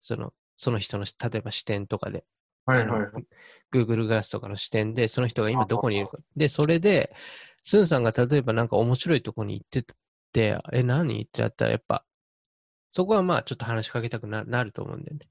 [0.00, 2.24] その、その人の、例えば視点とかで。
[2.66, 3.26] はいはいはい。
[3.72, 6.18] Google グラスとかの視点で、その人が今どこにいるか。
[6.36, 7.14] で、それで、
[7.62, 9.84] スンさんが例えばなんか面白いとこに行って
[10.32, 12.04] て、え、何ってなったらやっぱ、
[12.90, 15.28] そこはまあちょっと話しかけたくななると思うんだよね。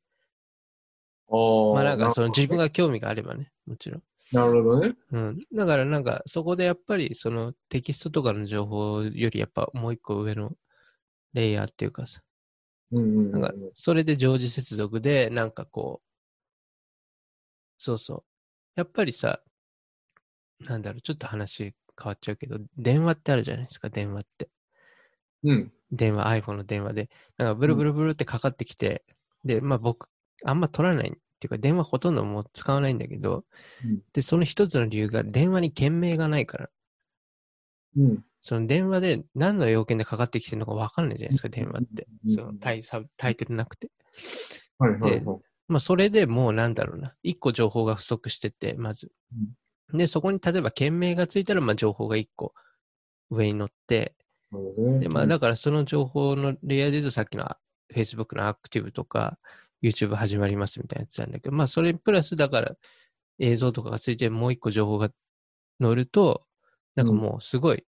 [1.30, 2.65] まあなんかその自分が。
[2.65, 4.03] が興味があればね、もちろん。
[4.31, 4.95] なるほどね。
[5.11, 5.45] うん。
[5.53, 10.51] だからなんかそこでやっぱりそのテキストとかの情報よりやっぱもう一個上の
[11.34, 12.22] レイヤーっていうかさ、
[12.91, 16.09] うんうんうんなんかそれで常時接続でなんかこう、
[17.80, 18.23] そうそう。
[18.76, 19.41] やっぱりさ、
[20.60, 21.73] なんだろう、ちょっと話変
[22.06, 24.49] わっちゃうけど、電話ってあるじゃないですか、電話って。
[25.43, 25.72] うん。
[25.91, 27.10] 電話、iPhone の電話で。
[27.38, 29.03] なんかブルブルブルってかかってきて、
[29.45, 30.10] で、まあ僕、
[30.43, 33.45] あんま取らないっていうか、電話ほとんどもう使わないんだけど、
[33.85, 36.69] うんで、その一つの理由が電話に件名がないから、
[37.97, 38.26] うん。
[38.41, 42.07] その電話で何の要件でかかってきてるのか分かんないじゃないですか、電話って。
[42.26, 42.84] うんそのタイ
[43.18, 43.89] タイトルなくて。
[44.77, 45.48] はいはいはい。
[45.70, 47.16] まあ、それでもうなんだろうな。
[47.24, 49.12] 一個情報が不足してて、まず。
[49.94, 52.54] で、そこに例えば件名がついたら、まあ、情報が一個
[53.30, 54.16] 上に乗って、
[55.00, 57.46] で、まあ、だからその情報のレイヤーで言うとさっきの
[57.94, 59.38] Facebook のアクティブとか、
[59.82, 62.76] YouTube 始まりますみたいなやつなんだけど、まあ、それプラスだから
[63.40, 65.10] 映像とかがついてもう一個情報が
[65.80, 66.41] 乗ると、
[66.96, 67.86] なんかもうすごい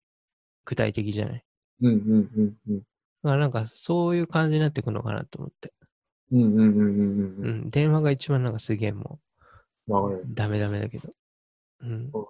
[0.65, 1.43] 具体的じゃない？
[1.81, 2.77] うんうんうんうん。
[2.77, 2.85] だか
[3.23, 5.73] らなんかそういう感じになってくるのかなと思って。
[6.31, 7.61] うんうんうんうんううん。
[7.65, 9.19] ん、電話が一番なんかすげえも
[9.87, 10.23] わかるう。
[10.27, 11.09] ダメダメだけど。
[11.81, 12.09] うん。
[12.11, 12.25] わ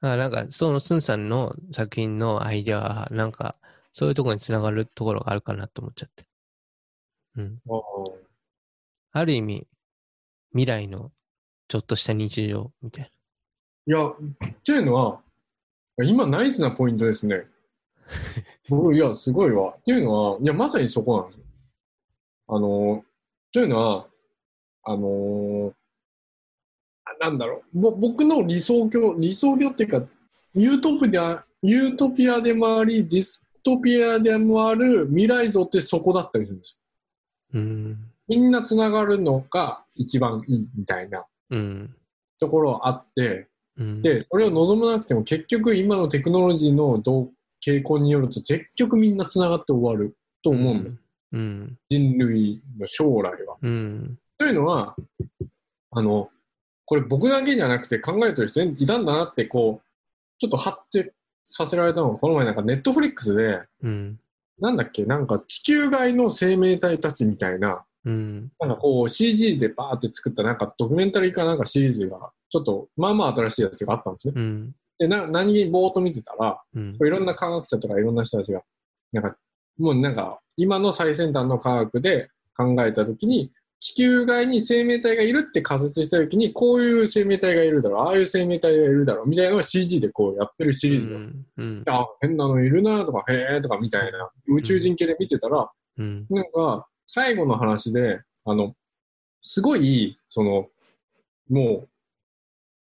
[0.00, 3.56] だからなんかそのスンさんの作品のアイデアはなんか
[3.92, 6.24] そういうところにつながるところがあるかなと思っちゃって。
[7.36, 7.58] うん。
[7.68, 7.80] あ
[9.12, 9.66] ある意味、
[10.52, 11.12] 未来の
[11.68, 14.14] ちょっとした日常みたいーいや、っ
[14.64, 15.20] ていうのは、
[15.98, 17.44] 今ナイスなポイントですね。
[18.68, 19.74] 僕いや、すごいわ。
[19.78, 21.41] っていうのは、いや、まさにそこなんですよ。
[22.54, 23.02] あの、
[23.52, 24.06] というのは、
[24.84, 25.72] あの
[27.04, 30.06] あなんだろう、ぼ僕の理想郷、理想郷っていうか、
[30.54, 36.80] ユートピア、ユートピアでもあり、ディストピアでもある未来像ってそこだったりするんです
[37.52, 37.60] よ。
[37.60, 37.60] な。
[37.60, 37.98] うん。
[38.28, 41.94] みんなつながるのが一番いいみたいなうん。
[42.38, 43.48] ところあって、
[43.78, 44.02] うん。
[44.02, 47.30] で、それを望まなくても結局今のテクノロジーの動
[47.64, 50.96] 傾向によると結局みんなつながって終わると思うんだよ。
[51.32, 51.78] うん。
[51.88, 53.56] 人類の将来は。
[53.60, 54.18] うん。
[54.38, 54.96] というのは、
[55.90, 56.30] あの、
[56.84, 59.86] これ僕だけじゃなくて考えてる人いたんだなってこう、
[60.38, 61.12] ちょっと発展
[61.44, 64.18] させられたのがこの前なんかネットフリックスで、うん。
[64.58, 68.52] なんだっけ、なんか地球外の生命体たちみたいな、うん。
[68.60, 74.34] なんかこう CG でバーって作ったなんかドキュメンタリーかなんかシリーズが、ちょっとまあまあ新しいやつがあったんですね。
[74.36, 74.74] うん。
[74.98, 76.94] で、な何気にぼーっと見てたら、うん。
[76.94, 78.62] いろんな科学者とかいろんな人たちが、
[79.12, 79.36] なんか、
[79.78, 91.84] もうなんか、今の最先端の科学で考えたときに、地球外に生命体がいるって仮説したときに、こういう生命体がいるだろう、ああいう生命体がいるだろう、みたいなのを CG でこうやってるシリーズが、うん。
[91.88, 95.68] あ、変なのいるなとか、へえとかみたいな、宇宙人系で見てたら、
[95.98, 96.26] うん。
[96.30, 98.76] なんか、最後の話で、あの、
[99.42, 100.68] すごい、その、
[101.50, 101.88] も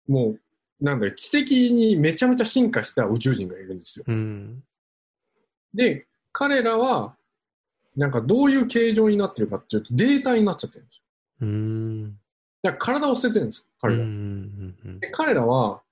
[0.09, 0.41] う、もう、
[0.81, 4.07] なんだよ、知的にめちゃめちゃ進化した宇宙人がいるんですよ。
[4.09, 4.63] うん。
[5.75, 6.07] で、
[6.39, 7.17] 彼らは、
[7.97, 11.03] なんかどういう形状になってるかっていうと、データになっちゃってるんですよ。
[11.41, 12.11] うん。
[12.63, 14.05] だから体を捨ててるんですよ、う彼ら。
[14.05, 15.01] ん。
[15.01, 15.83] で彼らは、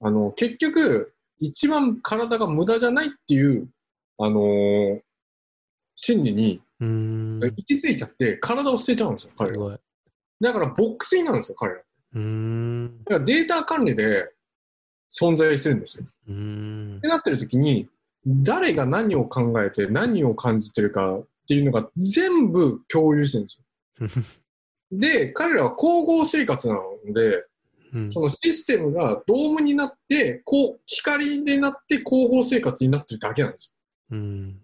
[0.00, 3.68] あの、結局、一番体が無駄じゃないっていう、
[4.18, 5.00] あのー
[6.02, 7.40] 心理にうん。
[7.40, 9.78] 行き着いちゃって、体を捨てちゃうんですよ、彼ら。
[10.40, 11.78] だから、ボックスになるんですよ、彼ら。
[11.78, 11.84] だ
[12.14, 13.02] うん。
[13.04, 14.32] からデータ管理で
[15.12, 16.04] 存在してるんですよ。
[16.28, 17.06] うんって。
[17.06, 17.88] なってる時に、
[18.26, 24.24] 誰が何を考えて何を感じてるかっていうのが全部共有してるんですよ。
[24.92, 27.44] で、彼らは光合生活なので、
[27.92, 33.72] うんそのシステムがドームになって、こう、光になって光合成活になってるだけなんです
[34.10, 34.16] よ。
[34.16, 34.60] うん。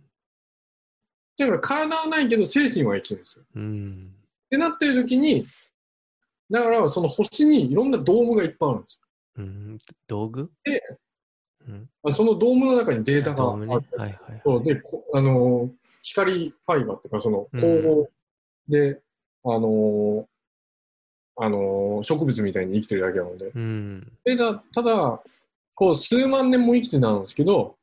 [1.37, 3.45] だから体はないけど精神は生きてるんですよ。
[3.45, 4.15] っうん。
[4.49, 5.45] てなってる時に、
[6.51, 9.01] だからその星にいろんなドームがいっぱいあるんです
[9.39, 9.79] うん。
[10.07, 10.51] 道具？
[10.63, 10.81] で
[11.69, 11.89] うん。
[12.05, 12.13] よ。
[12.13, 13.53] そのドームの中にデータが。
[13.53, 13.69] ある。
[13.69, 14.65] はいはい。
[14.65, 15.71] で、こあのー
[16.03, 18.09] 光ファイバーっていうか、その光合
[18.69, 19.01] で、
[19.45, 20.25] あのー
[21.39, 23.47] あのー植物みたいに生きてるだけなので。
[23.55, 24.13] うん。
[24.25, 25.23] でだただ、
[25.75, 27.77] こう数万年も生きてたんですけど、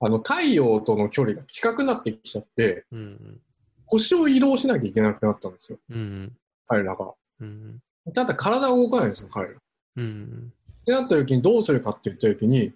[0.00, 3.40] あの太陽との距離が近くなってきちゃって、うん。
[3.86, 6.32] 星を移動しなきゃいけなくなったんですよ、うん。
[6.66, 7.12] 彼らが。
[7.40, 7.80] うん。
[8.14, 9.54] ただ体が動かないんですよ、彼ら。
[9.54, 9.56] っ
[9.96, 10.52] うん。
[10.84, 12.74] てなった時にどうするかって言った時に、うん。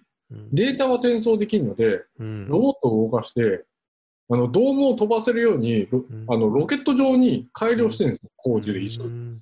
[0.51, 2.47] データは転送できるので、うん。
[2.47, 3.65] ロボットを動かして、
[4.29, 5.87] あの、ドームを飛ばせるように、
[6.27, 9.13] あの、ロケット状に改良してるんですよ、工事で一緒うに。
[9.13, 9.41] ん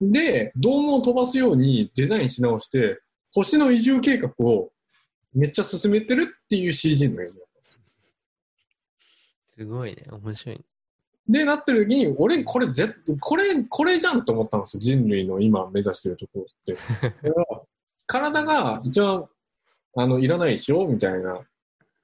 [0.00, 3.00] で、ドームを飛ばすようにデザインし直して、
[3.34, 4.70] 星の移住計画を
[5.34, 7.34] めっちゃ進めてるっていう CG の映像。
[9.48, 10.04] すごいね。
[10.10, 10.62] 面白いね。
[11.28, 14.80] で、なってる時に、俺、これ、ぜこれ、これじゃんと思ったんですよ。
[14.80, 16.76] 人類の今目指してるところって。
[18.06, 19.28] 体が一番、
[19.96, 20.86] あの、いらないでしょ？
[20.86, 21.34] みたいな。
[21.34, 21.40] っ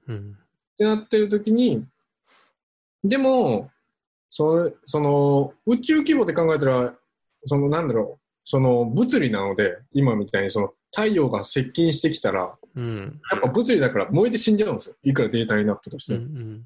[0.08, 0.36] うん。
[0.76, 1.86] てなってる時に、
[3.02, 3.70] でも、
[4.30, 6.96] それ、その、宇宙規模で考えたら、
[7.44, 13.20] その、なんだろう、その、物理なので、今みたいに、その、太陽が接近してきたら、うん。
[13.30, 14.96] やっぱ物理だから燃えて死んじゃうんですよ。
[15.02, 16.26] いくらデータになったとしうても。
[16.40, 16.64] ん。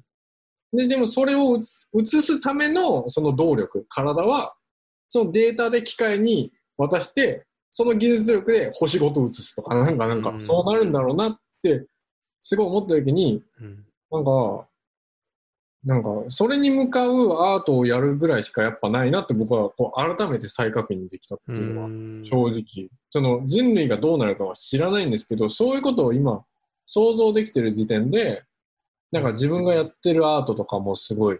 [0.71, 1.61] ででもそれを移
[1.93, 4.55] 移すためのその動力、体は、
[5.07, 11.85] そのデータで機械に渡して、その技術力で星ごと移すとか、なんか、なんか、うんそうなるんだろうなって、
[12.41, 13.85] すごい思った時に、うん。
[14.11, 14.67] なんか、
[15.85, 22.25] なんか、それに向かうアートをやるぐらいしかやっぱないなって僕はこう改めて再確認できたってういうのは、ん。
[22.25, 22.89] 正直。
[23.09, 26.43] その人類がどうなるかは知らないんですけど、そういうことを今
[26.85, 28.43] 想像できてる時点で、
[29.11, 31.39] なんか自分がやってるアートとかもすごい、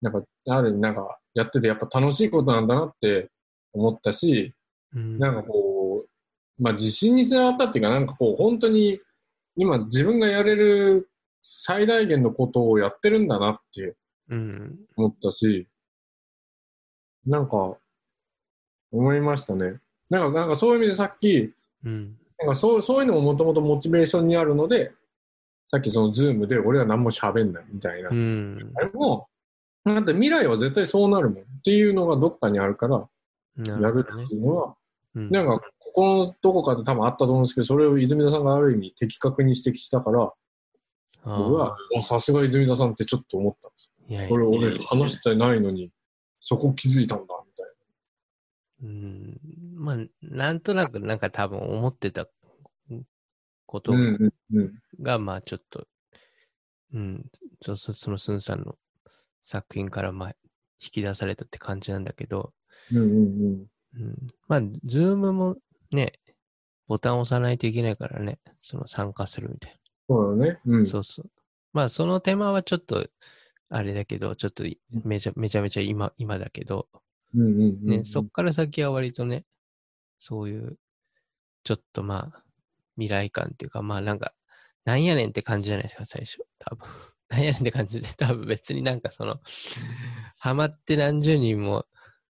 [0.00, 3.30] なんか、ある意味なんかやっててやっぱ楽しいことなんだなって
[3.72, 4.54] 思ったし、
[4.94, 5.18] うん。
[5.18, 9.00] なんかこう、まあ自信につながったっていうか、なんかこう本当に
[9.56, 11.10] 今自分がやれる
[11.42, 13.96] 最大限のことをやってるんだなって
[14.30, 14.78] うん。
[14.96, 15.66] 思ったし、
[17.26, 17.76] なんか
[18.90, 19.80] 思いましたね。
[20.10, 21.52] なんか、なんかそういう意味でさっき、
[21.84, 22.16] うん。
[22.38, 24.92] なんかそうそういうのももともとモチベーションにあるので、
[25.70, 28.10] さっきそのズームで俺は何も喋んないみたいな。
[28.10, 28.72] うん。
[28.76, 29.28] あれも、
[29.84, 33.08] だって未来は絶対そうなるもんっていうのがどっかにあるから、
[33.56, 34.74] やるっていうのは、うん。
[35.14, 40.32] なんかここのどこかで多分あったと思うんですけど、それを泉田さんがある意味的確に指摘したから、
[41.24, 44.30] 僕は、あさすが泉田さんってちょっと思ったんですいやいやよ。
[44.30, 45.90] これ俺話してないのに、
[46.40, 47.66] そこ気づいたんだ、みたい
[48.82, 49.40] うん。
[49.76, 52.26] まあ、なんとなくなんか多分思ってた
[53.66, 53.92] こと。
[55.00, 55.86] が、まあちょっと、
[56.94, 57.24] うん、
[57.60, 58.76] そそそのスンさんの
[59.42, 60.28] 作品からまあ
[60.82, 62.52] 引き出されたって感じなんだけど、
[62.90, 63.08] うんうんう
[63.62, 63.66] ん。
[63.94, 64.16] うん、
[64.48, 65.56] まあ、ズームも
[65.90, 66.12] ね、
[66.88, 69.78] ボタンを押さないといけないからね、その参加するみたい
[70.08, 70.60] そうだね。
[70.66, 70.86] うんな。。
[70.86, 71.30] そうそう。
[71.72, 73.06] まあ、その手間はちょっと、
[73.68, 76.88] あれだけど、ちょっといめちゃめちゃめちゃ今、今だけど、
[77.34, 77.86] うんうんうん。
[77.86, 79.44] ね、そっから先は割とね、
[80.18, 80.76] そういう、
[81.64, 82.42] ちょっとまあ、
[82.96, 84.34] 未来感っていうか、まあなんか、
[84.84, 86.44] なんやねんって感じじゃないですか、最初。
[86.58, 86.86] 多分。
[87.30, 89.40] なんやねんって感じで、多分別になんかその、
[90.36, 91.86] ハマって何十人も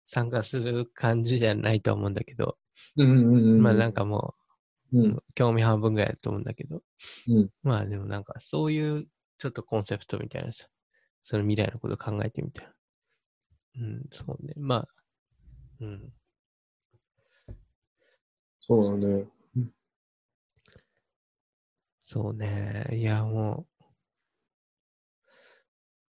[0.07, 2.57] 参加する感じじゃないと思うんだけど、
[2.95, 3.61] うんうんうんうん。
[3.61, 4.33] まあなんかも
[4.93, 6.81] う、うん興味半分ぐらいだと思うんだけど、
[7.27, 9.05] うんまあでもなんかそういう
[9.37, 10.65] ちょっとコンセプトみたいなさ、
[11.21, 12.73] その未来のことを考えてみたいな。
[13.79, 14.53] うん、そうね。
[14.57, 14.87] まあ、
[15.81, 16.13] うん。
[18.59, 19.25] そうだね。
[22.09, 22.87] そうね。
[22.93, 23.83] いや、もう。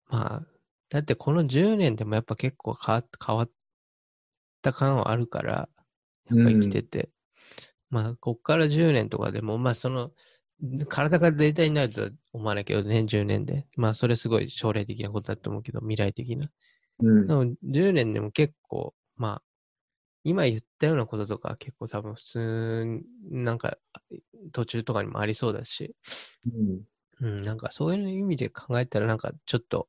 [0.09, 0.47] まあ、
[0.89, 3.51] だってこの10年でもやっぱ結構変わっ変わっ
[4.65, 5.69] た感はあるから、
[6.31, 7.11] やっぱ生きてて。
[7.91, 10.11] まあ、こっから10年とかでも、まあその、
[10.89, 13.67] 体がデータになるとは思わないけどね、10年で。
[13.77, 16.51] まあそれすごい将来的なことだと思うけど、未来的な。
[17.01, 17.27] うん。
[17.27, 19.43] でも10年でも結構、まあ、
[20.25, 23.01] 今言ったようなこととか結構多分普通、
[23.31, 23.77] なんか
[24.53, 25.95] 途中とかにもありそうだし、
[26.47, 26.83] うん。
[27.21, 29.89] うん、なんかそういう意味で考えたらなんかちょっと、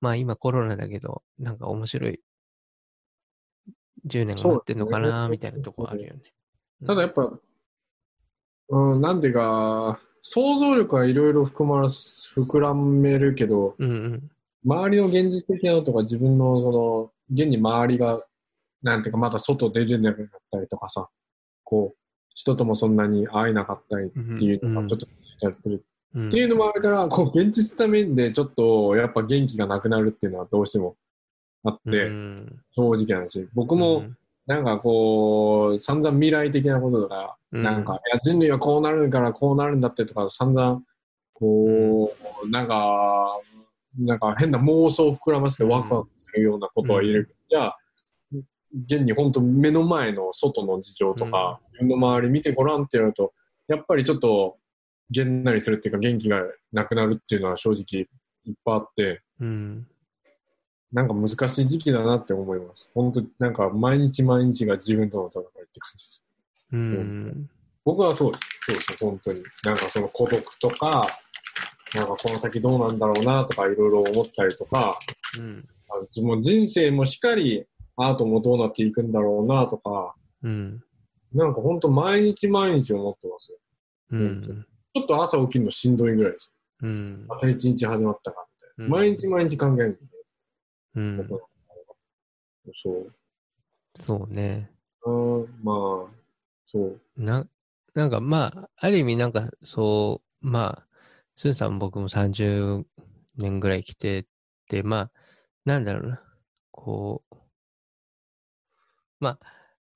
[0.00, 2.20] まあ今コロナだけど、なんか面白い
[4.06, 6.20] 10年が待ってんのかな、みたいなとこあるよね。
[6.86, 7.32] ただやっぱ、
[8.68, 14.30] うん、なんていうか、想像力はいろいろ含まらす、膨らめるけど、うんうん。
[14.64, 18.24] 周りの現実的なのとか自分のその、現に周りが、
[18.82, 21.08] なんていうかまだ外出れなくなったりとかさ、
[21.62, 21.96] こう、
[22.34, 25.06] 人ともそんなに会えなかったりっていうのがちょっと
[25.40, 25.84] やってる。
[26.14, 26.28] うん。
[26.28, 30.96] っていうのもあるから、こう、現実ためでちょっと、やっぱ元気がなくなるっていうのはどうしても
[31.64, 32.60] あって、うん。
[32.76, 33.48] 正直な話。
[33.54, 34.04] 僕も、
[34.46, 37.62] なんかこう、散々未来的なこととか、うん。
[37.62, 40.82] なんか、いや、人類はこうなるからこうなるんだってとか、散々、
[41.32, 42.14] こ
[42.44, 43.40] う、なんか、
[43.98, 47.78] なんか変な妄想を膨らませてワクワクするようなことは言えるけど、じゃあ、
[48.86, 53.32] 現に本当目の前の外の事情とか、自分の周り見てごらんってやると、
[53.68, 54.58] やっぱりちょっと、
[55.10, 56.42] げんなりするっていうか元気が
[56.72, 58.08] なくなるっていうのは正直
[58.44, 59.86] いっぱいあって、うん
[60.94, 62.88] なんか難しい時期だなって思います。
[62.94, 66.24] 本当なんか毎日毎日が自分との戦いって感じです。
[66.72, 67.50] うん
[67.84, 68.44] 僕はそうです。
[68.66, 69.42] そうです、本当に。
[69.64, 71.06] なんかその孤独とか、
[71.94, 74.98] なんかこの先どうなんだろうなとかいろいろ思ったりとか、
[75.38, 77.66] うんあのもう人生もしっかり
[77.96, 80.82] アートもどうなっていくんだろうなとか、うん
[81.32, 83.58] なんか本当毎日毎日思ってますよ。
[84.12, 86.52] うんちょっと朝起きるのしんどいぐらいです。
[86.82, 88.84] うんまた一日始まったかみたいな。
[88.84, 89.98] うん毎日毎日考える
[90.94, 91.28] うん
[92.72, 93.14] そう。
[93.96, 94.70] そうね
[95.04, 96.10] うん、まあ、
[96.66, 97.00] そう。
[97.16, 97.46] な
[97.94, 100.86] なんかまあある意味なんかそうまあ
[101.36, 102.84] スンさんも僕も30
[103.36, 104.26] 年ぐらい生きて
[104.68, 105.10] てまあ
[105.64, 106.22] なんだろうな
[106.72, 107.36] こう
[109.20, 109.46] まあ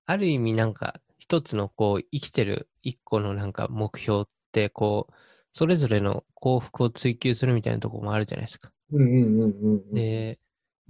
[0.06, 5.14] ある意味なんか一つのこう生きてる一個のなんか目標ってこう
[5.52, 8.70] それぞれの幸福を追求するみたいなところもあるじゃないですか。
[8.92, 9.94] うんうんうんうんうん。
[9.94, 10.38] で、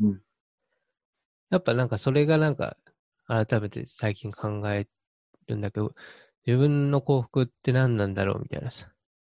[0.01, 0.21] うん。
[1.51, 2.77] やっぱなんかそれがなんか
[3.27, 4.87] 改めて最近考え
[5.47, 5.95] るんだけど、
[6.47, 8.91] 自分の幸福って何なんだろうみたいなさ、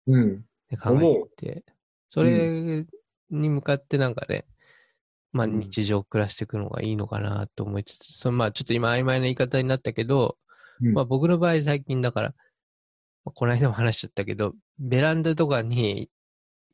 [0.07, 0.45] うん。
[0.69, 1.65] で考えて、
[2.07, 2.85] それ
[3.29, 4.45] に向かってなんかね、
[5.31, 5.59] まあうん。
[5.59, 10.37] 日常を暮らしていくのがいいのかなと思いつつ、そのまあちょっと今曖昧な言い方になったけど、
[10.81, 10.93] うん。
[10.93, 12.33] まあ僕の場合最近だから、
[13.25, 16.09] まあこの間も話しちゃったけど、ベランダとかに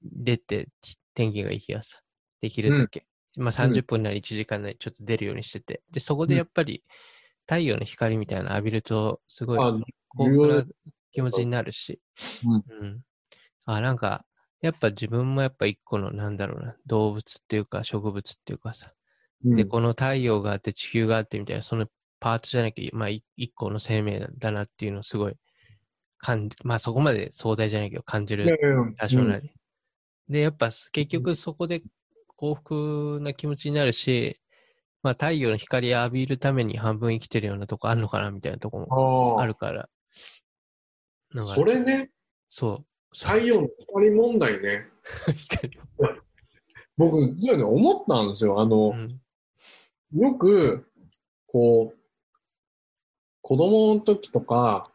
[0.04, 0.68] 出て
[1.14, 2.00] 天気がいい日はさ、
[2.42, 3.06] できるだけ、
[3.38, 6.84] まあ30分なり1時間なりちょっと出るようにしてて、で、そこでやっぱり
[7.48, 9.80] 太陽の光みたいなの浴びると、すごいあ、
[10.10, 10.66] 幸福な
[11.12, 12.02] 気持ちになるし、
[12.44, 12.64] うん。
[12.70, 13.02] うん。
[13.66, 14.26] あ、なんか、
[14.62, 18.94] やっぱ自分もやっぱ一個のなんだろうな、動物っていうか植物っていうかさ、
[19.44, 19.56] うん。
[19.56, 21.88] で、この太陽があって地球があってみたいな、その
[22.20, 25.36] パートじゃなきゃ、まあい一個の生命だなっていうのをすごい
[26.18, 28.58] 感じ、まあそこまで壮大じゃないけど感じる
[28.98, 29.54] 多少なり。
[30.30, 31.84] で、やっぱ結局そこで
[32.42, 34.42] 幸福な気持ちになるし、
[35.04, 39.84] まあ太陽の光浴びるために半分生きてるようなとこあるのかなみたいなとこもあるから。
[39.84, 42.10] かそれね、
[42.50, 42.86] そう。
[43.16, 44.88] 太陽の光問題ね。
[45.36, 45.80] 光
[46.98, 48.60] 僕、いやね、思ったんですよ。
[48.60, 50.20] あのう、ん。
[50.20, 50.88] よく、
[51.46, 51.98] こう、
[53.44, 54.90] 子供の時とか、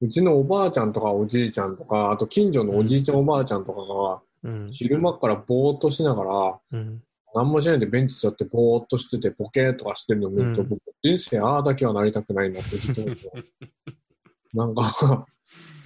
[0.00, 4.70] うちのおばあちゃんとかおじいちゃんとか、あと近所のおじいちゃんおばあちゃんとかが、うん。
[4.72, 7.02] 昼間からぼーっとしながら、うん。
[7.34, 13.16] 何もしないでベンチ座ってぼーっとしてて、ボケーとかしてるのを見ると、うん僕、人生ああだけはなりたくないなってずっと思っ
[14.54, 15.26] なんか、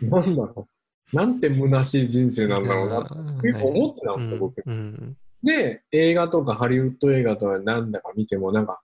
[0.03, 0.69] なんだろ
[1.13, 1.17] う。
[1.17, 4.63] なんて虚しい人生なんだろうなって思ってたんですよ、僕。
[4.65, 5.17] うん。
[5.43, 8.81] で、映画とかハリウッド映画とかなんだか見ても、なんか、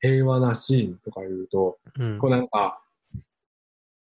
[0.00, 2.18] 平和なシーンとか言うと、うん。
[2.18, 2.80] こうなんか、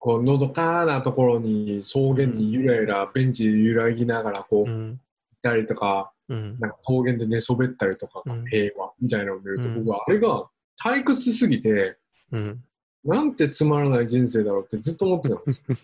[0.07, 5.01] こう、のどかなところに草原にゆらゆら、ベンチで揺らぎながら、こう、行っうん。
[5.43, 6.57] たりとか、うん。
[6.61, 10.49] なんか草原で寝そべったりとか平和みたいなのを見ると、うん僕はあれが
[10.81, 11.99] 退屈すぎて、
[12.31, 12.63] うん。
[13.05, 15.77] なんてつまらない人生だろうってずっと思ってたんですよ。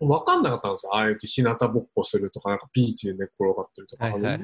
[0.08, 0.94] わかんなかったんですよ。
[0.94, 4.04] ああいう日向ぼっこするとか、なんかビーチで寝っ転がってるとか。
[4.04, 4.40] はいはい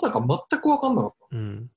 [0.00, 1.36] さが全くわかんなかった。
[1.36, 1.70] うん。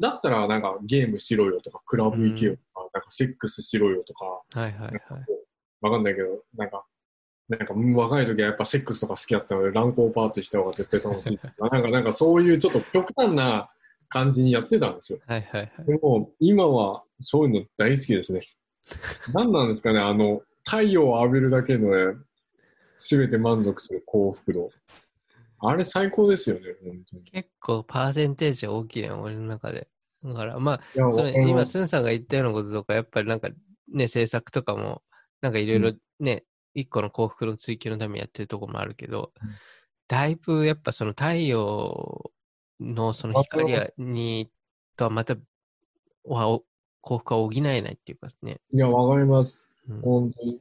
[0.00, 5.47] だったら、なんかゲームしろよとか、クラブ行けよとか、なんかセックスしろよとか、はいはいはい。
[5.80, 6.84] わかんないけど、なんか、
[7.48, 11.40] なんか若い時はやっぱセックスとか好きだったので、乱交パーティーした方が絶対楽しい。
[11.58, 13.70] なんか、なんかそういうちょっと極端な
[14.08, 15.18] 感じにやってたんですよ。
[15.26, 15.86] はいはいはい。
[15.86, 18.42] でも、今はそういうの大好きですね。
[19.32, 22.18] 何なんですかね、あの、太陽を浴びるだけのね、
[22.98, 24.70] すべて満足する幸福度。
[25.60, 26.62] あれ最高ですよね。
[27.32, 29.88] 結構パーセンテージ大きいね、俺の中で。
[30.24, 30.80] だから、まあ、
[31.12, 33.48] それ今、スンさんが言ったようなこととか、やっぱりなんか
[33.92, 35.02] ね、制作とかも、
[35.40, 36.44] なんかいろいろね、
[36.74, 39.50] 一個の幸福の追求のためにやってるところもあるけど、うん
[40.08, 42.30] だいぶやっぱその太陽
[42.80, 44.50] のその光やに、
[44.96, 45.36] とはまた、
[46.24, 46.64] はお
[47.02, 48.58] 幸福は補えないっていうかね。
[48.72, 49.68] いや、わかります。
[49.88, 50.60] うん本当に。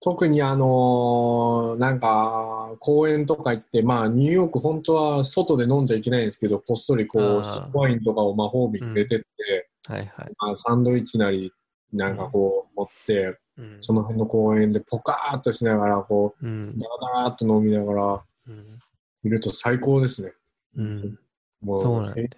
[0.00, 7.42] 特にあのーなんか、公園とか行って、まあ、ニューヨーク本当は外で飲んじゃいけないんですけど、こっそりこう、
[7.78, 10.32] ワインとかを魔法瓶に入れてって、はいはい。
[10.38, 11.52] まあ、サンドイッチなり、
[11.94, 13.76] なんかこう持って、うん。
[13.80, 16.78] その辺の公園でポカーっとしながら、こうう、ん。
[16.78, 18.78] ダラダラっと飲みながらうん。
[19.22, 20.32] いると最高ですね。
[20.76, 21.18] うん。
[21.60, 22.28] もう、そうなんで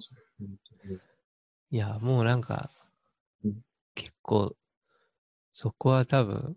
[0.00, 0.20] すね。
[1.70, 2.70] いや、もうなんか
[3.44, 3.62] うん、
[3.94, 4.54] 結構、
[5.52, 6.56] そこは多分、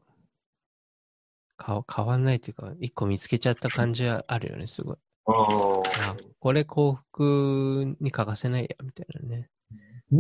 [1.58, 4.98] か変わんないっていうか、一個見つけちゃった感じはあるよね、すごい。
[5.26, 9.50] ああ、これ幸福に欠かせないや、みたいなね。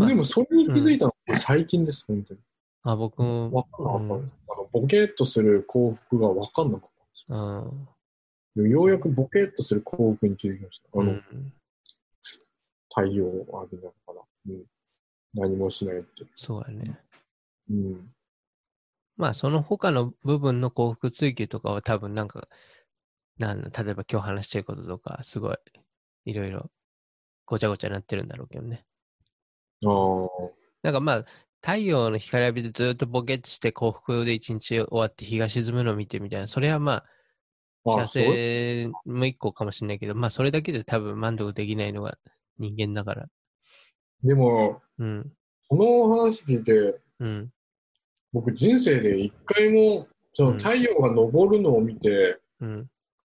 [0.02, 0.06] あ。
[0.06, 2.40] でも、それに気づいたのは最近です、本当に。
[2.84, 4.70] あ、僕も、わかんなかった、うんあの。
[4.72, 6.92] ボケーっとする幸福がわかんなかっ
[7.28, 7.70] たんうん。
[7.70, 7.76] で
[8.54, 8.68] すよ。
[8.68, 11.00] ようやくボケーっとする幸福に気づきました。
[11.00, 11.54] あの、うん
[12.98, 14.64] 太陽を浴びながら、うん、
[15.34, 16.24] 何もしないって。
[16.36, 16.98] そうだね。
[17.70, 18.10] うん。
[19.18, 22.48] まあ、その他の部分の幸福追求とかは多分なんか、
[23.38, 25.58] なん例えば今日話してることとか、すごい、
[26.24, 26.72] いろいろ
[27.46, 28.86] ごちゃごちゃになってるんだろうけどね。
[30.84, 31.26] なんかまあ、
[31.62, 37.06] 太陽の光浴びてずっとボケッして幸福で一日終わって日が沈むのを見てみたいな、それはまあ、
[37.84, 42.18] 幸あそうせも一個かもしれないけど、まあそれだけじゃ多分満足できないのが
[42.60, 43.26] 人間だから。
[44.24, 45.32] でも、うん、
[45.68, 47.50] この話聞いて、うん、
[48.34, 52.88] 僕人生で一回も、そのうん太陽が昇るのを見て、うん。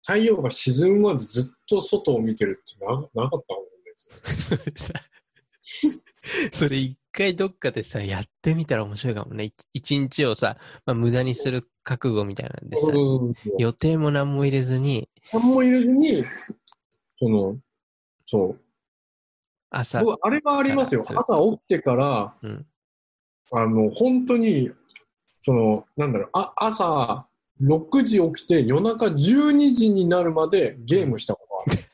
[0.07, 3.65] 太陽が沈むまでずっと外を見てるってななかったもん
[4.65, 6.01] ですよ。
[6.53, 9.45] それ一回どっかでさ、やってみたら面白いかもね。
[9.45, 10.57] 一一日をさ、
[10.87, 16.25] まあ、無駄にする覚悟みたいなんでさ、うん予定も何も入れずに、何も入れずに、
[17.19, 17.59] その、
[18.27, 18.61] そう。
[19.71, 21.03] 朝、僕、あれがありますよ。
[21.07, 22.67] 朝起きてから、うん、
[23.53, 24.71] あの、本当に、
[25.41, 27.27] その、なんだろう、あ朝
[27.63, 31.85] 6時起きて夜中12時になるまでゲームしたことある。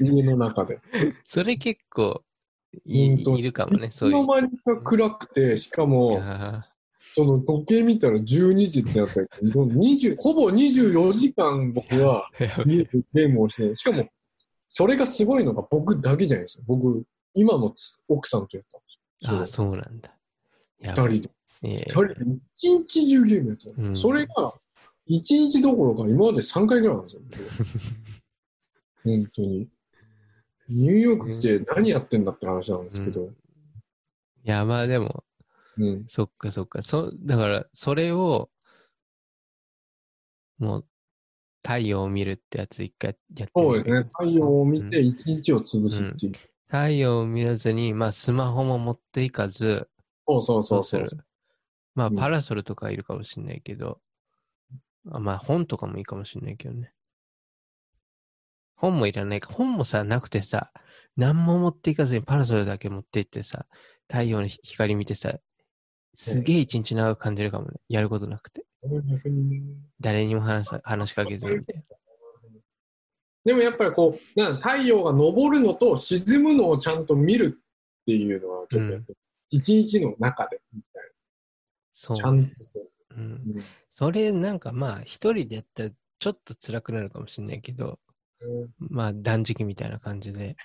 [0.00, 0.80] 家の中で。
[1.24, 2.22] それ結構
[2.84, 4.16] いいるかもね、そういう。
[4.16, 6.66] の間にか暗くて、しかも、あ
[7.14, 12.28] その時計見たら12時ってなったけど、20ほぼ24時間僕は
[12.66, 14.08] 家でゲームをして、しかも、
[14.68, 16.64] それがすごいのが僕だけじゃないですよ。
[16.66, 19.38] 僕、今もつ奥さんとやったんですよ。
[19.38, 20.14] ああ、そうなんだ。
[20.80, 21.30] 二人で。
[21.62, 22.14] ええ二人で
[22.54, 24.54] 一日中ゲームやってたの、うんそれが、
[25.06, 27.22] 一日どころか今まで3回ぐらいなんですよ。
[29.04, 29.68] 本当に。
[30.68, 33.22] ニューヨーク来て何やってんだって話なんですけど。
[33.22, 33.28] い
[34.44, 35.24] や、まあでも、
[35.78, 36.04] うん。
[36.06, 36.82] そっかそっか。
[36.82, 38.50] そだから、それを、
[40.58, 40.86] もう、
[41.62, 44.08] 太陽を見るってやつ一回やってそうですね。
[44.12, 46.32] 太陽を見て一日を潰すっていう。
[46.68, 49.88] 太陽を見らずに、まあ、スマホも持っていかず、
[50.26, 51.10] そうそうそうする。
[51.94, 54.00] まあ、うんパラソルとかいるかもしれないけど、
[55.10, 56.92] あまあ、本とかもいいかもしれないけどね。
[58.76, 59.52] 本もいらないか。
[59.52, 60.70] 本もさ、なくてさ、
[61.16, 63.66] 何も持っていかずにパラソルだけ持っていってさ、
[64.08, 65.34] 太陽の光見てさ、
[66.14, 67.80] すげえ一日長く感じるかもね。
[67.88, 68.64] やることなくて。
[70.00, 71.96] 誰にも話さ話しかけずにみたいな。
[73.44, 77.60] でもやっぱりこう、なん太陽が昇るのと沈むのをちゃんと見る
[78.00, 79.16] っていうのは、ちょっとやっぱり
[79.50, 81.02] 一日の中で、みたい
[81.92, 82.22] そうな。
[82.22, 83.22] ちゃんとこうん。
[83.22, 83.24] う。
[83.24, 87.98] うんそれなんかまあ、一人でやったらちょっと辛くなるかもしれないけど、
[88.78, 90.56] まあ断食みたいな感じで。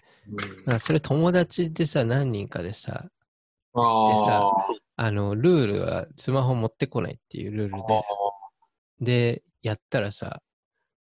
[0.60, 3.06] だからそれ友達でさ、何人かでさ、
[3.74, 4.66] ああ。
[4.98, 7.84] あの、ルールはスマホ持ってこないっていうルール
[9.00, 10.42] で、で、やったらさ、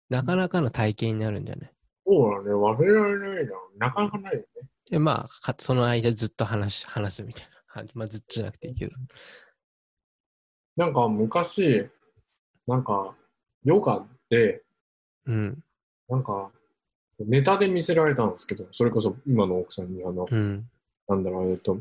[0.08, 1.70] なかなかの体験になるんじゃない？
[2.06, 2.50] そうだね。
[2.50, 3.52] 忘れられないな。
[3.78, 4.46] なかなかないよね。
[4.90, 7.44] で、まあ、かその間ずっと話し、話すみたい
[7.74, 7.82] な。
[7.82, 8.92] はまあ、ずっとじゃなくていいけど。
[10.76, 11.88] なんか昔、
[12.66, 13.14] なんか、
[13.64, 14.62] ヨガで、
[15.26, 15.58] うん、
[16.08, 16.50] なんか、
[17.26, 20.68] ネタで見せられたんですけど、それこそ今の奥さんに、あの、うん、
[21.08, 21.78] なんだろう、えっと、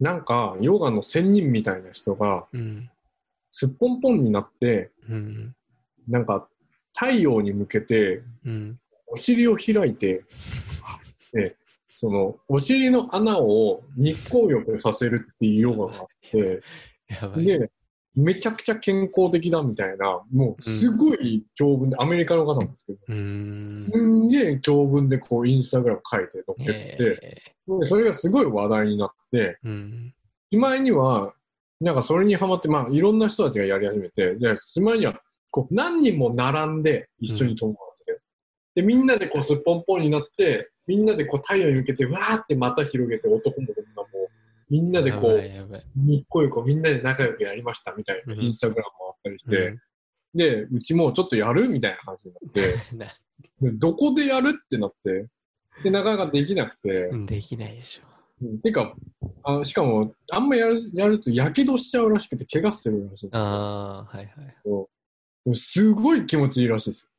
[0.00, 2.90] なんか、ヨガの仙人みたいな人が、うん、
[3.52, 5.54] すっぽんぽんになって、うん、
[6.08, 6.48] なんか、
[6.94, 8.76] 太陽に向けて、うん。
[9.06, 10.24] お尻を開いて、
[11.32, 11.56] で、
[11.94, 16.62] その、お尻の穴を日光浴させるっていうヨガがあって、
[17.20, 17.44] やばい。
[17.44, 17.70] で、
[18.16, 23.86] めちゃくちゃ健康的だみたいな、もうすごい長文で、アメリカの方なんですけど、うーん。
[23.88, 30.14] すんげえ長文でこうインスタグラム書いて載っけてて、えでそれがすごい話題になって、ーうん。
[30.52, 31.34] しまいには、
[31.80, 35.20] なんかそれにハマって、まあいろんな人たちがやり始めて、で、しまいには、
[35.52, 38.20] こう何人も並んで一緒に友達で、
[38.76, 44.19] で、みんなでこうすっぽんぽんになって、みんなでこう太陽に向けて、わーって股広げて、男も女も、
[44.70, 45.84] みんなでこう、いやばい。
[45.96, 49.80] 日光浴をみんなで仲良くやりましたみたいなうんインスタグラムもあったりして、うん
[50.32, 52.74] で、うちもちょっとやるみたいな話になって、
[53.78, 55.28] どこでやるってなって、
[55.82, 58.02] で、なかなかできなくて、うんできないでしょ。
[58.42, 58.94] うんてか
[59.42, 63.28] あ、しかも、あんまやるやると、やけどしちゃうらしくて、怪我するらしい。
[63.32, 65.54] ああ、はいはい。
[65.54, 67.10] すごい気持ちいいらしいですよ。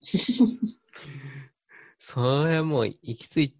[1.98, 3.56] それはもう行き着い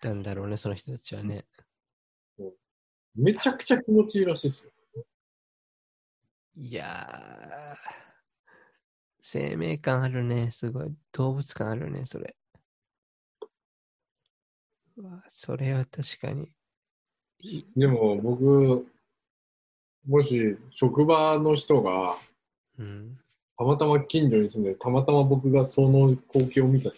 [0.00, 1.46] たんだろうね、その人たちはね。
[3.14, 4.70] めちゃくちゃ気持ちいいらしいですよ。
[6.56, 7.90] いやー、
[9.20, 10.92] 生命感あるね、すごい。
[11.12, 12.36] 動物感あるね、それ。
[14.96, 16.50] うわそれは確かに。
[17.40, 18.86] いでも僕、
[20.06, 22.16] もし職場の人が
[22.78, 23.18] うん。
[23.56, 26.94] たまたま近所に住んで、たまたま僕がその光景を見たら、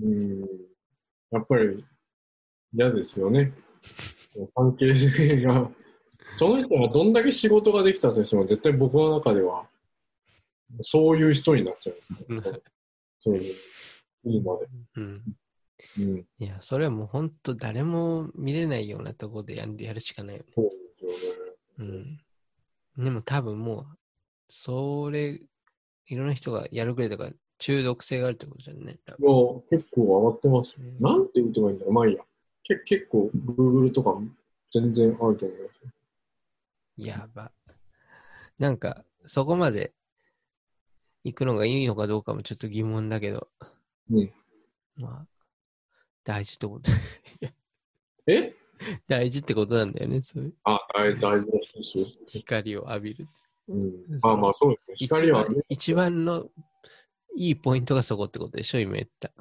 [0.00, 0.40] うん、
[1.32, 1.84] やっぱり
[2.72, 3.52] 嫌ですよね。
[4.54, 5.70] 関係性が。
[6.36, 9.66] その人がどんだけ仕事ができたとしても、絶対僕の中では、
[10.80, 11.92] そういう人になっちゃ
[12.28, 12.60] うんですね。
[13.18, 13.54] そういう、
[14.24, 14.66] いいまで。
[14.96, 15.22] うん。
[15.98, 20.52] うん、いや、それはもう本当誰も見れないようなところでやるやるしかないよね。
[20.54, 21.16] そうですよね。
[22.96, 23.04] うん。
[23.04, 23.86] でも多分もう、
[24.48, 25.40] それ、
[26.08, 28.98] いろんな人がやるくらいだから中毒性があるってことじゃんね。
[29.04, 31.92] 多分いや、結構上がってますなんて打てばいいんだろう。
[31.94, 32.22] まあいいや。
[32.66, 34.28] け結構、Google とかも
[34.70, 35.80] 全然あると思います。
[36.96, 37.52] やば。
[38.58, 39.92] なんか、そこまで
[41.24, 43.48] 行くのがいいのかどうかもちょっと疑問だけど。
[44.10, 44.32] うん。
[44.96, 45.26] まあ、
[46.24, 46.90] 大事ってこと。
[48.26, 48.54] え？
[49.08, 52.04] 大事ってことなんだよね、そういうあ、大大事ですよ。
[52.26, 53.28] 光を浴びる。
[53.68, 53.92] うん。
[54.22, 54.94] まあまあ、そうですね。
[54.94, 56.50] 一光は番一番の
[57.36, 59.32] いいポイントがそこってことでしょ、今言った。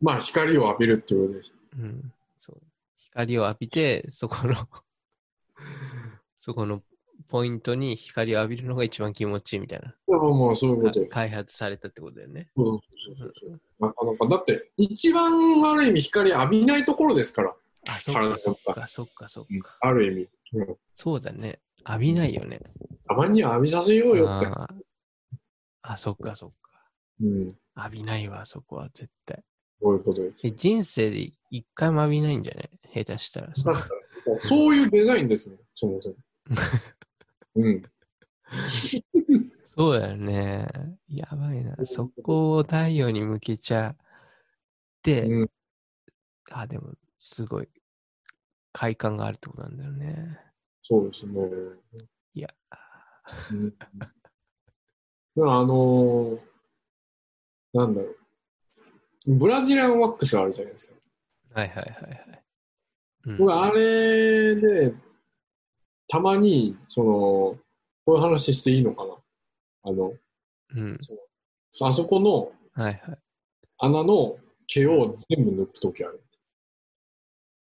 [0.00, 1.52] まあ、光を浴びるってことです。
[1.78, 2.12] うん。
[2.38, 2.60] そう。
[2.96, 4.54] 光を浴びて、そこの
[6.38, 6.82] そこの
[7.28, 9.94] ポイントに光を浴びるのが一番気持ちいいみたいな。
[10.06, 11.10] まあまあ、そういうことです。
[11.10, 12.50] か開発されたってことだよね。
[12.56, 14.28] そうそうそうそうなかなか。
[14.28, 17.56] だって、一番ある意味光浴びないところですから。
[17.88, 19.78] あ、そっ体かそっかそっかそっか。
[19.80, 20.30] ある意味。
[20.54, 21.60] うんそうだね。
[21.86, 22.60] 浴びないよね。
[23.06, 24.46] たまには浴びさせようよって。
[25.82, 26.90] あ、そっかそっか。
[27.20, 27.48] うん。
[27.76, 29.44] 浴びないわ、そこは絶対。
[29.84, 30.46] そういうことです。
[30.46, 33.04] え人生で一回も浴びないんじゃない？
[33.04, 33.54] 下手したら。
[33.54, 33.74] そう
[34.38, 36.14] そういうデザインですね、そもそも。
[37.56, 37.82] うん。
[39.76, 40.66] そうだよね。
[41.08, 41.76] やばいな。
[41.84, 43.96] そこを太陽に向けちゃっ
[45.02, 45.50] て、うん
[46.50, 47.68] あ、でも、すごい、
[48.72, 50.38] 快感があるってことなんだよね。
[50.80, 51.40] そうですね。
[52.32, 52.48] いや、
[53.52, 53.74] うん。
[55.46, 56.40] あのー
[57.74, 58.16] なんだろう。
[59.26, 60.94] ブラジリアンワックスあるじゃないですか。
[61.54, 62.42] はいはいはいはい。
[63.26, 64.94] うん僕、あれで、
[66.08, 67.58] たまに、その、こ
[68.08, 69.14] ういう話していいのかな
[69.84, 70.12] あの、
[70.74, 70.98] うん。
[71.80, 73.18] あそこのはいはい。
[73.78, 74.36] 穴の
[74.66, 76.22] 毛を全部抜くときある。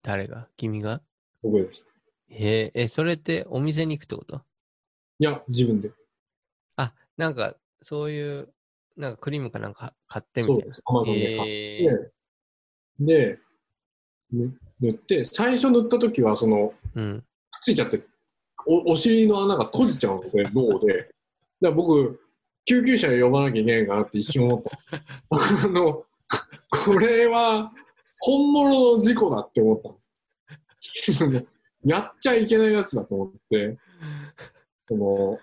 [0.03, 0.47] 誰が？
[0.57, 1.01] 君が？
[1.43, 1.83] 僕です。
[2.29, 4.43] へえ、え、それってお店に行くってこと？
[5.19, 5.91] いや、自分で。
[6.77, 8.53] あ、なんか、そういう、
[8.97, 10.83] なんかクリームかなんか買ってみたいなそうです。。
[10.87, 12.13] アマゾンで買っえて、
[13.01, 13.39] で、
[14.33, 17.21] ぬ塗って、最初塗ったときは、その、ー、うん。
[17.21, 17.27] くっ
[17.63, 18.01] ついちゃって、
[18.67, 20.95] おお尻の穴が閉じちゃうので、脳で。
[20.95, 21.11] だか
[21.61, 22.21] ら僕、
[22.65, 24.97] 救急車呼ばなきゃいけないかなって一瞬思った。
[25.31, 26.05] あの、
[26.85, 27.73] これは
[28.21, 30.01] 本物の事故だって思ったんで
[30.91, 31.47] すよ。
[31.85, 33.79] やっちゃいけないやつだと思って、
[34.89, 35.39] その、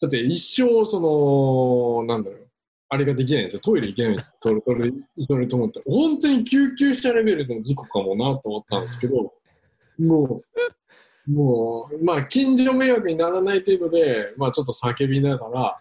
[0.00, 2.45] だって一生、その、なんだろう、
[2.88, 3.60] あれができないんですよ。
[3.60, 4.62] トイレ行けないんですよ。
[4.66, 5.82] それ、それ、と思って。
[5.86, 9.32] 本当に救急車レベルの事故かもなと思ったんですけど、
[9.98, 10.42] も
[11.26, 15.80] う、もう、まあ、近所迷惑にならない程度で、まあ、ちょっと叫びながら、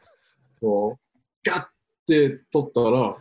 [0.60, 1.68] こう、ガッ
[2.07, 3.18] て取ったら、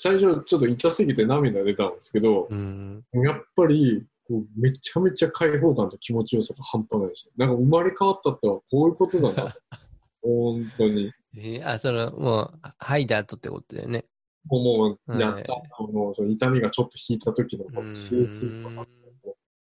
[0.00, 3.04] 最初ちょっと痛すぎて涙出たんですけど、うん。
[3.12, 7.30] やっぱり、こうめちゃめちゃ開放感と気持ちよさが半端ないです。
[7.36, 9.54] なんか生まれ変わったってのはこういうことだな。
[10.22, 11.10] 本当に。
[11.36, 14.04] えーあ、その、もう、ハイダートってことだよね。
[14.46, 18.86] もう、やった、はい痛みがちょっと引いた時の、うこうスーッとーん。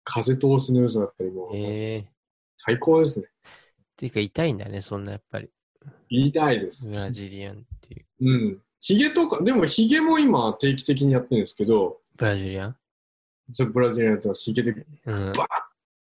[0.05, 2.03] 風通しの良さだったりも、ええー。
[2.05, 2.07] っ
[2.57, 3.27] 最高ですね。
[3.97, 5.51] ていうか、痛いんだね、そんなやっぱり。
[6.11, 6.87] 言いです。
[6.87, 8.07] ブラジリアンっていう。
[8.21, 8.63] うん。
[8.81, 12.77] ヒゲとか、でもヒゲも今定期的にやってるんですけど、ブラジリアン？
[13.53, 14.71] それブラジルやったらヒゲで
[15.07, 15.33] うん。
[15.33, 15.47] バ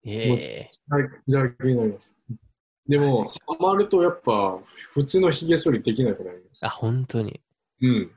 [0.04, 2.14] ええーッ左になります。
[2.90, 4.60] でも、ハマるとやっぱ
[4.92, 6.66] 普通のヒゲ処理できなくなります。
[6.66, 7.40] あ、本当に。
[7.82, 8.10] うん。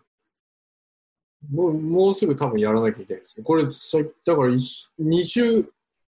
[1.52, 3.44] もうもうすぐ多分やらなきゃいけないです。
[3.44, 5.60] これ、さだから一2週、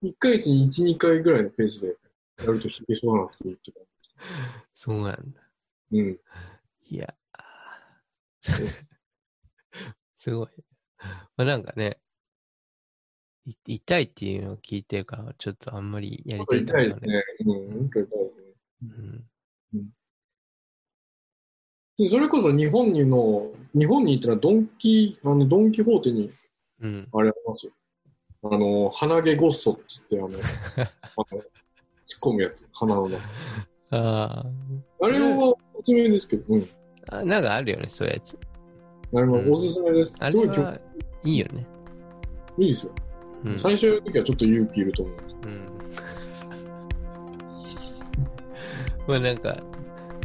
[0.01, 1.97] 1ヶ月に1、2回ぐらいのペースで
[2.39, 3.83] やるとヒゲ剃らなくていいって感
[4.73, 5.41] そうなんだ。
[5.91, 5.99] じ。
[5.99, 6.19] うん。
[6.85, 7.13] いや。
[10.17, 10.47] すごい。
[11.35, 11.99] まあ、なんかね、
[13.45, 17.23] い痛いっていうのを聞いてるから、ちょっとあんまりやりたいと思う痛いですね。
[17.45, 18.07] うん、痛い。
[19.73, 19.89] うん。
[21.97, 26.31] でそれこそ日本にの、日本に行ったらドンキ、あの、ドンキホーテに、
[26.81, 27.07] うん。
[27.13, 27.71] あれありますよ。
[28.43, 30.87] あの、鼻毛ゴッソって言って、あの、
[31.17, 31.41] あの
[32.05, 33.21] 突っ込むやつ、鼻の中。
[33.95, 34.45] あ
[35.01, 36.61] あれはおすすめですけど、うん。
[36.61, 36.67] ー
[37.09, 38.37] あ、なんかあるよね、そういうやつ。
[39.13, 40.17] あれはおすすめです。
[40.19, 40.49] あすごい
[41.25, 41.67] いいよね。
[42.57, 42.95] いいですよ。
[43.45, 43.57] うん。
[43.57, 45.17] 最初の時はちょっと勇気いると思う。
[45.45, 45.72] うん。
[49.07, 49.57] まあなんか、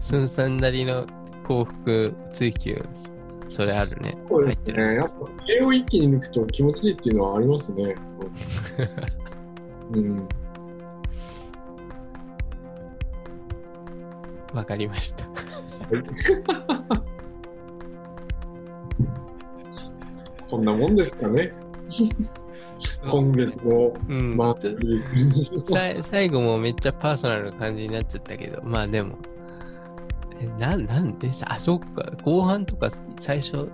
[0.00, 1.06] スンさんなりの
[1.44, 2.80] 幸福追求、
[3.48, 4.16] それあるね。
[4.28, 4.54] そうですね。
[4.54, 4.94] 入ってる。
[4.94, 5.14] やっぱ、
[5.44, 7.94] 毛を一気に抜くと気持ちいいっていうのはありますね。
[9.94, 10.28] うん。
[14.54, 15.26] わかりました。
[20.50, 21.52] こんなもんですかね。
[23.08, 24.36] 今月のうん。
[24.36, 29.16] マンスリー最後もめっちゃパーソナルな感じになっちゃったけど、まあでも、
[30.40, 33.68] え、な、なんでさ、あ、そっか、後半とか最初、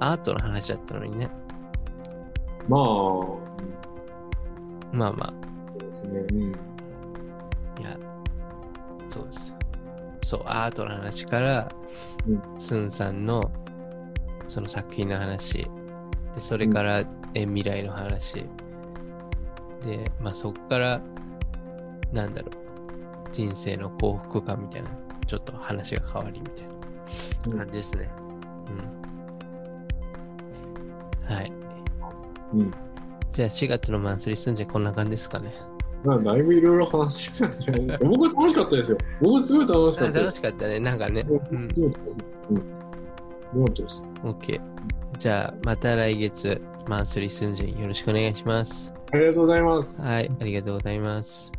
[0.00, 1.30] アートの話だったのにね。
[2.68, 2.82] まあ、
[4.92, 5.34] まあまあ、
[5.78, 6.20] そうですね。
[6.30, 6.42] うん。
[6.42, 6.52] い
[7.84, 7.96] や、
[9.08, 9.54] そうです。
[10.24, 11.68] そう、アートの話から、
[12.26, 13.50] うんスンさんの
[14.52, 15.64] その作品の話、
[16.34, 17.04] でそれから、
[17.34, 18.44] え未来の話、
[19.84, 21.00] で、まあそっから、
[22.12, 22.50] なんだろう、
[23.32, 24.90] 人生の幸福感みたいな、
[25.26, 26.66] ちょっと話が変わりみたい
[27.50, 28.08] な感じですね。
[31.28, 31.34] うん。
[31.34, 31.52] はい。
[32.54, 32.70] うん。
[33.30, 35.54] じゃあ4月のマンスリースンジェこんな感じですかね。
[36.04, 37.98] まあ、だいぶいろいろ話してたんじゃない？
[38.04, 38.98] 僕は楽しかったですよ。
[39.22, 40.36] 僕すごい楽しかったです。
[40.36, 40.80] しかったね。
[40.80, 41.24] なんかね。
[41.28, 41.38] うん。
[41.48, 41.62] うん。
[43.60, 44.02] よかったです。
[44.22, 44.60] OK。
[45.18, 48.92] じゃあ、また来月、マンスリースンジンよろしくお願いします。
[49.12, 50.02] ありがとうございます。
[50.02, 51.52] はい、ありがとうございます。